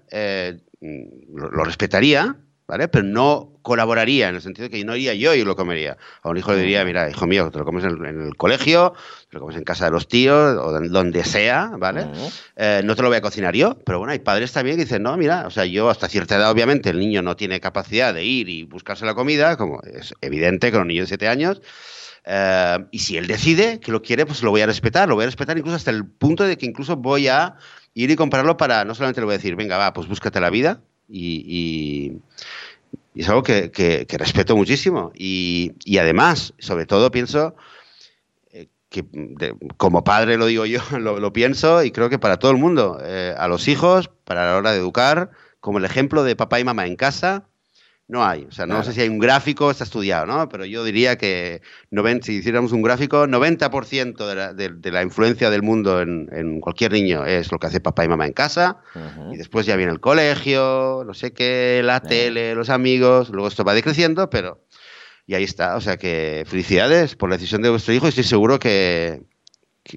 lo 0.81 1.65
respetaría, 1.65 2.37
¿vale? 2.67 2.89
Pero 2.89 3.05
no 3.05 3.53
colaboraría 3.63 4.29
en 4.29 4.35
el 4.35 4.43
sentido 4.43 4.69
de 4.69 4.77
que 4.77 4.85
no 4.85 4.95
iría 4.95 5.15
yo 5.15 5.35
y 5.35 5.43
lo 5.43 5.57
comería. 5.57 5.97
A 6.23 6.29
un 6.29 6.37
hijo 6.37 6.53
le 6.53 6.61
diría, 6.61 6.85
mira, 6.85 7.09
hijo 7.09 7.27
mío, 7.27 7.51
te 7.51 7.59
lo 7.59 7.65
comes 7.65 7.85
en, 7.85 8.05
el 8.05 8.37
colegio, 8.37 8.95
te 9.31 9.35
lo 9.35 9.41
comes 9.41 9.57
en 9.57 9.65
casa 9.65 9.87
de 9.87 9.91
los 9.91 10.07
tíos 10.07 10.59
o 10.59 10.81
donde 10.89 11.25
sea, 11.25 11.73
¿vale? 11.79 12.07
Eh, 12.57 12.83
no 12.85 12.95
te 12.95 13.03
lo 13.03 13.09
voy 13.09 13.17
a 13.17 13.21
cocinar 13.23 13.55
yo, 13.55 13.79
pero 13.85 13.99
bueno, 13.99 14.13
hay 14.13 14.19
padres 14.19 14.53
también 14.53 14.77
que 14.77 14.85
dicen, 14.85 15.03
no, 15.03 15.17
mira, 15.17 15.47
o 15.47 15.51
sea, 15.51 15.65
yo 15.65 15.89
hasta 15.89 16.09
cierta 16.09 16.37
edad, 16.37 16.51
obviamente, 16.51 16.91
el 16.91 16.99
niño 16.99 17.23
no 17.23 17.37
tiene 17.37 17.61
capacidad 17.61 18.13
de 18.13 18.25
ir 18.25 18.49
y 18.49 18.65
buscarse 18.65 19.07
la 19.07 19.15
comida, 19.15 19.57
como 19.57 19.81
es 19.83 20.15
evidente 20.21 20.71
con 20.71 20.83
un 20.83 20.89
niño 20.89 21.03
de 21.03 21.09
7 21.09 21.29
años. 21.29 21.63
Eh, 22.27 22.79
y 22.91 22.99
si 23.01 23.17
él 23.17 23.27
decide 23.27 23.81
que 23.81 23.93
lo 23.93 24.03
quiere, 24.03 24.25
pues 24.25 24.43
lo 24.43 24.51
voy 24.51 24.63
a 24.63 24.67
respetar, 24.67 25.09
lo 25.09 25.15
voy 25.15 25.25
a 25.25 25.27
respetar 25.27 25.59
incluso 25.59 25.77
hasta 25.77 25.91
el 25.91 26.07
punto 26.07 26.45
de 26.45 26.57
que 26.57 26.67
incluso 26.67 26.97
voy 26.97 27.29
a 27.29 27.57
ir 27.93 28.11
y 28.11 28.17
comprarlo 28.17 28.57
para, 28.57 28.85
no 28.85 28.95
solamente 28.95 29.21
le 29.21 29.27
voy 29.27 29.35
a 29.35 29.39
decir, 29.39 29.57
venga, 29.57 29.77
va, 29.77 29.93
pues 29.93 30.09
búscate 30.09 30.41
la 30.41 30.51
vida, 30.51 30.83
y, 31.09 32.19
es 33.15 33.29
algo 33.29 33.43
que, 33.43 34.07
respeto 34.19 34.57
muchísimo. 34.57 35.13
Y, 35.15 35.73
además, 35.99 36.55
sobre 36.59 36.87
todo, 36.87 37.11
pienso 37.11 37.55
eh, 38.51 38.69
que 38.89 39.05
como 39.77 40.05
padre 40.05 40.37
lo 40.37 40.47
digo 40.47 40.67
yo, 40.67 40.81
lo, 40.99 41.33
pienso 41.33 41.83
y 41.85 41.91
creo 41.91 42.11
que 42.11 42.19
para 42.19 42.39
todo 42.39 42.51
el 42.51 42.59
mundo, 42.59 42.99
eh, 43.03 43.35
a 43.37 43.49
los 43.49 43.69
hijos, 43.69 44.11
para 44.25 44.47
la 44.47 44.57
hora 44.57 44.73
de 44.73 44.79
educar, 44.79 45.31
como 45.61 45.79
el 45.79 45.85
ejemplo 45.85 46.25
de 46.25 46.37
papá 46.37 46.61
y 46.61 46.65
mamá 46.65 46.87
en 46.87 46.97
casa, 46.97 47.47
no 48.07 48.25
hay. 48.25 48.45
O 48.45 48.53
sea, 48.53 48.67
no 48.67 48.83
sé 48.85 48.93
si 48.93 49.01
hay 49.01 49.09
un 49.09 49.19
gráfico, 49.19 49.71
está 49.71 49.85
estudiado, 49.85 50.27
¿no? 50.27 50.49
Pero 50.49 50.65
yo 50.67 50.85
diría 50.85 51.17
que 51.17 51.63
si 52.23 52.33
hiciéramos 52.35 52.73
un 52.73 52.83
gráfico, 52.83 53.27
90% 53.27 54.27
de 54.27 54.35
la, 54.35 54.53
de, 54.53 54.91
la, 54.91 55.03
influencia 55.03 55.49
del 55.49 55.63
mundo 55.63 56.03
en, 56.03 56.61
cualquier 56.61 56.93
niño 56.93 57.25
es 57.25 57.51
lo 57.51 57.59
que 57.59 57.69
hace 57.69 57.81
papá 57.81 58.05
y 58.05 58.09
mamá 58.09 58.27
en 58.27 58.35
casa. 58.35 58.79
Y 59.33 59.37
después 59.37 59.65
ya 59.65 59.77
viene 59.77 59.93
el 59.93 60.01
colegio, 60.01 61.03
no 61.07 61.15
sé 61.15 61.33
qué, 61.33 61.81
la 61.83 62.01
tele, 62.01 62.55
los 62.55 62.69
amigos. 62.69 63.31
Luego 63.31 63.49
esto 63.49 63.65
va 63.65 63.75
decreciendo, 63.75 64.29
pero. 64.29 64.61
Y 65.27 65.35
ahí 65.35 65.45
está. 65.45 65.77
O 65.77 65.81
sea 65.81 65.97
que 65.97 66.45
felicidades 66.47 67.17
por 67.17 67.31
la 67.31 67.37
decisión 67.37 67.63
de 67.63 67.71
vuestro 67.71 67.95
hijo 67.95 68.07
y 68.07 68.11
estoy 68.11 68.25
seguro 68.25 68.59
que, 68.59 69.23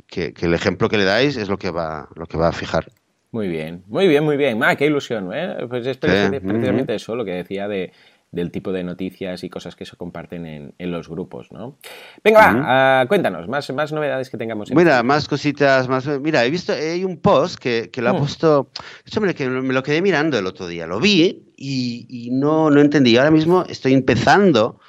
que, 0.08 0.34
el 0.40 0.54
ejemplo 0.54 0.88
que 0.88 0.98
le 0.98 1.04
dais 1.04 1.36
es 1.36 1.50
lo 1.50 1.58
que 1.58 1.72
va, 1.72 2.08
lo 2.16 2.26
que 2.26 2.38
va 2.38 2.48
a 2.48 2.54
fijar. 2.54 2.90
Muy 3.38 3.50
bien, 3.50 3.84
muy 3.86 4.08
bien, 4.08 4.24
muy 4.24 4.36
bien. 4.36 4.64
Ah, 4.64 4.76
qué 4.76 4.88
ilusión, 4.88 5.30
¿eh? 5.32 5.58
Pues 5.70 5.86
es 5.86 5.98
precisamente 5.98 6.96
eso 6.96 7.16
lo 7.16 7.24
que 7.24 7.34
decía 7.34 7.68
de, 7.68 7.92
del 8.32 8.50
tipo 8.50 8.72
de 8.72 8.84
noticias 8.84 9.44
y 9.44 9.50
cosas 9.50 9.76
que 9.76 9.86
se 9.86 9.96
comparten 9.96 10.48
en, 10.48 10.74
en 10.80 10.92
los 10.92 11.08
grupos, 11.08 11.52
¿no? 11.52 11.78
Venga, 12.24 12.40
va, 12.40 13.02
ah, 13.02 13.06
cuéntanos, 13.08 13.48
más, 13.48 13.72
más 13.74 13.94
novedades 13.94 14.32
que 14.32 14.38
tengamos. 14.38 14.72
Mira, 14.72 15.04
más 15.04 15.28
cositas, 15.28 15.88
más... 15.88 16.08
Mira, 16.20 16.44
he 16.46 16.50
visto, 16.50 16.74
hay 16.74 17.04
un 17.04 17.18
post 17.18 17.60
que, 17.60 17.92
que 17.92 18.02
lo 18.02 18.10
ha 18.10 18.14
mm. 18.14 18.18
puesto... 18.18 18.72
Eso 19.06 19.22
me, 19.22 19.32
me 19.62 19.74
lo 19.74 19.84
quedé 19.84 20.02
mirando 20.02 20.40
el 20.40 20.48
otro 20.48 20.68
día, 20.68 20.88
lo 20.88 21.00
vi 21.00 21.54
y, 21.56 22.08
y 22.10 22.32
no, 22.32 22.72
no 22.72 22.82
entendí. 22.82 23.18
Ahora 23.18 23.30
mismo 23.30 23.66
estoy 23.70 23.94
empezando 23.94 24.80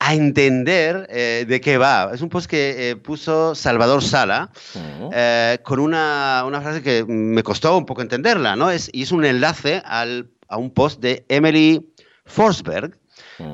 a 0.00 0.14
entender 0.14 1.06
eh, 1.10 1.44
de 1.46 1.60
qué 1.60 1.76
va. 1.76 2.10
Es 2.12 2.22
un 2.22 2.30
post 2.30 2.50
que 2.50 2.90
eh, 2.90 2.96
puso 2.96 3.54
Salvador 3.54 4.02
Sala 4.02 4.50
eh, 5.12 5.58
con 5.62 5.78
una, 5.78 6.42
una, 6.46 6.62
frase 6.62 6.82
que 6.82 7.04
me 7.04 7.42
costó 7.42 7.76
un 7.76 7.84
poco 7.84 8.00
entenderla, 8.00 8.56
¿no? 8.56 8.70
Es, 8.70 8.88
y 8.94 9.02
es 9.02 9.12
un 9.12 9.26
enlace 9.26 9.82
al, 9.84 10.30
a 10.48 10.56
un 10.56 10.70
post 10.70 11.00
de 11.00 11.26
Emily 11.28 11.92
Forsberg, 12.24 12.98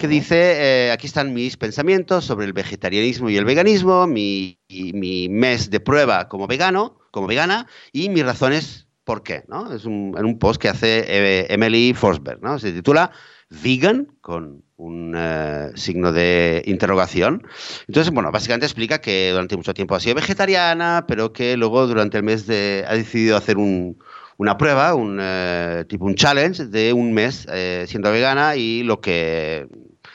que 0.01 0.09
dice, 0.09 0.91
aquí 0.91 1.07
están 1.07 1.33
mis 1.33 1.57
pensamientos 1.57 2.25
sobre 2.25 2.45
el 2.45 2.53
vegetarianismo 2.53 3.31
y 3.31 3.37
el 3.37 3.45
veganismo, 3.45 4.09
mi, 4.09 4.59
mi 4.69 5.29
mes 5.29 5.71
de 5.71 5.79
prueba 5.79 6.29
como 6.29 6.49
vegano, 6.49 6.99
como 7.13 7.29
vegana, 7.29 7.69
y 7.93 8.09
mis 8.09 8.25
razones 8.25 8.89
por 9.05 9.23
qué, 9.23 9.45
¿no? 9.47 9.73
Es 9.73 9.85
un, 9.85 10.17
en 10.19 10.25
un 10.25 10.41
post 10.41 10.61
que 10.61 10.69
hace 10.69 11.47
Emily 11.53 11.95
Forsberg, 11.95 12.43
¿no? 12.43 12.59
Se 12.59 12.73
titula 12.73 13.13
Vegan, 13.49 14.09
con 14.21 14.66
un 14.77 15.15
eh, 15.17 15.71
signo 15.75 16.13
de 16.13 16.63
interrogación. 16.67 17.47
Entonces, 17.89 18.13
bueno, 18.13 18.31
básicamente 18.31 18.67
explica 18.67 19.01
que 19.01 19.31
durante 19.31 19.57
mucho 19.57 19.75
tiempo 19.75 19.95
ha 19.95 20.01
sido 20.01 20.17
vegetariana, 20.17 21.05
pero 21.09 21.33
que 21.33 21.57
luego 21.57 21.87
durante 21.87 22.19
el 22.19 22.25
mes 22.25 22.47
de, 22.47 22.85
ha 22.87 22.95
decidido 22.95 23.37
hacer 23.37 23.57
una 23.57 24.59
prueba, 24.59 24.95
un 24.95 25.19
eh, 25.21 25.85
tipo 25.89 26.05
un 26.05 26.15
challenge 26.15 26.67
de 26.67 26.93
un 26.93 27.13
mes 27.13 27.47
eh, 27.51 27.87
siendo 27.89 28.13
vegana 28.13 28.57
y 28.57 28.83
lo 28.83 29.01
que 29.01 29.67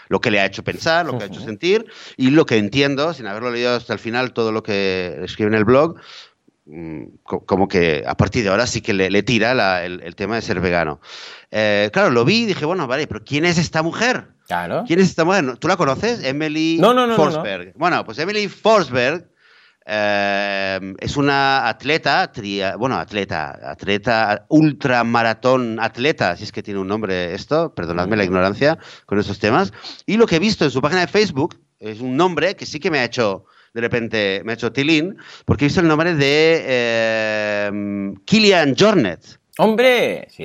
lo 0.10 0.19
que 0.19 0.30
le 0.30 0.41
ha 0.41 0.45
hecho 0.45 0.62
pensar, 0.62 1.06
lo 1.06 1.17
que 1.17 1.24
ha 1.24 1.28
hecho 1.28 1.39
sentir 1.45 1.86
y 2.17 2.32
lo 2.32 2.45
que 2.45 2.58
entiendo, 2.58 3.13
sin 3.13 3.28
haberlo 3.28 3.50
leído 3.50 3.76
hasta 3.76 3.93
el 3.93 4.00
final, 4.00 4.34
todo 4.34 4.52
lo 4.52 4.62
que 4.62 5.17
escribe 5.24 5.47
en 5.47 5.56
el 5.56 5.63
blog, 5.63 5.95
como 7.26 7.67
que 7.67 8.04
a 8.06 8.15
partir 8.15 8.43
de 8.43 8.50
ahora 8.50 8.67
sí 8.67 8.82
que 8.82 8.93
le, 8.93 9.24
tira 9.24 9.84
el, 9.84 10.15
tema 10.15 10.36
de 10.36 10.41
ser 10.41 10.60
vegano. 10.60 11.02
claro, 11.50 12.12
lo 12.12 12.26
vi 12.26 12.43
y 12.43 12.45
dije, 12.45 12.65
bueno, 12.65 12.88
vale, 12.88 13.08
pero 13.08 13.24
¿quién 13.24 13.45
es 13.45 13.58
esta 13.58 13.82
mujer? 13.84 14.28
¿Quién 14.86 15.00
es 15.00 15.10
esta 15.10 15.24
mujer? 15.24 15.58
¿Tú 15.58 15.67
la 15.67 15.78
conoces? 15.78 16.24
Emily 16.24 16.80
Forsberg. 17.15 17.74
Bueno, 17.76 18.04
pues 18.04 18.19
Emily 18.19 18.47
Forsberg 18.47 19.32
eh, 19.86 20.93
es 21.00 21.17
una 21.17 21.67
atleta, 21.67 22.32
bueno, 22.78 22.97
atleta, 22.97 23.60
atleta, 23.63 24.45
ultramaratón 24.50 25.80
atleta, 25.80 26.36
si 26.36 26.43
es 26.43 26.52
que 26.52 26.62
tiene 26.62 26.80
un 26.80 26.88
nombre 26.88 27.34
esto, 27.34 27.74
perdonadme 27.74 28.15
la 28.15 28.24
ignorancia 28.24 28.78
con 29.06 29.19
estos 29.19 29.39
temas. 29.39 29.74
Y 30.06 30.17
lo 30.17 30.28
que 30.28 30.36
he 30.36 30.39
visto 30.39 30.65
en 30.65 30.71
su 30.71 30.82
página 30.82 31.02
de 31.02 31.08
Facebook 31.08 31.60
es 31.80 32.00
un 32.00 32.15
nombre 32.15 32.56
que 32.56 32.65
sí 32.65 32.80
que 32.80 32.91
me 32.91 33.00
ha 33.00 33.06
hecho, 33.06 33.45
de 33.73 33.81
repente, 33.81 34.41
me 34.43 34.51
ha 34.51 34.55
hecho 34.55 34.71
tilín, 34.71 35.17
porque 35.45 35.65
he 35.65 35.67
visto 35.67 35.81
el 35.81 35.88
nombre 35.88 36.15
de 36.15 36.63
eh, 36.65 38.13
Kilian 38.25 38.75
Jornet. 38.77 39.39
¡Hombre! 39.57 40.27
Sí, 40.29 40.43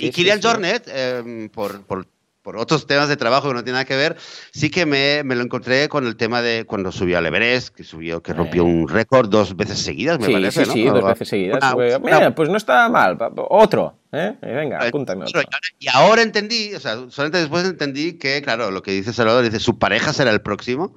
y 0.00 0.10
Kilian 0.10 0.40
Jornet, 0.42 0.88
eh, 0.88 1.48
por, 1.52 1.82
por 1.82 2.06
por 2.46 2.58
otros 2.58 2.86
temas 2.86 3.08
de 3.08 3.16
trabajo 3.16 3.48
que 3.48 3.54
no 3.54 3.64
tiene 3.64 3.72
nada 3.72 3.84
que 3.84 3.96
ver, 3.96 4.16
sí 4.52 4.70
que 4.70 4.86
me, 4.86 5.24
me, 5.24 5.34
lo 5.34 5.42
encontré 5.42 5.88
con 5.88 6.06
el 6.06 6.14
tema 6.14 6.42
de 6.42 6.64
cuando 6.64 6.92
subió 6.92 7.18
al 7.18 7.26
Everest, 7.26 7.74
que 7.74 7.82
subió, 7.82 8.22
que 8.22 8.32
rompió 8.34 8.62
un 8.62 8.88
récord 8.88 9.28
dos 9.28 9.56
veces 9.56 9.80
seguidas, 9.80 10.20
me 10.20 10.28
parece. 10.30 10.64
Sí, 10.64 10.70
sí, 10.70 10.84
dos 10.84 11.04
veces 11.04 11.26
seguidas. 11.26 11.74
Mira, 12.00 12.32
pues 12.36 12.48
no 12.48 12.56
está 12.56 12.88
mal. 12.88 13.18
Otro. 13.50 13.98
¿eh? 14.12 14.36
Venga, 14.40 14.78
apúntame 14.78 15.24
otro. 15.24 15.42
Y 15.80 15.88
ahora 15.88 16.22
entendí, 16.22 16.72
o 16.72 16.78
sea, 16.78 16.98
solamente 17.08 17.38
después 17.38 17.64
entendí 17.64 18.12
que, 18.12 18.40
claro, 18.42 18.70
lo 18.70 18.80
que 18.80 18.92
dice 18.92 19.12
Salvador, 19.12 19.42
dice, 19.42 19.58
su 19.58 19.80
pareja 19.80 20.12
será 20.12 20.30
el 20.30 20.40
próximo. 20.40 20.96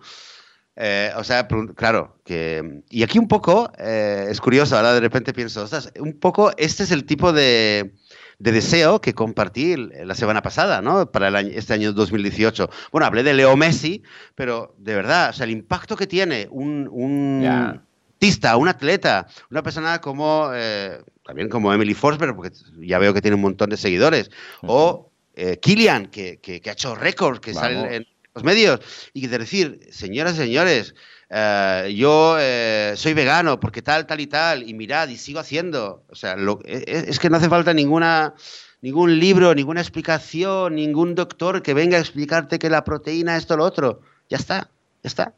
Eh, 0.81 1.11
o 1.17 1.25
sea, 1.25 1.45
claro, 1.75 2.15
que... 2.23 2.83
Y 2.89 3.03
aquí 3.03 3.19
un 3.19 3.27
poco, 3.27 3.69
eh, 3.77 4.27
es 4.29 4.39
curioso, 4.39 4.77
ahora 4.77 4.93
de 4.93 5.01
repente 5.01 5.33
pienso, 5.33 5.63
ostras, 5.63 5.91
un 5.99 6.13
poco, 6.13 6.51
este 6.57 6.83
es 6.83 6.91
el 6.91 7.03
tipo 7.03 7.33
de 7.33 7.91
de 8.39 8.53
deseo 8.53 9.01
que 9.01 9.13
compartí 9.13 9.75
la 9.75 10.15
semana 10.15 10.41
pasada, 10.41 10.81
¿no? 10.81 11.11
Para 11.11 11.27
el 11.27 11.51
este 11.51 11.73
año 11.73 11.91
2018. 11.91 12.69
Bueno, 12.91 13.05
hablé 13.05 13.21
de 13.21 13.33
Leo 13.33 13.55
Messi, 13.57 14.01
pero 14.33 14.73
de 14.77 14.95
verdad, 14.95 15.31
o 15.31 15.33
sea, 15.33 15.43
el 15.43 15.51
impacto 15.51 15.97
que 15.97 16.07
tiene 16.07 16.47
un, 16.49 16.87
un 16.89 17.45
artista, 17.45 18.55
un 18.55 18.69
atleta, 18.69 19.27
una 19.51 19.61
persona 19.61 19.99
como, 19.99 20.51
eh, 20.53 21.01
también 21.25 21.49
como 21.49 21.73
Emily 21.73 21.93
Forsberg, 21.93 22.33
porque 22.33 22.51
ya 22.79 22.97
veo 22.97 23.13
que 23.13 23.21
tiene 23.21 23.35
un 23.35 23.41
montón 23.41 23.69
de 23.69 23.77
seguidores, 23.77 24.31
o 24.61 25.11
eh, 25.35 25.57
Kilian, 25.61 26.07
que, 26.07 26.39
ha 26.65 26.71
hecho 26.71 26.95
récords, 26.95 27.41
que 27.41 27.53
sale 27.53 27.97
en 27.97 28.07
los 28.33 28.43
medios, 28.43 28.79
y 29.13 29.27
de 29.27 29.37
decir, 29.37 29.79
señoras 29.91 30.35
y 30.35 30.37
señores, 30.37 30.93
eh, 31.29 31.93
yo 31.95 32.37
eh, 32.39 32.93
soy 32.95 33.13
vegano 33.13 33.59
porque 33.59 33.81
tal, 33.81 34.07
tal 34.07 34.19
y 34.19 34.27
tal, 34.27 34.67
y 34.67 34.73
mirad, 34.73 35.09
y 35.09 35.17
sigo 35.17 35.39
haciendo. 35.39 36.03
O 36.09 36.15
sea, 36.15 36.35
e, 36.65 36.77
e, 36.87 37.05
es, 37.07 37.19
que 37.19 37.29
no 37.29 37.37
hace 37.37 37.49
falta 37.49 37.73
ninguna, 37.73 38.33
ningún 38.81 39.19
libro, 39.19 39.53
ninguna 39.53 39.81
explicación, 39.81 40.75
ningún 40.75 41.15
doctor 41.15 41.61
que 41.61 41.73
venga 41.73 41.97
a 41.97 42.01
explicarte 42.01 42.57
que 42.59 42.69
la 42.69 42.83
proteína 42.83 43.35
es 43.35 43.43
esto 43.43 43.57
lo 43.57 43.65
otro. 43.65 44.01
Ya 44.29 44.37
está. 44.37 44.69
Ya 45.03 45.07
está. 45.07 45.33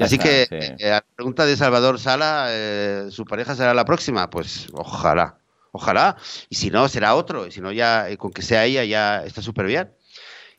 Así 0.00 0.18
que 0.18 0.46
eh, 0.50 0.90
a 0.90 0.96
la 0.96 1.04
pregunta 1.16 1.46
de 1.46 1.56
Salvador 1.56 1.98
Sala, 1.98 2.50
¿su 3.10 3.24
pareja 3.24 3.54
será 3.54 3.72
la 3.72 3.84
próxima? 3.84 4.28
Pues 4.28 4.66
ojalá, 4.72 5.38
ojalá. 5.72 6.16
Y 6.50 6.56
si 6.56 6.70
no, 6.70 6.88
será 6.88 7.14
otro. 7.14 7.46
Y 7.46 7.52
si 7.52 7.60
no, 7.60 7.72
ya 7.72 8.08
con 8.18 8.32
que 8.32 8.42
sea 8.42 8.64
ella 8.66 8.84
ya 8.84 9.24
está 9.24 9.40
súper 9.40 9.66
bien. 9.66 9.90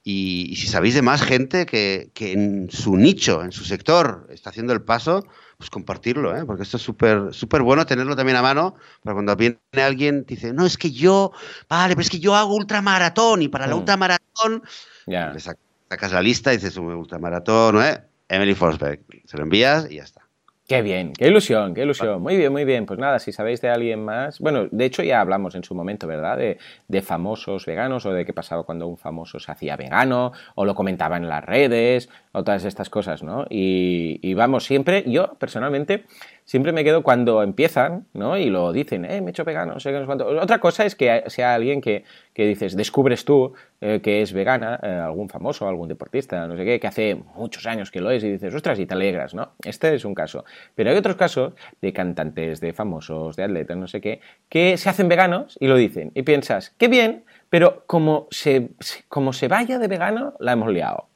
Y, 0.03 0.55
si 0.55 0.67
sabéis 0.67 0.95
de 0.95 1.01
más 1.01 1.21
gente 1.21 1.65
que, 1.65 2.11
en 2.19 2.69
su 2.71 2.97
nicho, 2.97 3.43
en 3.43 3.51
su 3.51 3.65
sector, 3.65 4.27
está 4.31 4.49
haciendo 4.49 4.73
el 4.73 4.81
paso, 4.81 5.25
pues 5.57 5.69
compartirlo, 5.69 6.35
¿eh? 6.37 6.45
porque 6.45 6.63
esto 6.63 6.77
es 6.77 6.83
súper 6.83 7.33
súper 7.33 7.61
bueno 7.63 7.85
tenerlo 7.85 8.15
también 8.15 8.37
a 8.37 8.41
mano 8.41 8.75
para 9.03 9.13
cuando 9.13 9.35
viene 9.35 9.59
alguien 9.73 10.23
dice, 10.25 10.53
no, 10.53 10.65
es 10.65 10.77
que 10.77 10.91
yo, 10.91 11.33
vale, 11.67 11.95
pero 11.95 12.01
es 12.01 12.09
que 12.09 12.19
yo 12.19 12.33
hago 12.33 12.55
ultramaratón 12.55 13.41
y 13.41 13.49
para 13.49 13.67
la 13.67 13.75
mm. 13.75 13.79
ultramaratón, 13.79 14.63
le 15.05 15.39
sacas 15.39 16.13
la 16.13 16.21
lista 16.21 16.53
y 16.53 16.57
dices, 16.57 16.77
ultramaratón, 16.77 17.83
¿eh? 17.83 18.01
Emily 18.29 18.55
Forsberg, 18.55 19.01
se 19.25 19.37
lo 19.37 19.43
envías 19.43 19.87
y 19.89 19.95
ya 19.95 20.03
está. 20.03 20.28
Qué 20.69 20.83
bien, 20.83 21.13
qué 21.13 21.27
ilusión, 21.27 21.73
qué 21.73 21.81
ilusión. 21.81 22.21
Muy 22.21 22.37
bien, 22.37 22.51
muy 22.51 22.63
bien. 22.63 22.85
Pues 22.85 22.99
nada, 22.99 23.17
si 23.17 23.31
sabéis 23.31 23.59
de 23.59 23.69
alguien 23.69 24.05
más. 24.05 24.37
Bueno, 24.37 24.67
de 24.69 24.85
hecho 24.85 25.01
ya 25.01 25.19
hablamos 25.19 25.55
en 25.55 25.63
su 25.63 25.73
momento, 25.73 26.05
¿verdad? 26.05 26.37
De, 26.37 26.59
de, 26.87 27.01
famosos 27.01 27.65
veganos 27.65 28.05
o 28.05 28.13
de 28.13 28.23
qué 28.23 28.33
pasaba 28.33 28.61
cuando 28.61 28.85
un 28.85 28.95
famoso 28.95 29.39
se 29.39 29.51
hacía 29.51 29.75
vegano 29.75 30.31
o 30.53 30.65
lo 30.65 30.75
comentaba 30.75 31.17
en 31.17 31.27
las 31.27 31.43
redes 31.43 32.07
o 32.33 32.43
todas 32.43 32.65
estas 32.65 32.87
cosas, 32.91 33.23
¿no? 33.23 33.47
Y, 33.49 34.19
y 34.21 34.35
vamos, 34.35 34.63
siempre, 34.63 35.03
yo 35.07 35.33
personalmente 35.39 36.05
siempre 36.49 36.71
me 36.71 36.83
quedo 36.83 37.03
cuando 37.03 37.43
empiezan, 37.43 38.07
¿no? 38.13 38.35
Y 38.35 38.49
lo 38.49 38.73
dicen, 38.73 39.05
eh, 39.05 39.21
me 39.21 39.27
he 39.27 39.29
hecho 39.29 39.43
vegano, 39.43 39.73
no 39.73 39.79
sé 39.79 39.91
qué, 39.91 39.93
no 39.93 40.01
sé 40.01 40.05
cuánto. 40.07 40.25
Otra 40.25 40.59
cosa 40.59 40.83
es 40.83 40.95
que 40.95 41.25
sea 41.27 41.53
alguien 41.53 41.79
que, 41.79 42.05
que 42.33 42.47
dices, 42.47 42.75
descubres 42.75 43.23
tú 43.23 43.53
eh, 43.81 43.99
que 44.01 44.23
es 44.23 44.33
vegana, 44.33 44.79
eh, 44.81 44.87
algún 44.87 45.29
famoso, 45.29 45.67
algún 45.67 45.87
deportista, 45.87 46.47
no 46.47 46.57
sé 46.57 46.65
qué, 46.65 46.79
que 46.79 46.87
hace 46.87 47.13
muchos 47.35 47.67
años 47.67 47.91
que 47.91 48.01
lo 48.01 48.09
es 48.09 48.23
y 48.23 48.31
dices, 48.31 48.51
ostras, 48.55 48.79
y 48.79 48.87
te 48.87 48.95
alegras, 48.95 49.35
¿no? 49.35 49.51
Este 49.63 49.93
es 49.93 50.03
un 50.05 50.15
caso. 50.15 50.43
Pero 50.73 50.89
hay 50.89 50.97
otros 50.97 51.17
casos 51.17 51.53
de 51.83 51.93
cantantes, 51.93 52.59
de 52.61 52.73
famosos, 52.73 53.35
de 53.35 53.43
atletas, 53.43 53.77
no 53.77 53.87
sé 53.87 54.01
qué, 54.01 54.19
que 54.49 54.77
se 54.77 54.89
hacen 54.89 55.07
veganos 55.07 55.55
y 55.59 55.67
lo 55.67 55.75
dicen. 55.75 56.11
Y 56.15 56.23
piensas, 56.23 56.71
qué 56.79 56.87
bien, 56.87 57.25
pero 57.51 57.83
como 57.85 58.27
se, 58.31 58.71
como 59.07 59.33
se 59.33 59.47
vaya 59.47 59.77
de 59.77 59.87
vegano, 59.87 60.33
la 60.39 60.53
hemos 60.53 60.73
liado. 60.73 61.09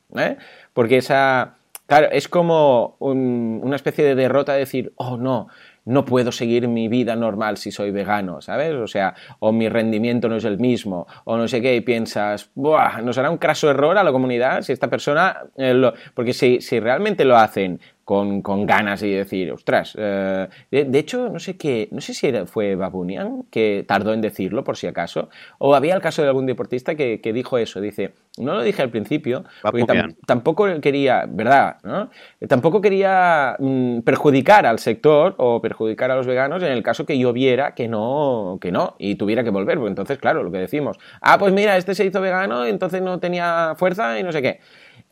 Porque 0.74 0.98
esa 0.98 1.56
Claro, 1.86 2.08
es 2.12 2.28
como 2.30 2.96
una 3.00 3.76
especie 3.76 4.06
de 4.06 4.16
derrota 4.16 4.54
de 4.54 4.60
decir, 4.60 4.94
oh 4.96 5.18
no, 5.18 5.50
no 5.86 6.06
puedo 6.06 6.32
seguir 6.32 6.68
mi 6.68 6.88
vida 6.88 7.16
normal 7.16 7.58
si 7.58 7.72
soy 7.72 7.92
vegano, 7.92 8.42
¿sabes? 8.42 8.74
O 8.74 8.88
sea, 8.88 9.16
o 9.40 9.52
mi 9.52 9.68
rendimiento 9.68 10.30
no 10.30 10.38
es 10.38 10.46
el 10.46 10.60
mismo, 10.60 11.08
o 11.26 11.38
no 11.38 11.48
sé 11.48 11.62
qué, 11.62 11.76
y 11.76 11.82
piensas, 11.82 12.50
Buah, 12.56 13.02
nos 13.02 13.18
hará 13.18 13.30
un 13.30 13.38
craso 13.38 13.70
error 13.70 13.98
a 13.98 14.04
la 14.04 14.14
comunidad 14.14 14.62
si 14.62 14.72
esta 14.72 14.90
persona, 14.90 15.44
eh, 15.58 15.92
porque 16.14 16.34
si, 16.34 16.62
si 16.62 16.80
realmente 16.80 17.26
lo 17.26 17.38
hacen 17.38 17.82
con, 18.06 18.42
con, 18.42 18.66
ganas 18.66 19.02
y 19.04 19.12
decir, 19.12 19.52
ostras, 19.52 19.96
eh, 19.98 20.48
de, 20.72 21.00
hecho, 21.00 21.30
no 21.30 21.40
sé 21.40 21.58
qué, 21.58 21.88
no 21.92 22.02
sé 22.02 22.14
si 22.14 22.32
fue 22.46 22.76
Babunian 22.76 23.44
que 23.50 23.86
tardó 23.88 24.14
en 24.14 24.22
decirlo 24.22 24.64
por 24.64 24.78
si 24.78 24.88
acaso, 24.88 25.30
o 25.58 25.76
había 25.76 25.96
el 25.96 26.02
caso 26.02 26.22
de 26.22 26.28
algún 26.28 26.46
deportista 26.46 26.96
que, 26.96 27.22
que 27.22 27.34
dijo 27.34 27.58
eso, 27.58 27.80
dice, 27.82 28.14
no 28.38 28.56
lo 28.56 28.64
dije 28.64 28.82
al 28.82 28.90
principio, 28.90 29.44
porque 29.62 29.86
tampoco 30.26 30.66
quería, 30.82 31.26
¿verdad? 31.28 31.78
¿no? 31.84 32.10
Tampoco 32.48 32.82
quería 32.82 33.56
mm, 33.60 34.00
perjudicar 34.00 34.66
al 34.66 34.80
sector 34.80 35.36
o 35.38 35.62
perjudicar 35.62 36.10
a 36.10 36.16
los 36.16 36.26
veganos 36.26 36.64
en 36.64 36.72
el 36.72 36.82
caso 36.82 37.06
que 37.06 37.20
yo 37.20 37.32
viera 37.32 37.76
que 37.76 37.88
no, 37.88 38.58
que 38.60 38.72
no, 38.72 38.96
y 38.98 39.16
tuviera 39.16 39.44
que 39.44 39.52
volver, 39.52 39.78
porque 39.78 39.90
entonces, 39.90 40.18
claro, 40.18 40.42
lo 40.42 40.52
que 40.52 40.58
decimos, 40.58 40.98
ah, 41.22 41.38
pues 41.38 41.54
mira, 41.54 41.78
este 41.78 41.94
se 41.94 42.06
hizo 42.06 42.22
vegano, 42.22 42.66
entonces 42.66 43.04
no 43.04 43.20
tenía 43.20 43.76
fuerza 43.78 44.20
y 44.20 44.24
no 44.24 44.32
sé 44.32 44.42
qué. 44.42 44.60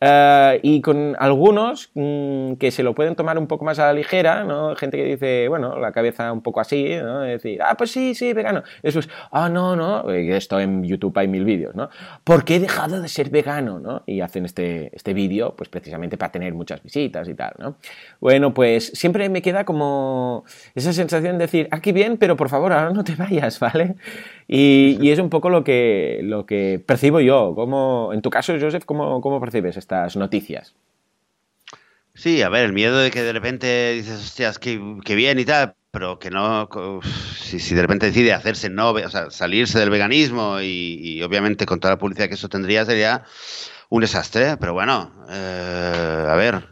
Eh, 0.04 0.58
y 0.64 0.80
con 0.80 1.14
algunos 1.16 1.92
mm, 1.94 2.54
que 2.54 2.72
se 2.72 2.82
lo 2.82 2.92
pueden 2.92 3.14
tomar 3.14 3.38
un 3.38 3.46
poco 3.46 3.64
más 3.64 3.78
a 3.78 3.86
la 3.86 3.92
ligera, 3.92 4.42
¿no? 4.42 4.74
Gente 4.74 4.96
que 4.96 5.04
dice, 5.04 5.46
bueno, 5.46 5.78
la 5.78 5.92
cabeza 5.92 6.32
un 6.32 6.42
poco 6.42 6.58
así, 6.58 6.96
¿no? 7.00 7.20
decir, 7.20 7.62
ah, 7.62 7.76
pues 7.76 7.92
sí, 7.92 8.12
sí, 8.16 8.32
vegano. 8.32 8.64
Eso 8.82 8.98
es, 8.98 9.08
ah, 9.30 9.48
no, 9.48 9.76
no, 9.76 10.10
esto 10.10 10.58
en 10.58 10.82
YouTube 10.82 11.16
hay 11.18 11.28
mil 11.28 11.44
vídeos, 11.44 11.76
¿no? 11.76 11.88
¿Por 12.24 12.44
qué 12.44 12.56
he 12.56 12.60
dejado 12.60 13.00
de 13.00 13.06
ser 13.06 13.30
vegano, 13.30 13.78
no? 13.78 14.02
Y 14.04 14.22
hacen 14.22 14.44
este, 14.44 14.90
este 14.92 15.14
vídeo, 15.14 15.54
pues 15.56 15.68
precisamente 15.68 16.16
para 16.16 16.32
tener 16.32 16.52
muchas 16.52 16.82
visitas 16.82 17.28
y 17.28 17.34
tal, 17.34 17.52
¿no? 17.58 17.76
Bueno, 18.20 18.52
pues 18.52 18.88
siempre 18.94 19.28
me 19.28 19.40
queda 19.40 19.64
como 19.64 20.44
esa 20.74 20.92
sensación 20.92 21.38
de 21.38 21.44
decir, 21.44 21.68
aquí 21.70 21.92
bien, 21.92 22.16
pero 22.16 22.36
por 22.36 22.48
favor, 22.48 22.72
ahora 22.72 22.90
no 22.90 23.04
te 23.04 23.14
vayas, 23.14 23.60
¿vale? 23.60 23.94
Y, 24.48 25.10
es 25.10 25.18
un 25.18 25.30
poco 25.30 25.48
lo 25.48 25.62
que, 25.62 26.20
lo 26.22 26.44
que 26.44 26.82
percibo 26.84 27.20
yo. 27.20 27.54
Como, 27.54 28.10
en 28.12 28.20
tu 28.22 28.30
caso, 28.30 28.54
Joseph, 28.60 28.84
¿cómo, 28.84 29.20
cómo 29.20 29.40
percibes 29.40 29.76
estas 29.92 30.16
noticias? 30.16 30.74
Sí, 32.14 32.42
a 32.42 32.48
ver, 32.48 32.64
el 32.64 32.72
miedo 32.72 32.98
de 32.98 33.10
que 33.10 33.22
de 33.22 33.32
repente 33.32 33.92
dices, 33.94 34.20
hostias, 34.20 34.58
qué, 34.58 34.78
bien 35.14 35.38
y 35.38 35.44
tal, 35.44 35.74
pero 35.90 36.18
que 36.18 36.30
no, 36.30 36.68
si, 37.38 37.74
de 37.74 37.80
repente 37.80 38.06
decide 38.06 38.32
hacerse 38.32 38.68
no, 38.68 38.90
o 38.90 39.08
sea, 39.08 39.30
salirse 39.30 39.78
del 39.78 39.90
veganismo 39.90 40.60
y, 40.60 41.22
obviamente 41.22 41.66
con 41.66 41.80
toda 41.80 41.94
la 41.94 41.98
publicidad 41.98 42.28
que 42.28 42.34
eso 42.34 42.48
tendría 42.48 42.84
sería 42.84 43.24
un 43.88 44.02
desastre, 44.02 44.56
pero 44.58 44.72
bueno, 44.72 45.10
eh, 45.30 46.26
a 46.28 46.34
ver, 46.34 46.68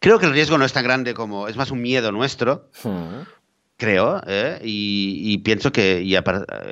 creo 0.00 0.18
que 0.18 0.26
el 0.26 0.32
riesgo 0.32 0.58
no 0.58 0.64
es 0.64 0.72
tan 0.72 0.84
grande 0.84 1.14
como, 1.14 1.48
es 1.48 1.56
más 1.56 1.70
un 1.70 1.80
miedo 1.80 2.12
nuestro. 2.12 2.70
Hmm. 2.82 3.22
Creo, 3.78 4.20
¿eh? 4.26 4.58
y, 4.64 5.38
pienso 5.38 5.70
que 5.70 6.04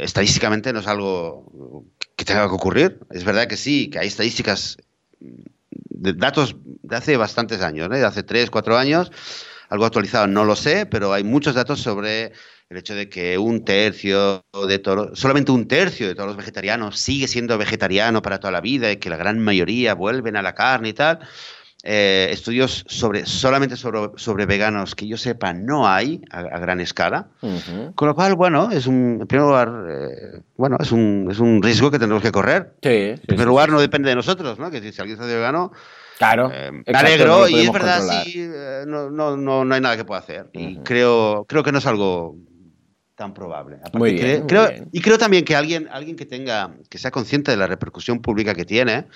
estadísticamente 0.01 0.72
no 0.72 0.80
es 0.80 0.88
algo 0.88 1.84
que 2.16 2.24
tenga 2.24 2.49
que 2.49 2.55
ocurrir. 2.55 2.99
Es 3.11 3.22
verdad 3.22 3.47
que 3.47 3.57
sí, 3.57 3.90
que 3.90 4.01
hay 4.01 4.09
estadísticas 4.09 4.78
datos 5.18 6.56
de 6.64 6.96
hace 6.96 7.16
bastantes 7.16 7.62
años, 7.62 7.88
¿eh? 7.92 7.98
de 7.98 8.04
hace 8.04 8.22
tres, 8.22 8.50
cuatro 8.50 8.76
años, 8.76 9.10
algo 9.68 9.84
actualizado 9.84 10.26
no 10.26 10.44
lo 10.44 10.56
sé, 10.56 10.86
pero 10.86 11.12
hay 11.12 11.24
muchos 11.24 11.54
datos 11.54 11.80
sobre 11.80 12.32
el 12.68 12.78
hecho 12.78 12.94
de 12.94 13.08
que 13.08 13.38
un 13.38 13.64
tercio 13.64 14.44
de 14.68 14.78
todos, 14.78 15.18
solamente 15.18 15.52
un 15.52 15.68
tercio 15.68 16.08
de 16.08 16.14
todos 16.14 16.28
los 16.28 16.36
vegetarianos 16.36 16.98
sigue 16.98 17.28
siendo 17.28 17.58
vegetariano 17.58 18.22
para 18.22 18.40
toda 18.40 18.50
la 18.50 18.60
vida 18.60 18.90
y 18.90 18.96
que 18.96 19.10
la 19.10 19.16
gran 19.16 19.38
mayoría 19.38 19.94
vuelven 19.94 20.36
a 20.36 20.42
la 20.42 20.54
carne 20.54 20.88
y 20.90 20.92
tal. 20.92 21.20
Eh, 21.89 22.30
estudios 22.32 22.84
sobre 22.89 23.26
solamente 23.26 23.76
sobre, 23.76 24.11
sobre, 24.16 24.45
veganos 24.45 24.97
que 24.97 25.07
yo 25.07 25.16
sepa 25.16 25.53
no 25.53 25.87
hay 25.87 26.20
a, 26.32 26.59
gran 26.59 26.80
escala. 26.80 27.28
Con 27.95 28.09
lo 28.09 28.14
cual, 28.16 28.34
bueno, 28.34 28.72
es 28.72 28.89
un, 28.89 29.18
en 29.20 29.26
primer 29.28 29.47
lugar, 29.47 29.72
eh, 29.89 30.41
bueno, 30.57 30.78
es 30.80 30.91
un, 30.91 31.28
es 31.30 31.39
un 31.39 31.62
riesgo 31.62 31.93
que 31.93 32.01
tenemos 32.01 32.24
que 32.24 32.32
correr. 32.32 32.74
en 32.82 33.20
primer 33.20 33.47
lugar, 33.47 33.68
no 33.68 33.80
depende 33.80 34.09
de 34.09 34.16
nosotros, 34.16 34.59
¿no? 34.59 34.68
Que 34.68 34.80
si, 34.80 35.01
alguien 35.01 35.12
está 35.16 35.26
vegano, 35.26 35.70
Claro. 36.18 36.51
Eh, 36.53 36.72
me 36.72 36.99
alegro 36.99 37.49
y 37.49 37.61
es 37.61 37.72
verdad, 37.72 38.03
sí, 38.24 38.49
no, 38.87 39.09
no, 39.09 39.37
no, 39.37 39.64
no, 39.64 39.74
hay 39.74 39.80
nada 39.80 39.97
que 39.97 40.05
pueda 40.05 40.18
hacer. 40.18 40.51
Y 40.55 40.78
creo, 40.78 41.45
creo 41.49 41.62
que 41.62 41.70
no 41.70 41.78
es 41.78 41.87
algo 41.87 42.37
tan 43.14 43.32
probable. 43.32 43.78
Muy 43.93 44.14
bien, 44.14 44.47
creo, 44.49 44.68
Y 44.91 45.01
creo 45.01 45.18
también 45.18 45.45
que 45.45 45.55
alguien, 45.55 45.89
alguien 45.93 46.16
que 46.16 46.26
tenga, 46.26 46.74
que 46.89 46.99
sea 46.99 47.12
consciente 47.12 47.53
de 47.53 47.57
la 47.57 47.66
repercusión 47.66 48.20
pública 48.20 48.55
que 48.55 48.64
tiene, 48.64 49.07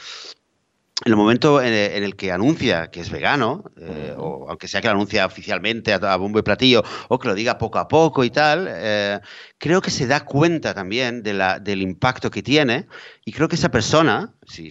en 1.04 1.12
el 1.12 1.16
momento 1.16 1.62
en 1.62 1.72
el 2.02 2.14
que 2.14 2.30
anuncia 2.30 2.90
que 2.90 3.00
es 3.00 3.10
vegano, 3.10 3.64
eh, 3.78 4.14
o 4.18 4.46
aunque 4.48 4.68
sea 4.68 4.80
que 4.80 4.88
lo 4.88 4.92
anuncia 4.92 5.24
oficialmente 5.24 5.94
a, 5.94 6.16
bombo 6.16 6.38
y 6.38 6.42
platillo, 6.42 6.82
o 7.08 7.18
que 7.18 7.28
lo 7.28 7.34
diga 7.34 7.56
poco 7.56 7.78
a 7.78 7.88
poco 7.88 8.22
y 8.22 8.30
tal, 8.30 8.66
eh, 8.68 9.18
creo 9.60 9.82
que 9.82 9.90
se 9.90 10.06
da 10.06 10.24
cuenta 10.24 10.72
también 10.72 11.22
de 11.22 11.34
la, 11.34 11.60
del 11.60 11.82
impacto 11.82 12.30
que 12.30 12.42
tiene 12.42 12.86
y 13.26 13.32
creo 13.32 13.46
que 13.46 13.56
esa 13.56 13.70
persona, 13.70 14.32
si, 14.46 14.70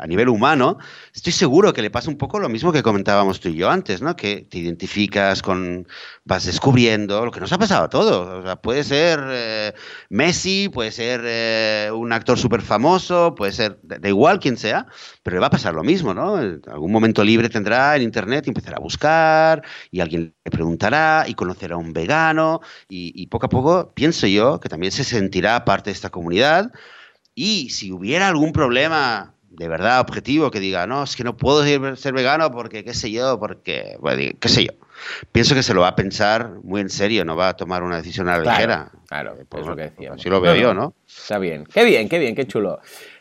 a 0.00 0.06
nivel 0.06 0.28
humano, 0.28 0.78
estoy 1.12 1.32
seguro 1.32 1.72
que 1.72 1.82
le 1.82 1.90
pasa 1.90 2.08
un 2.08 2.16
poco 2.16 2.38
lo 2.38 2.48
mismo 2.48 2.72
que 2.72 2.84
comentábamos 2.84 3.40
tú 3.40 3.48
y 3.48 3.56
yo 3.56 3.68
antes, 3.68 4.00
¿no? 4.00 4.14
Que 4.14 4.46
te 4.48 4.58
identificas 4.58 5.42
con, 5.42 5.88
vas 6.24 6.46
descubriendo 6.46 7.24
lo 7.24 7.32
que 7.32 7.40
nos 7.40 7.52
ha 7.52 7.58
pasado 7.58 7.84
a 7.84 7.88
todos. 7.88 8.28
O 8.28 8.42
sea, 8.44 8.56
puede 8.56 8.84
ser 8.84 9.20
eh, 9.28 9.74
Messi, 10.08 10.68
puede 10.72 10.92
ser 10.92 11.22
eh, 11.24 11.90
un 11.92 12.12
actor 12.12 12.38
súper 12.38 12.62
famoso, 12.62 13.34
puede 13.34 13.50
ser, 13.50 13.80
da 13.82 14.08
igual 14.08 14.38
quien 14.38 14.56
sea, 14.56 14.86
pero 15.24 15.34
le 15.34 15.40
va 15.40 15.48
a 15.48 15.50
pasar 15.50 15.74
lo 15.74 15.82
mismo, 15.82 16.14
¿no? 16.14 16.40
En 16.40 16.62
algún 16.68 16.92
momento 16.92 17.24
libre 17.24 17.48
tendrá 17.48 17.96
en 17.96 18.02
internet 18.02 18.46
y 18.46 18.50
empezará 18.50 18.76
a 18.76 18.80
buscar 18.80 19.64
y 19.90 19.98
alguien 19.98 20.32
le 20.44 20.50
preguntará 20.52 21.24
y 21.26 21.34
conocerá 21.34 21.74
a 21.74 21.78
un 21.78 21.92
vegano 21.92 22.60
y, 22.88 23.12
y 23.20 23.26
poco 23.26 23.46
a 23.46 23.48
poco 23.48 23.92
pienso 23.92 24.27
yo 24.32 24.60
que 24.60 24.68
también 24.68 24.92
se 24.92 25.04
sentirá 25.04 25.64
parte 25.64 25.90
de 25.90 25.94
esta 25.94 26.10
comunidad 26.10 26.70
y 27.34 27.70
si 27.70 27.92
hubiera 27.92 28.28
algún 28.28 28.52
problema 28.52 29.34
de 29.58 29.68
verdad 29.68 30.00
objetivo 30.00 30.50
que 30.50 30.60
diga, 30.60 30.86
no, 30.86 31.02
es 31.02 31.16
que 31.16 31.24
no 31.24 31.36
puedo 31.36 31.64
ser 31.96 32.12
vegano 32.12 32.50
porque 32.50 32.84
qué 32.84 32.94
sé 32.94 33.10
yo, 33.10 33.38
porque, 33.38 33.96
qué 34.40 34.48
sé 34.48 34.66
yo. 34.66 34.72
Pienso 35.32 35.54
que 35.54 35.62
se 35.62 35.74
lo 35.74 35.80
va 35.80 35.88
a 35.88 35.96
pensar 35.96 36.50
muy 36.62 36.80
en 36.80 36.90
serio, 36.90 37.24
no 37.24 37.36
va 37.36 37.50
a 37.50 37.56
tomar 37.56 37.82
una 37.82 37.96
decisión 37.96 38.28
a 38.28 38.38
la 38.38 38.52
ligera. 38.52 38.90
Claro, 39.08 39.36
eh, 39.38 39.44
pues, 39.48 39.62
es 39.62 39.68
lo 39.68 39.76
que 39.76 39.82
decía. 39.82 40.12
Así 40.12 40.28
lo 40.28 40.40
veo 40.40 40.54
yo, 40.54 40.74
¿no? 40.74 40.94
Está 41.06 41.38
bien. 41.38 41.64
Qué 41.64 41.84
bien, 41.84 42.08
qué 42.08 42.18
bien, 42.18 42.34
qué 42.34 42.46
chulo. 42.46 42.80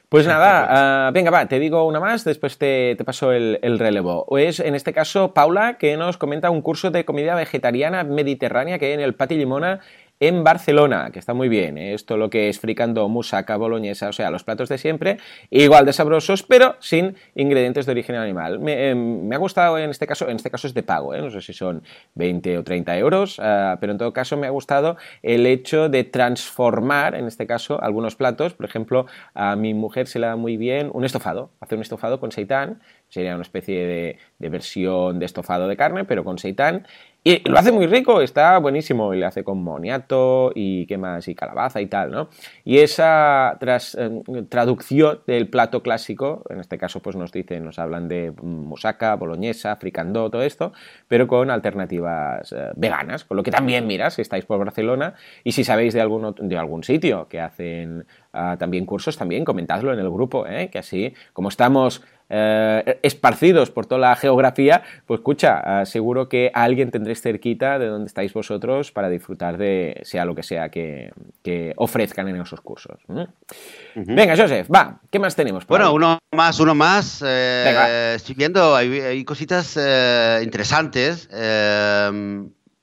Pues 0.09 0.25
nada, 0.25 1.09
uh, 1.09 1.13
venga, 1.13 1.31
va, 1.31 1.47
te 1.47 1.59
digo 1.59 1.85
una 1.85 1.99
más, 1.99 2.23
después 2.23 2.57
te, 2.57 2.95
te 2.97 3.03
paso 3.03 3.33
el, 3.33 3.59
el, 3.61 3.77
relevo. 3.77 4.25
Es 4.37 4.61
en 4.61 4.73
este 4.73 4.93
caso 4.93 5.33
Paula, 5.33 5.77
que 5.77 5.97
nos 5.97 6.17
comenta 6.17 6.49
un 6.49 6.61
curso 6.61 6.91
de 6.91 7.03
comida 7.03 7.35
vegetariana 7.35 8.05
mediterránea 8.05 8.79
que 8.79 8.85
hay 8.85 8.91
en 8.93 9.01
el 9.01 9.15
Pati 9.15 9.35
Limona 9.35 9.81
en 10.19 10.43
Barcelona, 10.43 11.11
que 11.11 11.19
está 11.19 11.33
muy 11.33 11.49
bien. 11.49 11.77
¿eh? 11.77 11.93
Esto 11.93 12.17
lo 12.17 12.29
que 12.29 12.49
es 12.49 12.59
fricando 12.59 13.07
musaca, 13.07 13.57
boloñesa, 13.57 14.09
o 14.09 14.13
sea, 14.13 14.31
los 14.31 14.43
platos 14.43 14.69
de 14.69 14.77
siempre, 14.77 15.17
igual 15.49 15.85
de 15.85 15.93
sabrosos, 15.93 16.43
pero 16.43 16.75
sin 16.79 17.15
ingredientes 17.35 17.85
de 17.85 17.91
origen 17.91 18.15
animal. 18.15 18.59
Me, 18.59 18.89
em, 18.89 19.31
ha 19.31 19.37
gustado 19.37 19.77
en 19.77 19.89
este 19.89 20.07
caso, 20.07 20.27
en 20.29 20.37
este 20.37 20.49
caso 20.49 20.67
es 20.67 20.73
de 20.73 20.83
pago, 20.83 21.13
¿eh? 21.13 21.21
no 21.21 21.29
sé 21.29 21.41
si 21.41 21.53
son 21.53 21.83
20 22.15 22.57
o 22.57 22.63
30 22.63 22.97
euros, 22.97 23.39
ah, 23.39 23.77
pero 23.79 23.91
en 23.91 23.97
todo 23.97 24.13
caso 24.13 24.37
me 24.37 24.47
ha 24.47 24.51
gustado 24.51 24.97
el 25.21 25.45
hecho 25.45 25.89
de 25.89 26.03
transformar, 26.03 27.15
en 27.15 27.27
este 27.27 27.45
caso, 27.45 27.81
algunos 27.81 28.15
platos. 28.15 28.53
Por 28.53 28.65
ejemplo, 28.65 29.05
a 29.33 29.55
mi 29.55 29.73
mujer 29.73 30.07
se 30.07 30.19
le 30.19 30.27
da 30.27 30.35
muy 30.35 30.57
bien 30.57 30.89
un 30.93 31.05
estofado, 31.05 31.51
hacer 31.59 31.77
un 31.77 31.81
estofado 31.83 32.19
con 32.19 32.31
seitán, 32.31 32.81
sería 33.09 33.33
una 33.33 33.43
especie 33.43 33.85
de, 33.85 34.17
de 34.39 34.49
versión 34.49 35.19
de 35.19 35.25
estofado 35.25 35.67
de 35.67 35.77
carne, 35.77 36.05
pero 36.05 36.23
con 36.23 36.37
seitán. 36.37 36.85
Y 37.27 37.41
lo 37.49 37.59
hace 37.59 37.73
muy 37.73 37.87
rico, 37.87 38.21
está 38.21 38.57
buenísimo. 38.57 39.13
Y 39.13 39.17
le 39.17 39.25
hace 39.25 39.43
con 39.43 39.61
moniato 39.61 40.53
y 40.55 40.85
qué 40.85 40.97
más, 40.97 41.27
y 41.27 41.35
calabaza 41.35 41.81
y 41.81 41.87
tal, 41.87 42.09
¿no? 42.09 42.29
Y 42.63 42.77
esa 42.77 43.57
eh, 43.59 44.23
traducción 44.47 45.19
del 45.27 45.49
plato 45.49 45.83
clásico, 45.83 46.45
en 46.49 46.61
este 46.61 46.77
caso, 46.77 47.01
pues 47.01 47.17
nos 47.17 47.33
dicen, 47.33 47.65
nos 47.65 47.79
hablan 47.79 48.07
de 48.07 48.31
musaca, 48.41 49.13
boloñesa, 49.15 49.75
fricandó, 49.75 50.29
todo 50.29 50.41
esto, 50.41 50.71
pero 51.09 51.27
con 51.27 51.51
alternativas 51.51 52.53
eh, 52.53 52.71
veganas. 52.77 53.25
Con 53.25 53.35
lo 53.35 53.43
que 53.43 53.51
también, 53.51 53.87
mira, 53.87 54.09
si 54.09 54.21
estáis 54.21 54.45
por 54.45 54.59
Barcelona 54.59 55.15
y 55.43 55.51
si 55.51 55.65
sabéis 55.65 55.93
de 55.93 55.99
algún, 55.99 56.33
de 56.39 56.57
algún 56.57 56.85
sitio 56.85 57.27
que 57.27 57.41
hacen 57.41 58.05
ah, 58.31 58.55
también 58.57 58.85
cursos, 58.85 59.17
también 59.17 59.43
comentadlo 59.43 59.91
en 59.91 59.99
el 59.99 60.09
grupo, 60.09 60.47
¿eh? 60.47 60.69
que 60.69 60.79
así, 60.79 61.13
como 61.33 61.49
estamos 61.49 62.03
eh, 62.29 62.99
esparcidos 63.03 63.71
por 63.71 63.85
toda 63.85 64.01
la 64.01 64.15
geografía, 64.15 64.83
pues 65.05 65.19
escucha, 65.19 65.85
seguro 65.85 66.27
que 66.27 66.51
alguien 66.53 66.91
tendréis 66.91 67.21
cerquita 67.21 67.79
de 67.79 67.87
donde 67.87 68.07
estáis 68.07 68.33
vosotros 68.33 68.91
para 68.91 69.09
disfrutar 69.09 69.57
de 69.57 69.99
sea 70.03 70.25
lo 70.25 70.35
que 70.35 70.43
sea 70.43 70.69
que, 70.69 71.11
ofrezcan 71.77 72.27
en 72.27 72.41
esos 72.41 72.61
cursos. 72.61 72.99
Venga, 73.95 74.35
Joseph, 74.35 74.67
va, 74.73 74.99
¿qué 75.09 75.19
más 75.19 75.35
tenemos? 75.35 75.65
bueno, 75.67 75.93
uno 75.93 76.19
más, 76.33 76.59
uno 76.59 76.75
más. 76.75 77.23
Eh, 77.25 78.13
estoy 78.15 78.35
viendo, 78.35 78.75
hay, 78.75 79.23
cositas 79.23 79.77
eh, 79.79 80.41
interesantes. 80.43 81.29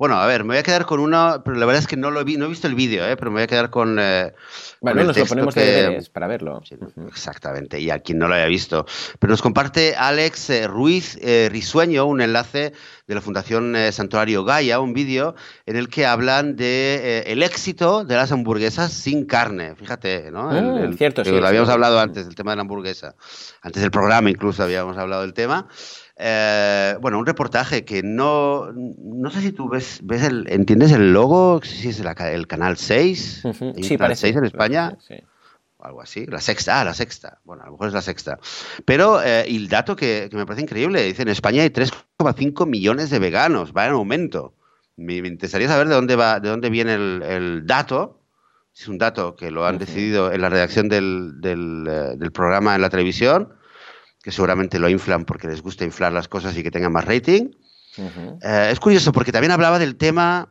Bueno, 0.05 0.21
a 0.21 0.27
ver, 0.27 0.45
me 0.45 0.49
voy 0.49 0.59
a 0.59 0.63
quedar 0.63 0.85
con 0.85 1.01
uno, 1.01 1.41
pero 1.43 1.57
la 1.57 1.65
verdad 1.65 1.81
es 1.81 1.89
que 1.89 1.97
no 1.97 2.11
lo 2.11 2.23
vi, 2.27 2.37
no 2.37 2.45
he 2.45 2.49
visto 2.49 2.67
el 2.67 2.75
vídeo, 2.75 3.09
¿eh? 3.09 3.17
pero 3.17 3.31
me 3.31 3.37
voy 3.37 3.45
a 3.45 3.47
quedar 3.47 3.71
con. 3.71 3.97
Eh, 3.99 4.35
bueno, 4.83 5.03
nos 5.03 5.17
lo 5.17 5.25
ponemos 5.25 5.55
de 5.55 6.07
para 6.13 6.27
verlo. 6.27 6.61
Exactamente, 7.09 7.81
y 7.81 7.89
a 7.89 8.01
quien 8.01 8.19
no 8.19 8.29
lo 8.29 8.35
haya 8.35 8.45
visto. 8.45 8.85
Pero 9.19 9.31
nos 9.31 9.41
comparte 9.41 9.95
Alex 9.97 10.51
eh, 10.51 10.67
Ruiz 10.67 11.19
eh, 11.23 11.49
Risueño 11.51 12.05
un 12.05 12.21
enlace 12.21 12.75
de 13.07 13.15
la 13.15 13.23
Fundación 13.23 13.75
Santuario 13.93 14.45
Gaia, 14.45 14.79
un 14.79 14.93
vídeo 14.93 15.37
en 15.65 15.77
el 15.77 15.89
que 15.89 16.05
hablan 16.05 16.55
de 16.55 17.25
el 17.27 17.43
éxito 17.43 18.05
de 18.05 18.17
las 18.17 18.31
hamburguesas 18.31 18.93
sin 18.93 19.25
carne. 19.25 19.75
Fíjate, 19.75 20.31
¿no? 20.31 20.51
Ah, 20.51 20.91
cierto, 20.99 21.25
sí, 21.25 21.31
lo 21.31 21.47
habíamos 21.47 21.71
hablado 21.71 21.99
antes 21.99 22.27
del 22.27 22.35
tema 22.35 22.53
de 22.53 22.57
la 22.57 22.63
hamburguesa. 22.63 23.15
Antes 23.63 23.81
del 23.81 23.91
programa 23.91 24.29
incluso 24.29 24.63
habíamos 24.63 24.99
hablado 24.99 25.23
del 25.23 25.33
tema. 25.33 25.67
Eh, 26.17 26.97
bueno, 27.01 27.19
un 27.19 27.27
reportaje 27.27 27.85
que 27.85 28.03
no, 28.03 28.73
no 28.73 29.31
sé 29.31 29.41
si 29.41 29.53
tú 29.53 29.69
ves, 29.69 30.01
ves 30.05 30.23
el, 30.23 30.47
entiendes 30.49 30.93
el 30.93 31.12
logo, 31.12 31.61
si 31.65 31.89
es 31.89 32.01
el 32.01 32.47
canal 32.47 32.77
6, 32.77 33.43
sí, 33.83 33.99
canal 33.99 34.17
6 34.17 34.37
en 34.37 34.45
España. 34.45 34.97
o 35.77 35.85
Algo 35.85 36.01
así, 36.01 36.25
la 36.27 36.41
sexta, 36.41 36.81
ah, 36.81 36.85
la 36.85 36.95
sexta, 36.95 37.41
bueno, 37.45 37.65
a 37.65 37.67
lo 37.67 37.73
mejor 37.73 37.89
es 37.89 37.95
la 37.95 38.03
sexta. 38.03 38.39
Pero 38.85 39.23
eh, 39.23 39.45
el 39.49 39.69
dato 39.69 39.97
que, 39.97 40.29
me 40.33 40.47
parece 40.47 40.62
increíble, 40.62 41.03
dice, 41.03 41.23
en 41.23 41.29
España 41.29 41.62
hay 41.62 41.71
3,5 41.71 42.67
millones 42.67 43.11
de 43.11 43.19
veganos, 43.19 43.73
va 43.73 43.87
en 43.87 43.93
aumento. 43.93 44.55
Me, 44.97 45.17
interesaría 45.17 45.67
saber 45.67 45.89
de 45.89 45.95
dónde, 45.95 46.15
va, 46.15 46.39
de 46.39 46.49
dónde 46.49 46.71
viene 46.71 46.95
el, 46.95 47.67
dato, 47.67 48.21
es 48.73 48.87
un 48.87 48.99
dato 48.99 49.35
que 49.35 49.51
lo 49.51 49.67
han 49.67 49.79
decidido 49.79 50.33
en 50.33 50.41
la 50.43 50.49
redacción 50.49 50.89
del, 50.89 51.41
del, 51.41 51.85
eh, 51.89 52.17
del 52.17 52.31
programa 52.31 52.77
en 52.77 52.83
la 52.83 52.91
televisión, 52.91 53.53
que 54.25 54.33
seguramente 54.33 54.79
lo 54.79 54.89
inflan 54.89 55.27
porque 55.27 55.47
les 55.47 55.61
gusta 55.61 55.85
inflar 55.85 56.11
las 56.11 56.29
cosas 56.29 56.57
y 56.57 56.62
que 56.62 56.70
tengan 56.70 56.91
más 56.91 57.05
rating. 57.05 57.51
Eh, 57.99 58.68
es 58.72 58.81
curioso 58.81 59.12
porque 59.12 59.33
también 59.33 59.51
hablaba 59.53 59.79
del 59.79 59.97
tema, 59.97 60.49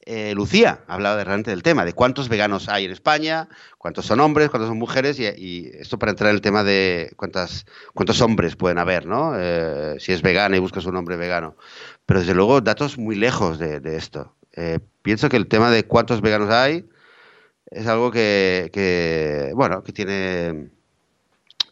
eh, 0.00 0.32
Lucía 0.34 0.82
hablaba 0.88 1.16
de, 1.16 1.24
realmente 1.24 1.50
del 1.50 1.62
tema, 1.62 1.84
de 1.84 1.92
cuántos 1.92 2.30
veganos 2.30 2.70
hay 2.70 2.86
en 2.86 2.90
España, 2.90 3.50
cuántos 3.76 4.06
son 4.06 4.18
hombres, 4.20 4.48
cuántos 4.48 4.68
son 4.68 4.78
mujeres, 4.78 5.20
y, 5.20 5.70
esto 5.78 5.98
para 5.98 6.12
entrar 6.12 6.30
en 6.30 6.36
el 6.36 6.40
tema 6.40 6.64
de 6.64 7.12
cuántas, 7.16 7.66
cuántos 7.92 8.22
hombres 8.22 8.56
pueden 8.56 8.78
haber, 8.78 9.04
¿no? 9.04 9.34
Eh, 9.36 9.96
si 9.98 10.12
es 10.12 10.22
vegana 10.22 10.56
y 10.56 10.60
buscas 10.60 10.86
un 10.86 10.96
hombre 10.96 11.16
vegano. 11.16 11.58
Pero 12.06 12.20
desde 12.20 12.34
luego, 12.34 12.62
datos 12.62 12.96
muy 12.96 13.14
lejos 13.14 13.58
de, 13.58 13.78
esto. 13.94 14.34
pienso 15.02 15.28
que 15.28 15.36
el 15.36 15.48
tema 15.48 15.70
de 15.70 15.84
cuántos 15.84 16.22
veganos 16.22 16.48
hay 16.48 16.88
es 17.66 17.86
algo 17.86 18.10
que, 18.10 18.70
que 18.72 19.52
bueno, 19.54 19.82
que 19.84 19.92
tiene 19.92 20.70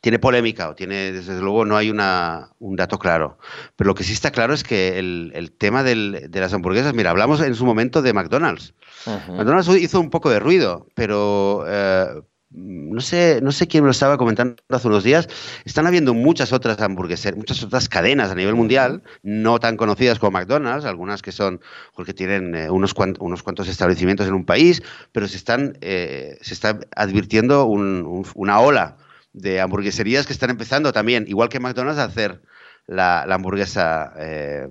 tiene 0.00 0.18
polémica 0.18 0.68
o 0.68 0.74
tiene, 0.74 1.12
desde 1.12 1.40
luego, 1.40 1.64
no 1.64 1.76
hay 1.76 1.90
una, 1.90 2.50
un 2.58 2.76
dato 2.76 2.98
claro. 2.98 3.38
Pero 3.76 3.88
lo 3.88 3.94
que 3.94 4.04
sí 4.04 4.12
está 4.12 4.30
claro 4.30 4.54
es 4.54 4.62
que 4.62 4.98
el, 4.98 5.32
el 5.34 5.52
tema 5.52 5.82
del, 5.82 6.26
de 6.30 6.40
las 6.40 6.52
hamburguesas, 6.52 6.94
mira, 6.94 7.10
hablamos 7.10 7.40
en 7.40 7.54
su 7.54 7.64
momento 7.64 8.02
de 8.02 8.12
McDonald's. 8.12 8.74
McDonald's 9.06 9.68
hizo 9.80 10.00
un 10.00 10.10
poco 10.10 10.30
de 10.30 10.38
ruido, 10.38 10.86
pero 10.94 11.64
eh, 11.66 12.22
no 12.50 13.00
sé, 13.00 13.40
no 13.42 13.52
sé 13.52 13.66
quién 13.66 13.82
me 13.82 13.88
lo 13.88 13.92
estaba 13.92 14.16
comentando 14.16 14.56
hace 14.68 14.88
unos 14.88 15.04
días, 15.04 15.28
están 15.64 15.86
habiendo 15.86 16.14
muchas 16.14 16.52
otras 16.52 16.80
hamburgueas, 16.80 17.34
muchas 17.36 17.62
otras 17.62 17.88
cadenas 17.88 18.30
a 18.30 18.34
nivel 18.34 18.54
mundial, 18.54 19.02
no 19.22 19.58
tan 19.60 19.76
conocidas 19.76 20.18
como 20.18 20.32
McDonald's, 20.32 20.84
algunas 20.84 21.22
que 21.22 21.32
son, 21.32 21.60
porque 21.94 22.14
tienen 22.14 22.54
eh, 22.54 22.70
unos, 22.70 22.94
unos 23.18 23.42
cuantos 23.42 23.68
establecimientos 23.68 24.26
en 24.26 24.34
un 24.34 24.44
país, 24.44 24.82
pero 25.12 25.28
se 25.28 25.36
están, 25.36 25.78
eh, 25.80 26.38
se 26.40 26.54
está 26.54 26.78
advirtiendo 26.96 27.66
una 27.66 28.60
ola 28.60 28.96
de 29.32 29.60
hamburgueserías 29.60 30.26
que 30.26 30.32
están 30.32 30.50
empezando 30.50 30.92
también, 30.92 31.24
igual 31.28 31.48
que 31.48 31.60
McDonald's, 31.60 32.00
a 32.00 32.04
hacer 32.04 32.40
la, 32.86 33.22
hamburguesa 33.22 34.12
eh, 34.18 34.68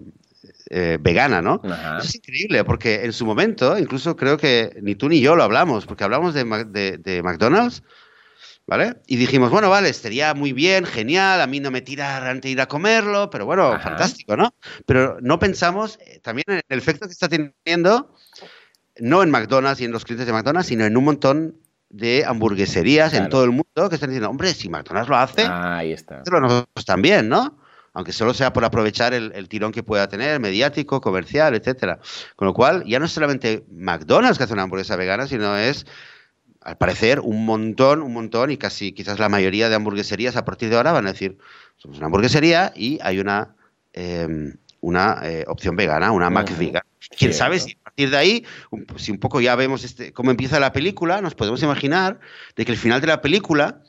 eh, 0.69 0.97
vegana, 0.99 1.41
¿no? 1.41 1.61
es 2.01 2.15
increíble, 2.15 2.63
porque 2.63 3.05
en 3.05 3.13
su 3.13 3.25
momento, 3.25 3.77
incluso 3.77 4.15
creo 4.15 4.37
que 4.37 4.77
ni 4.81 4.95
tú 4.95 5.07
ni 5.07 5.21
yo 5.21 5.35
lo 5.35 5.43
hablamos, 5.43 5.85
porque 5.85 6.03
hablamos 6.03 6.33
de, 6.33 6.43
McDonald's, 7.23 7.83
¿vale? 8.65 8.95
Y 9.07 9.15
dijimos, 9.15 9.49
bueno, 9.51 9.69
vale, 9.69 9.89
estaría 9.89 10.33
muy 10.33 10.51
bien, 10.51 10.85
genial, 10.85 11.41
a 11.41 11.47
mí 11.47 11.59
no 11.59 11.71
me 11.71 11.81
tira 11.81 12.29
antes 12.29 12.51
ir 12.51 12.59
a 12.59 12.67
comerlo, 12.67 13.29
pero 13.29 13.45
bueno, 13.45 13.79
fantástico, 13.79 14.35
¿no? 14.35 14.53
Pero 14.85 15.19
no 15.21 15.39
pensamos 15.39 15.99
eh, 16.05 16.19
también 16.21 16.45
en 16.47 16.61
el 16.67 16.79
efecto 16.79 17.05
que 17.05 17.13
está 17.13 17.29
teniendo, 17.29 18.13
no 18.99 19.23
en 19.23 19.29
McDonald's 19.29 19.79
y 19.79 19.85
en 19.85 19.91
los 19.91 20.03
clientes 20.03 20.27
de 20.27 20.33
McDonald's, 20.33 20.67
sino 20.67 20.85
en 20.85 20.97
un 20.97 21.05
montón 21.05 21.55
de 21.89 22.25
hamburgueserías 22.25 23.13
en 23.13 23.29
todo 23.29 23.43
el 23.43 23.51
mundo 23.51 23.89
que 23.89 23.95
están 23.95 24.09
diciendo, 24.09 24.29
hombre, 24.29 24.53
si 24.53 24.69
McDonald's 24.69 25.09
lo 25.09 25.17
hace, 25.17 25.45
ahí 25.45 25.93
está. 25.93 26.23
nosotros 26.25 26.85
también, 26.85 27.29
¿no? 27.29 27.57
aunque 27.97 28.13
solo 28.13 28.31
sea 28.35 28.53
por 28.53 28.63
aprovechar 28.63 29.15
el, 29.15 29.49
tirón 29.49 29.71
que 29.71 29.81
pueda 29.81 30.07
tener, 30.07 30.39
mediático, 30.39 31.01
comercial, 31.01 31.55
etcétera. 31.55 31.97
Con 32.35 32.45
lo 32.45 32.53
cual, 32.53 32.83
ya 32.85 32.99
no 32.99 33.05
es 33.05 33.11
solamente 33.11 33.65
McDonald's 33.71 34.37
que 34.37 34.43
hace 34.43 34.53
una 34.53 34.61
hamburguesa 34.61 34.95
vegana, 34.95 35.25
sino 35.25 35.57
es, 35.57 35.87
al 36.61 36.77
parecer, 36.77 37.19
un 37.21 37.43
montón, 37.43 38.03
un 38.03 38.13
montón, 38.13 38.51
y 38.51 38.57
casi 38.57 38.91
quizás 38.91 39.17
la 39.17 39.29
mayoría 39.29 39.67
de 39.67 39.73
hamburgueserías 39.73 40.35
a 40.35 40.45
partir 40.45 40.69
de 40.69 40.77
ahora 40.77 40.91
van 40.91 41.07
a 41.07 41.13
decir, 41.13 41.39
somos 41.77 41.97
una 41.97 42.05
hamburguesería 42.05 42.71
y 42.75 42.99
hay 43.01 43.17
una, 43.17 43.55
em, 43.93 44.57
una 44.79 45.19
eh, 45.23 45.45
opción 45.47 45.75
vegana, 45.75 46.11
una 46.11 46.29
Mac 46.29 46.53
Quién 47.17 47.33
sabe 47.33 47.57
si 47.57 47.75
partir 47.97 48.11
de 48.11 48.17
ahí, 48.17 48.45
si 48.97 49.11
un 49.11 49.17
poco 49.17 49.41
ya 49.41 49.55
vemos 49.55 49.83
este, 49.83 50.13
cómo 50.13 50.29
empieza 50.29 50.59
la 50.59 50.71
película, 50.71 51.19
nos 51.19 51.33
podemos 51.33 51.63
imaginar 51.63 52.19
de 52.55 52.63
que 52.63 52.71
el 52.71 52.77
final 52.77 53.01
de 53.01 53.07
la 53.07 53.21
película 53.21 53.81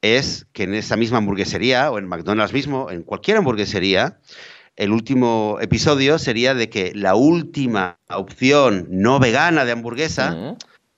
es 0.00 0.46
que 0.54 0.62
en 0.62 0.72
esa 0.72 0.96
misma 0.96 1.18
hamburguesería 1.18 1.90
o 1.90 1.98
en 1.98 2.06
McDonald's 2.08 2.54
mismo, 2.54 2.90
en 2.90 3.02
cualquier 3.02 3.36
hamburguesería, 3.36 4.20
el 4.76 4.90
último 4.90 5.58
episodio 5.60 6.18
sería 6.18 6.54
de 6.54 6.70
que 6.70 6.92
la 6.94 7.14
última 7.14 7.98
opción 8.08 8.86
no 8.88 9.18
vegana 9.20 9.66
de 9.66 9.72
hamburguesa, 9.72 10.56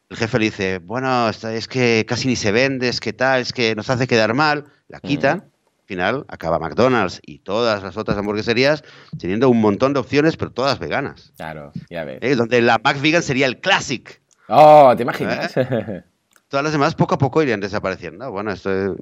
el 0.09 0.17
jefe 0.17 0.39
le 0.39 0.45
dice, 0.45 0.79
bueno, 0.79 1.29
es 1.29 1.67
que 1.67 2.05
casi 2.07 2.29
ni 2.29 2.37
se 2.37 2.53
vende, 2.53 2.89
es 2.89 3.01
que 3.01 3.13
tal, 3.13 3.41
es 3.41 3.53
que 3.53 3.75
nos 3.75 3.91
hace 3.91 4.07
quedar 4.07 4.33
mal, 4.35 4.67
la 4.87 5.01
quitan. 5.01 5.51
Final 5.93 6.25
acaba 6.29 6.59
McDonald's 6.59 7.21
y 7.27 7.41
todas 7.41 7.83
las 7.83 7.99
otras 7.99 8.17
hamburgueserías 8.17 8.83
teniendo 9.19 9.51
un 9.51 9.61
montón 9.61 9.93
de 9.93 10.01
opciones, 10.01 10.39
pero 10.39 10.51
todas 10.51 10.79
veganas. 10.79 11.35
Claro, 11.37 11.71
ya 11.91 12.05
ves. 12.05 12.19
¿Eh? 12.23 12.35
Donde 12.35 12.63
la 12.63 12.81
Mac 12.83 12.99
Vegan 13.03 13.23
sería 13.23 13.45
el 13.45 13.61
classic. 13.61 14.23
Oh, 14.49 14.95
¿te 14.97 15.03
imaginas? 15.03 15.55
¿Eh? 15.55 16.03
todas 16.49 16.65
las 16.65 16.73
demás 16.73 16.95
poco 16.95 17.17
a 17.17 17.19
poco 17.19 17.43
irían 17.43 17.61
desapareciendo. 17.61 18.31
Bueno, 18.31 18.53
esto, 18.53 18.97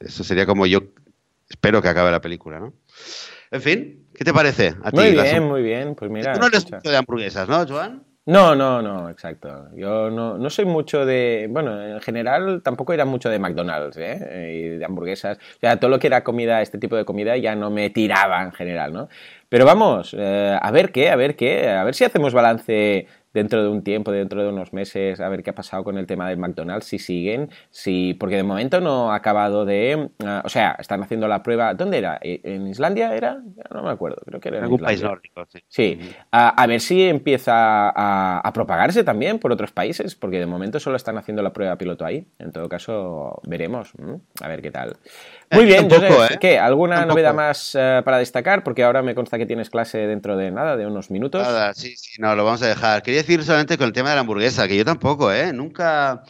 sería 0.00 0.44
como 0.44 0.66
yo 0.66 0.80
espero 1.48 1.80
que 1.80 1.88
acabe 1.88 2.10
la 2.10 2.20
película, 2.20 2.58
¿no? 2.58 2.72
En 3.52 3.62
fin, 3.62 4.08
¿qué 4.12 4.24
te 4.24 4.32
parece 4.32 4.74
a 4.82 4.90
ti? 4.90 4.96
Muy 4.96 5.12
bien, 5.12 5.44
muy 5.44 5.62
bien. 5.62 5.94
Pues 5.94 6.10
mira. 6.10 6.32
Tú 6.32 6.40
no 6.40 6.48
eres 6.48 6.64
mucho 6.64 6.90
de 6.90 6.96
hamburguesas, 6.96 7.48
¿no, 7.48 7.64
Joan? 7.68 8.02
No, 8.24 8.54
no, 8.54 8.80
no, 8.80 9.10
exacto. 9.10 9.68
Yo 9.74 10.08
no, 10.08 10.38
no, 10.38 10.48
soy 10.48 10.64
mucho 10.64 11.04
de. 11.04 11.48
Bueno, 11.50 11.82
en 11.82 12.00
general 12.00 12.62
tampoco 12.62 12.92
era 12.92 13.04
mucho 13.04 13.28
de 13.28 13.40
McDonald's, 13.40 13.96
¿eh? 13.96 14.52
Y 14.54 14.78
de 14.78 14.84
hamburguesas. 14.84 15.38
O 15.38 15.58
sea, 15.60 15.80
todo 15.80 15.90
lo 15.90 15.98
que 15.98 16.06
era 16.06 16.22
comida, 16.22 16.62
este 16.62 16.78
tipo 16.78 16.94
de 16.94 17.04
comida, 17.04 17.36
ya 17.36 17.56
no 17.56 17.68
me 17.70 17.90
tiraba 17.90 18.40
en 18.44 18.52
general, 18.52 18.92
¿no? 18.92 19.08
Pero 19.48 19.64
vamos, 19.66 20.14
eh, 20.16 20.56
a 20.60 20.70
ver 20.70 20.92
qué, 20.92 21.10
a 21.10 21.16
ver 21.16 21.34
qué, 21.34 21.68
a 21.68 21.82
ver 21.82 21.96
si 21.96 22.04
hacemos 22.04 22.32
balance 22.32 23.08
dentro 23.32 23.62
de 23.62 23.68
un 23.68 23.82
tiempo, 23.82 24.12
dentro 24.12 24.42
de 24.42 24.48
unos 24.48 24.72
meses, 24.72 25.20
a 25.20 25.28
ver 25.28 25.42
qué 25.42 25.50
ha 25.50 25.54
pasado 25.54 25.84
con 25.84 25.98
el 25.98 26.06
tema 26.06 26.28
del 26.28 26.38
McDonald's, 26.38 26.86
si 26.86 26.98
siguen, 26.98 27.50
si 27.70 28.14
porque 28.14 28.36
de 28.36 28.42
momento 28.42 28.80
no 28.80 29.12
ha 29.12 29.16
acabado 29.16 29.64
de, 29.64 30.10
ah, 30.24 30.42
o 30.44 30.48
sea, 30.48 30.76
están 30.78 31.02
haciendo 31.02 31.28
la 31.28 31.42
prueba, 31.42 31.74
¿dónde 31.74 31.98
era? 31.98 32.18
¿En 32.22 32.66
Islandia 32.66 33.14
era? 33.14 33.40
No 33.72 33.82
me 33.82 33.90
acuerdo, 33.90 34.22
creo 34.24 34.40
que 34.40 34.48
era 34.48 34.58
en 34.58 34.64
algún 34.64 34.80
país 34.80 35.02
nórdico, 35.02 35.44
sí. 35.48 35.60
Sí, 35.68 35.98
a, 36.30 36.66
ver 36.66 36.80
si 36.80 37.02
empieza 37.02 37.92
a, 37.94 38.52
propagarse 38.52 39.04
también 39.04 39.38
por 39.38 39.52
otros 39.52 39.72
países, 39.72 40.14
porque 40.14 40.38
de 40.38 40.46
momento 40.46 40.78
solo 40.78 40.96
están 40.96 41.16
haciendo 41.18 41.42
la 41.42 41.52
prueba 41.52 41.76
piloto 41.76 42.04
ahí. 42.04 42.26
En 42.38 42.52
todo 42.52 42.68
caso, 42.68 43.40
veremos, 43.44 43.92
a 44.40 44.48
ver 44.48 44.60
qué 44.62 44.70
tal. 44.70 44.96
Muy 45.52 45.66
bien, 45.66 45.84
entonces, 45.84 46.10
¿eh? 46.30 46.38
¿qué? 46.40 46.58
¿Alguna 46.58 47.04
novedad 47.04 47.34
más 47.34 47.76
eh, 47.78 48.00
para 48.04 48.18
destacar? 48.18 48.64
Porque 48.64 48.82
ahora 48.82 49.02
me 49.02 49.14
consta 49.14 49.38
que 49.38 49.46
tienes 49.46 49.70
clase 49.70 49.98
dentro 49.98 50.36
de 50.36 50.50
nada, 50.50 50.76
de 50.76 50.86
unos 50.86 51.10
minutos. 51.10 51.42
Nada, 51.42 51.74
sí, 51.74 51.94
sí, 51.96 52.20
no, 52.20 52.34
lo 52.34 52.44
vamos 52.44 52.62
a 52.62 52.68
dejar. 52.68 53.02
Quería 53.02 53.20
decir 53.20 53.42
solamente 53.44 53.76
con 53.76 53.86
el 53.86 53.92
tema 53.92 54.10
de 54.10 54.16
la 54.16 54.20
hamburguesa, 54.22 54.66
que 54.66 54.76
yo 54.76 54.84
tampoco, 54.84 55.32
¿eh? 55.32 55.52
Nunca, 55.52 56.22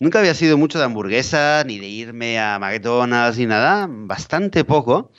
nunca 0.00 0.18
había 0.18 0.34
sido 0.34 0.58
mucho 0.58 0.78
de 0.78 0.84
hamburguesa, 0.84 1.62
ni 1.64 1.78
de 1.78 1.86
irme 1.86 2.38
a 2.38 2.58
McDonald's, 2.58 3.38
ni 3.38 3.46
nada, 3.46 3.86
bastante 3.88 4.64
poco. 4.64 5.12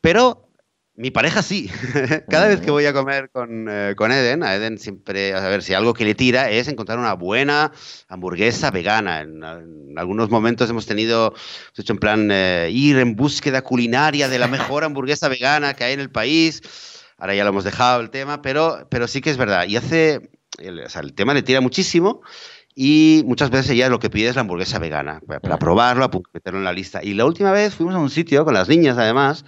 Pero 0.00 0.45
mi 0.96 1.10
pareja 1.10 1.42
sí. 1.42 1.70
Cada 2.28 2.48
vez 2.48 2.60
que 2.60 2.70
voy 2.70 2.86
a 2.86 2.92
comer 2.92 3.30
con, 3.30 3.66
eh, 3.68 3.94
con, 3.96 4.12
Eden, 4.12 4.42
a 4.42 4.54
Eden 4.54 4.78
siempre, 4.78 5.34
a 5.34 5.40
ver, 5.48 5.62
si 5.62 5.74
algo 5.74 5.94
que 5.94 6.04
le 6.04 6.14
tira 6.14 6.50
es 6.50 6.68
encontrar 6.68 6.98
una 6.98 7.12
buena 7.14 7.72
hamburguesa 8.08 8.70
vegana. 8.70 9.20
En, 9.20 9.44
algunos 9.96 10.30
momentos 10.30 10.68
hemos 10.70 10.86
tenido, 10.86 11.28
hemos 11.28 11.78
hecho 11.78 11.92
en 11.92 11.98
plan, 11.98 12.28
eh, 12.30 12.68
ir 12.72 12.98
en 12.98 13.14
búsqueda 13.14 13.62
culinaria 13.62 14.28
de 14.28 14.38
la 14.38 14.48
mejor 14.48 14.84
hamburguesa 14.84 15.28
vegana 15.28 15.74
que 15.74 15.84
hay 15.84 15.92
en 15.92 16.00
el 16.00 16.10
país. 16.10 16.62
Ahora 17.18 17.34
ya 17.34 17.44
lo 17.44 17.50
hemos 17.50 17.64
dejado 17.64 18.00
el 18.00 18.10
tema, 18.10 18.42
pero, 18.42 18.86
pero 18.90 19.08
sí 19.08 19.20
que 19.20 19.30
es 19.30 19.36
verdad. 19.36 19.66
Y 19.66 19.76
hace, 19.76 20.30
el, 20.58 20.80
o 20.80 20.88
sea, 20.88 21.02
el 21.02 21.14
tema 21.14 21.34
le 21.34 21.42
tira 21.42 21.60
muchísimo 21.60 22.22
y 22.74 23.22
muchas 23.24 23.48
veces 23.48 23.70
ella 23.70 23.88
lo 23.88 23.98
que 23.98 24.10
pide 24.10 24.28
es 24.28 24.34
la 24.34 24.42
hamburguesa 24.42 24.78
vegana, 24.78 25.20
para, 25.26 25.58
probarlo, 25.58 26.10
para 26.10 26.22
meterlo 26.34 26.58
en 26.58 26.64
la 26.64 26.74
lista. 26.74 27.02
Y 27.02 27.14
la 27.14 27.24
última 27.24 27.50
vez 27.50 27.74
fuimos 27.74 27.94
a 27.94 27.98
un 27.98 28.10
sitio 28.10 28.44
con 28.44 28.52
las 28.52 28.68
niñas, 28.68 28.98
además, 28.98 29.46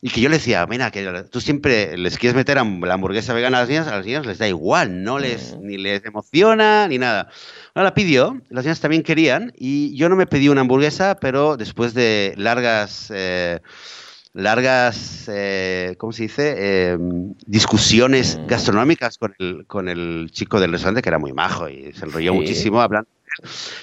y 0.00 0.10
que 0.10 0.20
yo 0.20 0.28
le 0.28 0.36
decía, 0.36 0.66
mira, 0.66 0.90
que 0.90 1.24
tú 1.30 1.40
siempre 1.40 1.96
les 1.96 2.18
quieres 2.18 2.36
meter 2.36 2.56
la 2.56 2.94
hamburguesa 2.94 3.32
vegana 3.32 3.58
a 3.58 3.60
las 3.60 3.68
niñas, 3.68 3.88
a 3.88 3.96
las 3.96 4.06
niñas 4.06 4.26
les 4.26 4.38
da 4.38 4.48
igual, 4.48 5.02
no 5.02 5.18
les, 5.18 5.56
ni 5.60 5.78
les 5.78 6.04
emociona, 6.04 6.88
ni 6.88 6.98
nada. 6.98 7.28
Ahora 7.74 7.90
la 7.90 7.94
pidió, 7.94 8.40
las 8.50 8.64
niñas 8.64 8.80
también 8.80 9.02
querían, 9.02 9.52
y 9.56 9.96
yo 9.96 10.08
no 10.08 10.16
me 10.16 10.26
pedí 10.26 10.48
una 10.48 10.62
hamburguesa, 10.62 11.16
pero 11.20 11.56
después 11.56 11.94
de 11.94 12.34
largas... 12.36 13.12
Eh, 13.14 13.60
largas, 14.32 15.28
eh, 15.28 15.96
¿cómo 15.98 16.12
se 16.12 16.22
dice? 16.22 16.92
Em, 16.92 17.34
discusiones 17.46 18.38
mm. 18.38 18.46
gastronómicas 18.46 19.18
con 19.18 19.34
el, 19.40 19.66
con 19.66 19.88
el 19.88 20.30
chico 20.30 20.60
del 20.60 20.70
restaurante, 20.70 21.02
que 21.02 21.08
era 21.08 21.18
muy 21.18 21.32
majo 21.32 21.68
y 21.68 21.92
se 21.92 22.04
enrolló 22.04 22.32
muchísimo 22.34 22.80
hablando 22.80 23.08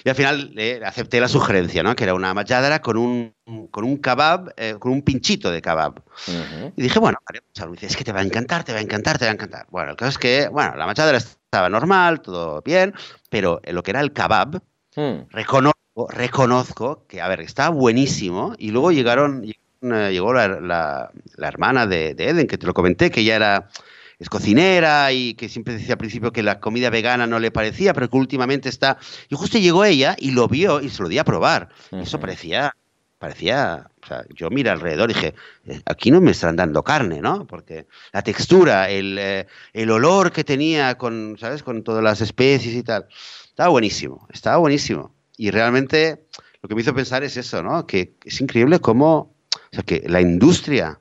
y 0.04 0.10
al 0.10 0.16
final 0.16 0.54
eh, 0.58 0.82
acepté 0.86 1.20
la 1.20 1.28
sugerencia, 1.28 1.84
¿no? 1.84 1.96
Que 1.96 2.04
era 2.04 2.14
una 2.14 2.34
machadara 2.34 2.82
con 2.82 2.98
un, 2.98 3.36
con 3.72 3.84
un 3.84 3.98
kebab, 3.98 4.54
eh, 4.58 4.76
con 4.80 4.92
un 4.92 5.02
pinchito 5.02 5.52
de 5.52 5.62
kebab. 5.62 6.02
Y 6.76 6.82
dije, 6.82 7.00
bueno, 7.00 7.18
vale, 7.28 7.42
pues, 7.42 7.72
dice, 7.72 7.86
es 7.88 7.98
que 7.98 8.04
te 8.04 8.12
va 8.12 8.20
a 8.20 8.24
encantar, 8.24 8.64
te 8.64 8.74
va 8.74 8.80
a 8.80 8.82
encantar, 8.82 9.18
te 9.18 9.26
va 9.26 9.32
a 9.32 9.34
encantar. 9.34 9.68
Bueno, 9.70 9.92
el 9.92 9.98
caso 9.98 10.10
es 10.10 10.18
que, 10.18 10.48
bueno, 10.50 10.76
la 10.76 10.86
machadara 10.86 11.18
estaba 11.18 11.70
normal, 11.70 12.22
todo 12.22 12.62
bien, 12.62 12.94
pero 13.30 13.60
en 13.64 13.76
lo 13.76 13.84
que 13.84 13.92
era 13.92 14.02
el 14.02 14.14
kebab, 14.14 14.62
mm. 14.96 15.30
reconozco, 15.30 16.08
reconozco 16.10 17.06
que, 17.08 17.22
a 17.22 17.28
ver, 17.28 17.42
estaba 17.42 17.70
buenísimo 17.70 18.54
y 18.58 18.72
luego 18.72 18.92
llegaron, 18.92 19.44
llegó 19.82 20.34
la, 20.34 20.48
la, 20.60 21.12
hermana 21.48 21.88
de, 21.88 22.14
de 22.14 22.30
Eden, 22.30 22.48
que 22.48 22.58
te 22.58 22.68
lo 22.68 22.74
comenté, 22.74 23.10
que 23.10 23.24
ya 23.24 23.36
era 23.36 23.70
es 24.20 24.30
cocinera 24.30 25.12
y 25.12 25.36
que 25.36 25.48
siempre 25.48 25.76
decía 25.76 25.94
al 25.94 26.00
principio 26.00 26.32
que 26.32 26.42
la 26.42 26.60
comida 26.60 26.90
vegana 26.90 27.28
no 27.28 27.40
le 27.40 27.52
parecía, 27.52 27.94
pero 27.94 28.10
que 28.10 28.18
últimamente 28.18 28.70
está... 28.70 28.98
Y 29.30 29.36
justo 29.36 29.60
llegó 29.60 29.86
ella 29.86 30.16
y 30.18 30.32
lo 30.32 30.48
vio 30.48 30.82
y 30.82 30.90
se 30.90 31.04
lo 31.04 31.10
di 31.10 31.20
a 31.20 31.24
probar. 31.24 31.70
Eso 31.92 32.20
parecía, 32.20 32.76
parecía, 33.20 33.90
o 34.04 34.08
sea, 34.08 34.26
yo 34.34 34.50
mira 34.50 34.72
alrededor 34.72 35.12
y 35.12 35.14
dije, 35.14 35.36
eh, 35.68 35.82
aquí 35.86 36.10
no 36.10 36.20
me 36.20 36.32
están 36.32 36.56
dando 36.56 36.84
carne, 36.84 37.22
¿no? 37.22 37.46
Porque 37.46 37.86
la 38.12 38.24
textura, 38.24 38.90
el, 38.90 39.18
eh, 39.20 39.46
el 39.74 39.92
olor 39.92 40.32
que 40.32 40.44
tenía 40.44 40.98
con, 40.98 41.38
¿sabes? 41.40 41.62
Con 41.62 41.84
todas 41.84 42.04
las 42.04 42.20
especies 42.22 42.74
y 42.74 42.84
tal. 42.84 43.08
Estaba 43.46 43.70
buenísimo, 43.70 44.28
estaba 44.32 44.58
buenísimo. 44.58 45.14
Y 45.38 45.52
realmente 45.52 46.26
lo 46.64 46.70
que 46.70 46.74
me 46.74 46.82
hizo 46.82 46.96
pensar 46.96 47.24
es 47.24 47.38
eso, 47.38 47.62
¿no? 47.62 47.86
Que 47.86 48.16
es 48.26 48.42
increíble 48.42 48.80
cómo, 48.80 49.36
o 49.54 49.70
sea, 49.72 49.84
que 49.84 50.04
la 50.08 50.22
industria 50.22 51.00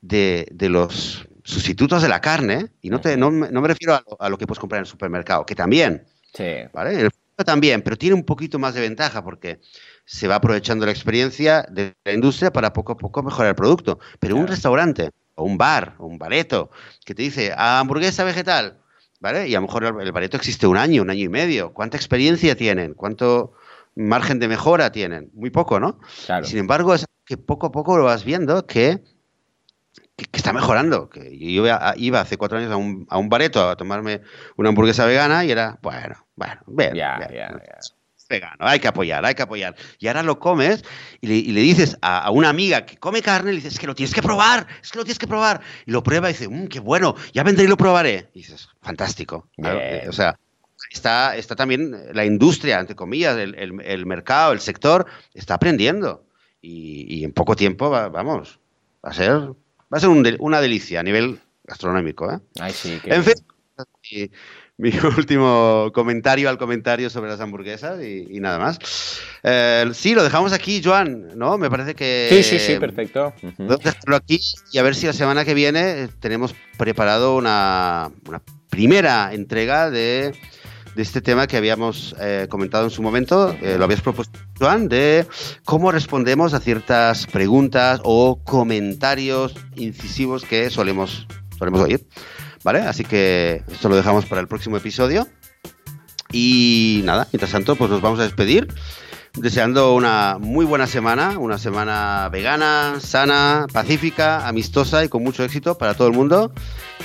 de, 0.00 0.46
de 0.52 0.68
los 0.68 1.26
sustitutos 1.44 2.02
de 2.02 2.08
la 2.08 2.20
carne, 2.20 2.68
y 2.82 2.90
no, 2.90 3.00
te, 3.00 3.16
no, 3.16 3.30
me 3.30 3.68
refiero 3.68 4.00
a 4.18 4.28
lo, 4.28 4.38
que 4.38 4.46
puedes 4.46 4.60
comprar 4.60 4.78
en 4.78 4.84
el 4.84 4.90
supermercado, 4.90 5.44
que 5.46 5.54
también. 5.54 6.04
Sí. 6.32 6.44
¿vale? 6.72 7.10
también, 7.44 7.82
pero 7.82 7.96
tiene 7.96 8.14
un 8.14 8.24
poquito 8.24 8.58
más 8.58 8.74
de 8.74 8.80
ventaja 8.80 9.22
porque 9.22 9.60
se 10.04 10.28
va 10.28 10.36
aprovechando 10.36 10.86
la 10.86 10.92
experiencia 10.92 11.64
de 11.70 11.94
la 12.04 12.12
industria 12.12 12.52
para 12.52 12.72
poco 12.72 12.92
a 12.92 12.96
poco 12.96 13.22
mejorar 13.22 13.50
el 13.50 13.54
producto. 13.54 13.98
Pero 14.18 14.36
un 14.36 14.46
restaurante 14.46 15.10
o 15.34 15.44
un 15.44 15.56
bar 15.56 15.94
o 15.98 16.06
un 16.06 16.18
bareto 16.18 16.70
que 17.04 17.14
te 17.14 17.22
dice 17.22 17.52
hamburguesa 17.56 18.24
vegetal, 18.24 18.78
¿vale? 19.20 19.48
Y 19.48 19.54
a 19.54 19.60
lo 19.60 19.66
mejor 19.66 19.84
el, 19.84 20.12
bareto 20.12 20.36
existe 20.36 20.66
un 20.66 20.76
año, 20.76 21.02
un 21.02 21.10
año 21.10 21.24
y 21.24 21.28
medio. 21.28 21.72
¿Cuánta 21.72 21.96
experiencia 21.96 22.56
tienen? 22.56 22.94
¿Cuánto 22.94 23.52
margen 23.94 24.38
de 24.38 24.48
mejora 24.48 24.92
tienen? 24.92 25.30
Muy 25.34 25.50
poco, 25.50 25.80
¿no? 25.80 26.00
Sin 26.42 26.58
embargo, 26.58 26.94
es 26.94 27.06
que 27.24 27.36
poco 27.36 27.68
a 27.68 27.72
poco 27.72 27.96
lo 27.96 28.04
vas 28.04 28.24
viendo 28.24 28.66
que 28.66 29.02
que, 30.28 30.36
está 30.36 30.52
mejorando. 30.52 31.08
Que 31.08 31.36
yo 31.38 31.64
iba, 31.96 32.20
hace 32.20 32.36
cuatro 32.36 32.58
años 32.58 32.70
a 32.70 32.76
un, 32.76 33.06
a 33.08 33.18
un, 33.18 33.28
bareto 33.28 33.68
a 33.68 33.76
tomarme 33.76 34.22
una 34.56 34.68
hamburguesa 34.68 35.04
vegana 35.04 35.44
y 35.44 35.50
era, 35.50 35.78
bueno, 35.82 36.26
bueno, 36.36 36.60
bien, 36.66 36.94
vegano, 38.28 38.56
hay 38.60 38.78
que 38.78 38.88
apoyar, 38.88 39.24
hay 39.24 39.34
que 39.34 39.42
apoyar. 39.42 39.74
Y 39.98 40.06
ahora 40.06 40.22
lo 40.22 40.38
comes 40.38 40.84
y 41.20 41.52
le, 41.52 41.60
dices 41.60 41.98
a, 42.00 42.30
una 42.30 42.48
amiga 42.48 42.86
que 42.86 42.96
come 42.96 43.22
carne, 43.22 43.50
le 43.50 43.56
dices, 43.56 43.74
es 43.74 43.78
que 43.80 43.86
lo 43.86 43.94
tienes 43.94 44.14
que 44.14 44.22
probar, 44.22 44.66
es 44.82 44.90
que 44.90 44.98
lo 44.98 45.04
tienes 45.04 45.18
que 45.18 45.26
probar. 45.26 45.60
Y 45.84 45.90
lo 45.90 46.02
prueba 46.02 46.30
y 46.30 46.32
dice, 46.32 46.48
mmm, 46.48 46.68
qué 46.68 46.80
bueno, 46.80 47.16
ya 47.32 47.42
vendré 47.42 47.64
y 47.64 47.68
lo 47.68 47.76
probaré. 47.76 48.30
Y 48.34 48.40
dices, 48.40 48.68
fantástico. 48.80 49.48
o 49.58 50.12
sea, 50.12 50.38
está, 50.90 51.36
está 51.36 51.56
también 51.56 52.14
la 52.14 52.24
industria, 52.24 52.78
entre 52.78 52.94
comillas, 52.94 53.36
el, 53.36 53.54
el, 53.56 54.06
mercado, 54.06 54.52
el 54.52 54.60
sector, 54.60 55.06
está 55.34 55.54
aprendiendo. 55.54 56.24
Y, 56.62 57.24
en 57.24 57.32
poco 57.32 57.56
tiempo, 57.56 57.90
vamos, 57.90 58.60
va 59.04 59.10
a 59.10 59.14
ser 59.14 59.54
Va 59.92 59.98
a 59.98 60.00
ser 60.00 60.08
una 60.38 60.60
delicia 60.60 61.00
a 61.00 61.02
nivel 61.02 61.40
gastronómico. 61.64 62.30
¿eh? 62.32 62.38
En 63.04 63.24
fin, 63.24 63.34
mi, 64.76 64.90
último 65.16 65.90
comentario 65.92 66.48
al 66.48 66.58
comentario 66.58 67.10
sobre 67.10 67.30
las 67.30 67.40
hamburguesas 67.40 68.02
y, 68.02 68.40
nada 68.40 68.58
más. 68.58 68.78
Eh, 69.42 69.90
sí, 69.92 70.14
lo 70.14 70.22
dejamos 70.22 70.52
aquí, 70.52 70.80
Joan, 70.82 71.36
¿no? 71.36 71.58
Me 71.58 71.70
parece 71.70 71.94
que... 71.94 72.28
Sí, 72.30 72.42
sí, 72.42 72.58
sí, 72.58 72.78
perfecto. 72.78 73.32
dejarlo 73.58 74.16
aquí 74.16 74.40
y 74.72 74.78
a 74.78 74.82
ver 74.82 74.94
si 74.94 75.06
la 75.06 75.12
semana 75.12 75.44
que 75.44 75.54
viene 75.54 76.08
tenemos 76.20 76.54
preparado 76.78 77.36
una, 77.36 78.10
una 78.28 78.42
primera 78.68 79.32
entrega 79.32 79.90
de 79.90 80.32
de 80.94 81.02
este 81.02 81.20
tema 81.20 81.46
que 81.46 81.56
habíamos 81.56 82.14
eh, 82.20 82.46
comentado 82.50 82.84
en 82.84 82.90
su 82.90 83.02
momento, 83.02 83.54
eh, 83.60 83.76
lo 83.78 83.84
habías 83.84 84.00
propuesto, 84.00 84.38
Juan, 84.58 84.88
de 84.88 85.26
cómo 85.64 85.92
respondemos 85.92 86.54
a 86.54 86.60
ciertas 86.60 87.26
preguntas 87.26 88.00
o 88.04 88.40
comentarios 88.44 89.54
incisivos 89.76 90.44
que 90.44 90.70
solemos, 90.70 91.26
solemos 91.58 91.80
oír. 91.80 92.06
¿Vale? 92.62 92.80
Así 92.80 93.04
que 93.04 93.62
esto 93.72 93.88
lo 93.88 93.96
dejamos 93.96 94.26
para 94.26 94.40
el 94.40 94.48
próximo 94.48 94.76
episodio. 94.76 95.26
Y 96.30 97.00
nada, 97.04 97.26
mientras 97.32 97.50
tanto, 97.50 97.74
pues 97.74 97.90
nos 97.90 98.02
vamos 98.02 98.20
a 98.20 98.24
despedir 98.24 98.68
deseando 99.34 99.94
una 99.94 100.38
muy 100.40 100.64
buena 100.64 100.86
semana, 100.86 101.38
una 101.38 101.58
semana 101.58 102.28
vegana, 102.30 102.96
sana, 103.00 103.66
pacífica, 103.72 104.46
amistosa 104.46 105.04
y 105.04 105.08
con 105.08 105.22
mucho 105.22 105.44
éxito 105.44 105.78
para 105.78 105.94
todo 105.94 106.08
el 106.08 106.14
mundo. 106.14 106.52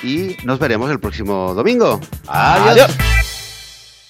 Y 0.03 0.35
nos 0.43 0.59
veremos 0.59 0.91
el 0.91 0.99
próximo 0.99 1.53
domingo. 1.53 1.99
Adiós. 2.27 2.91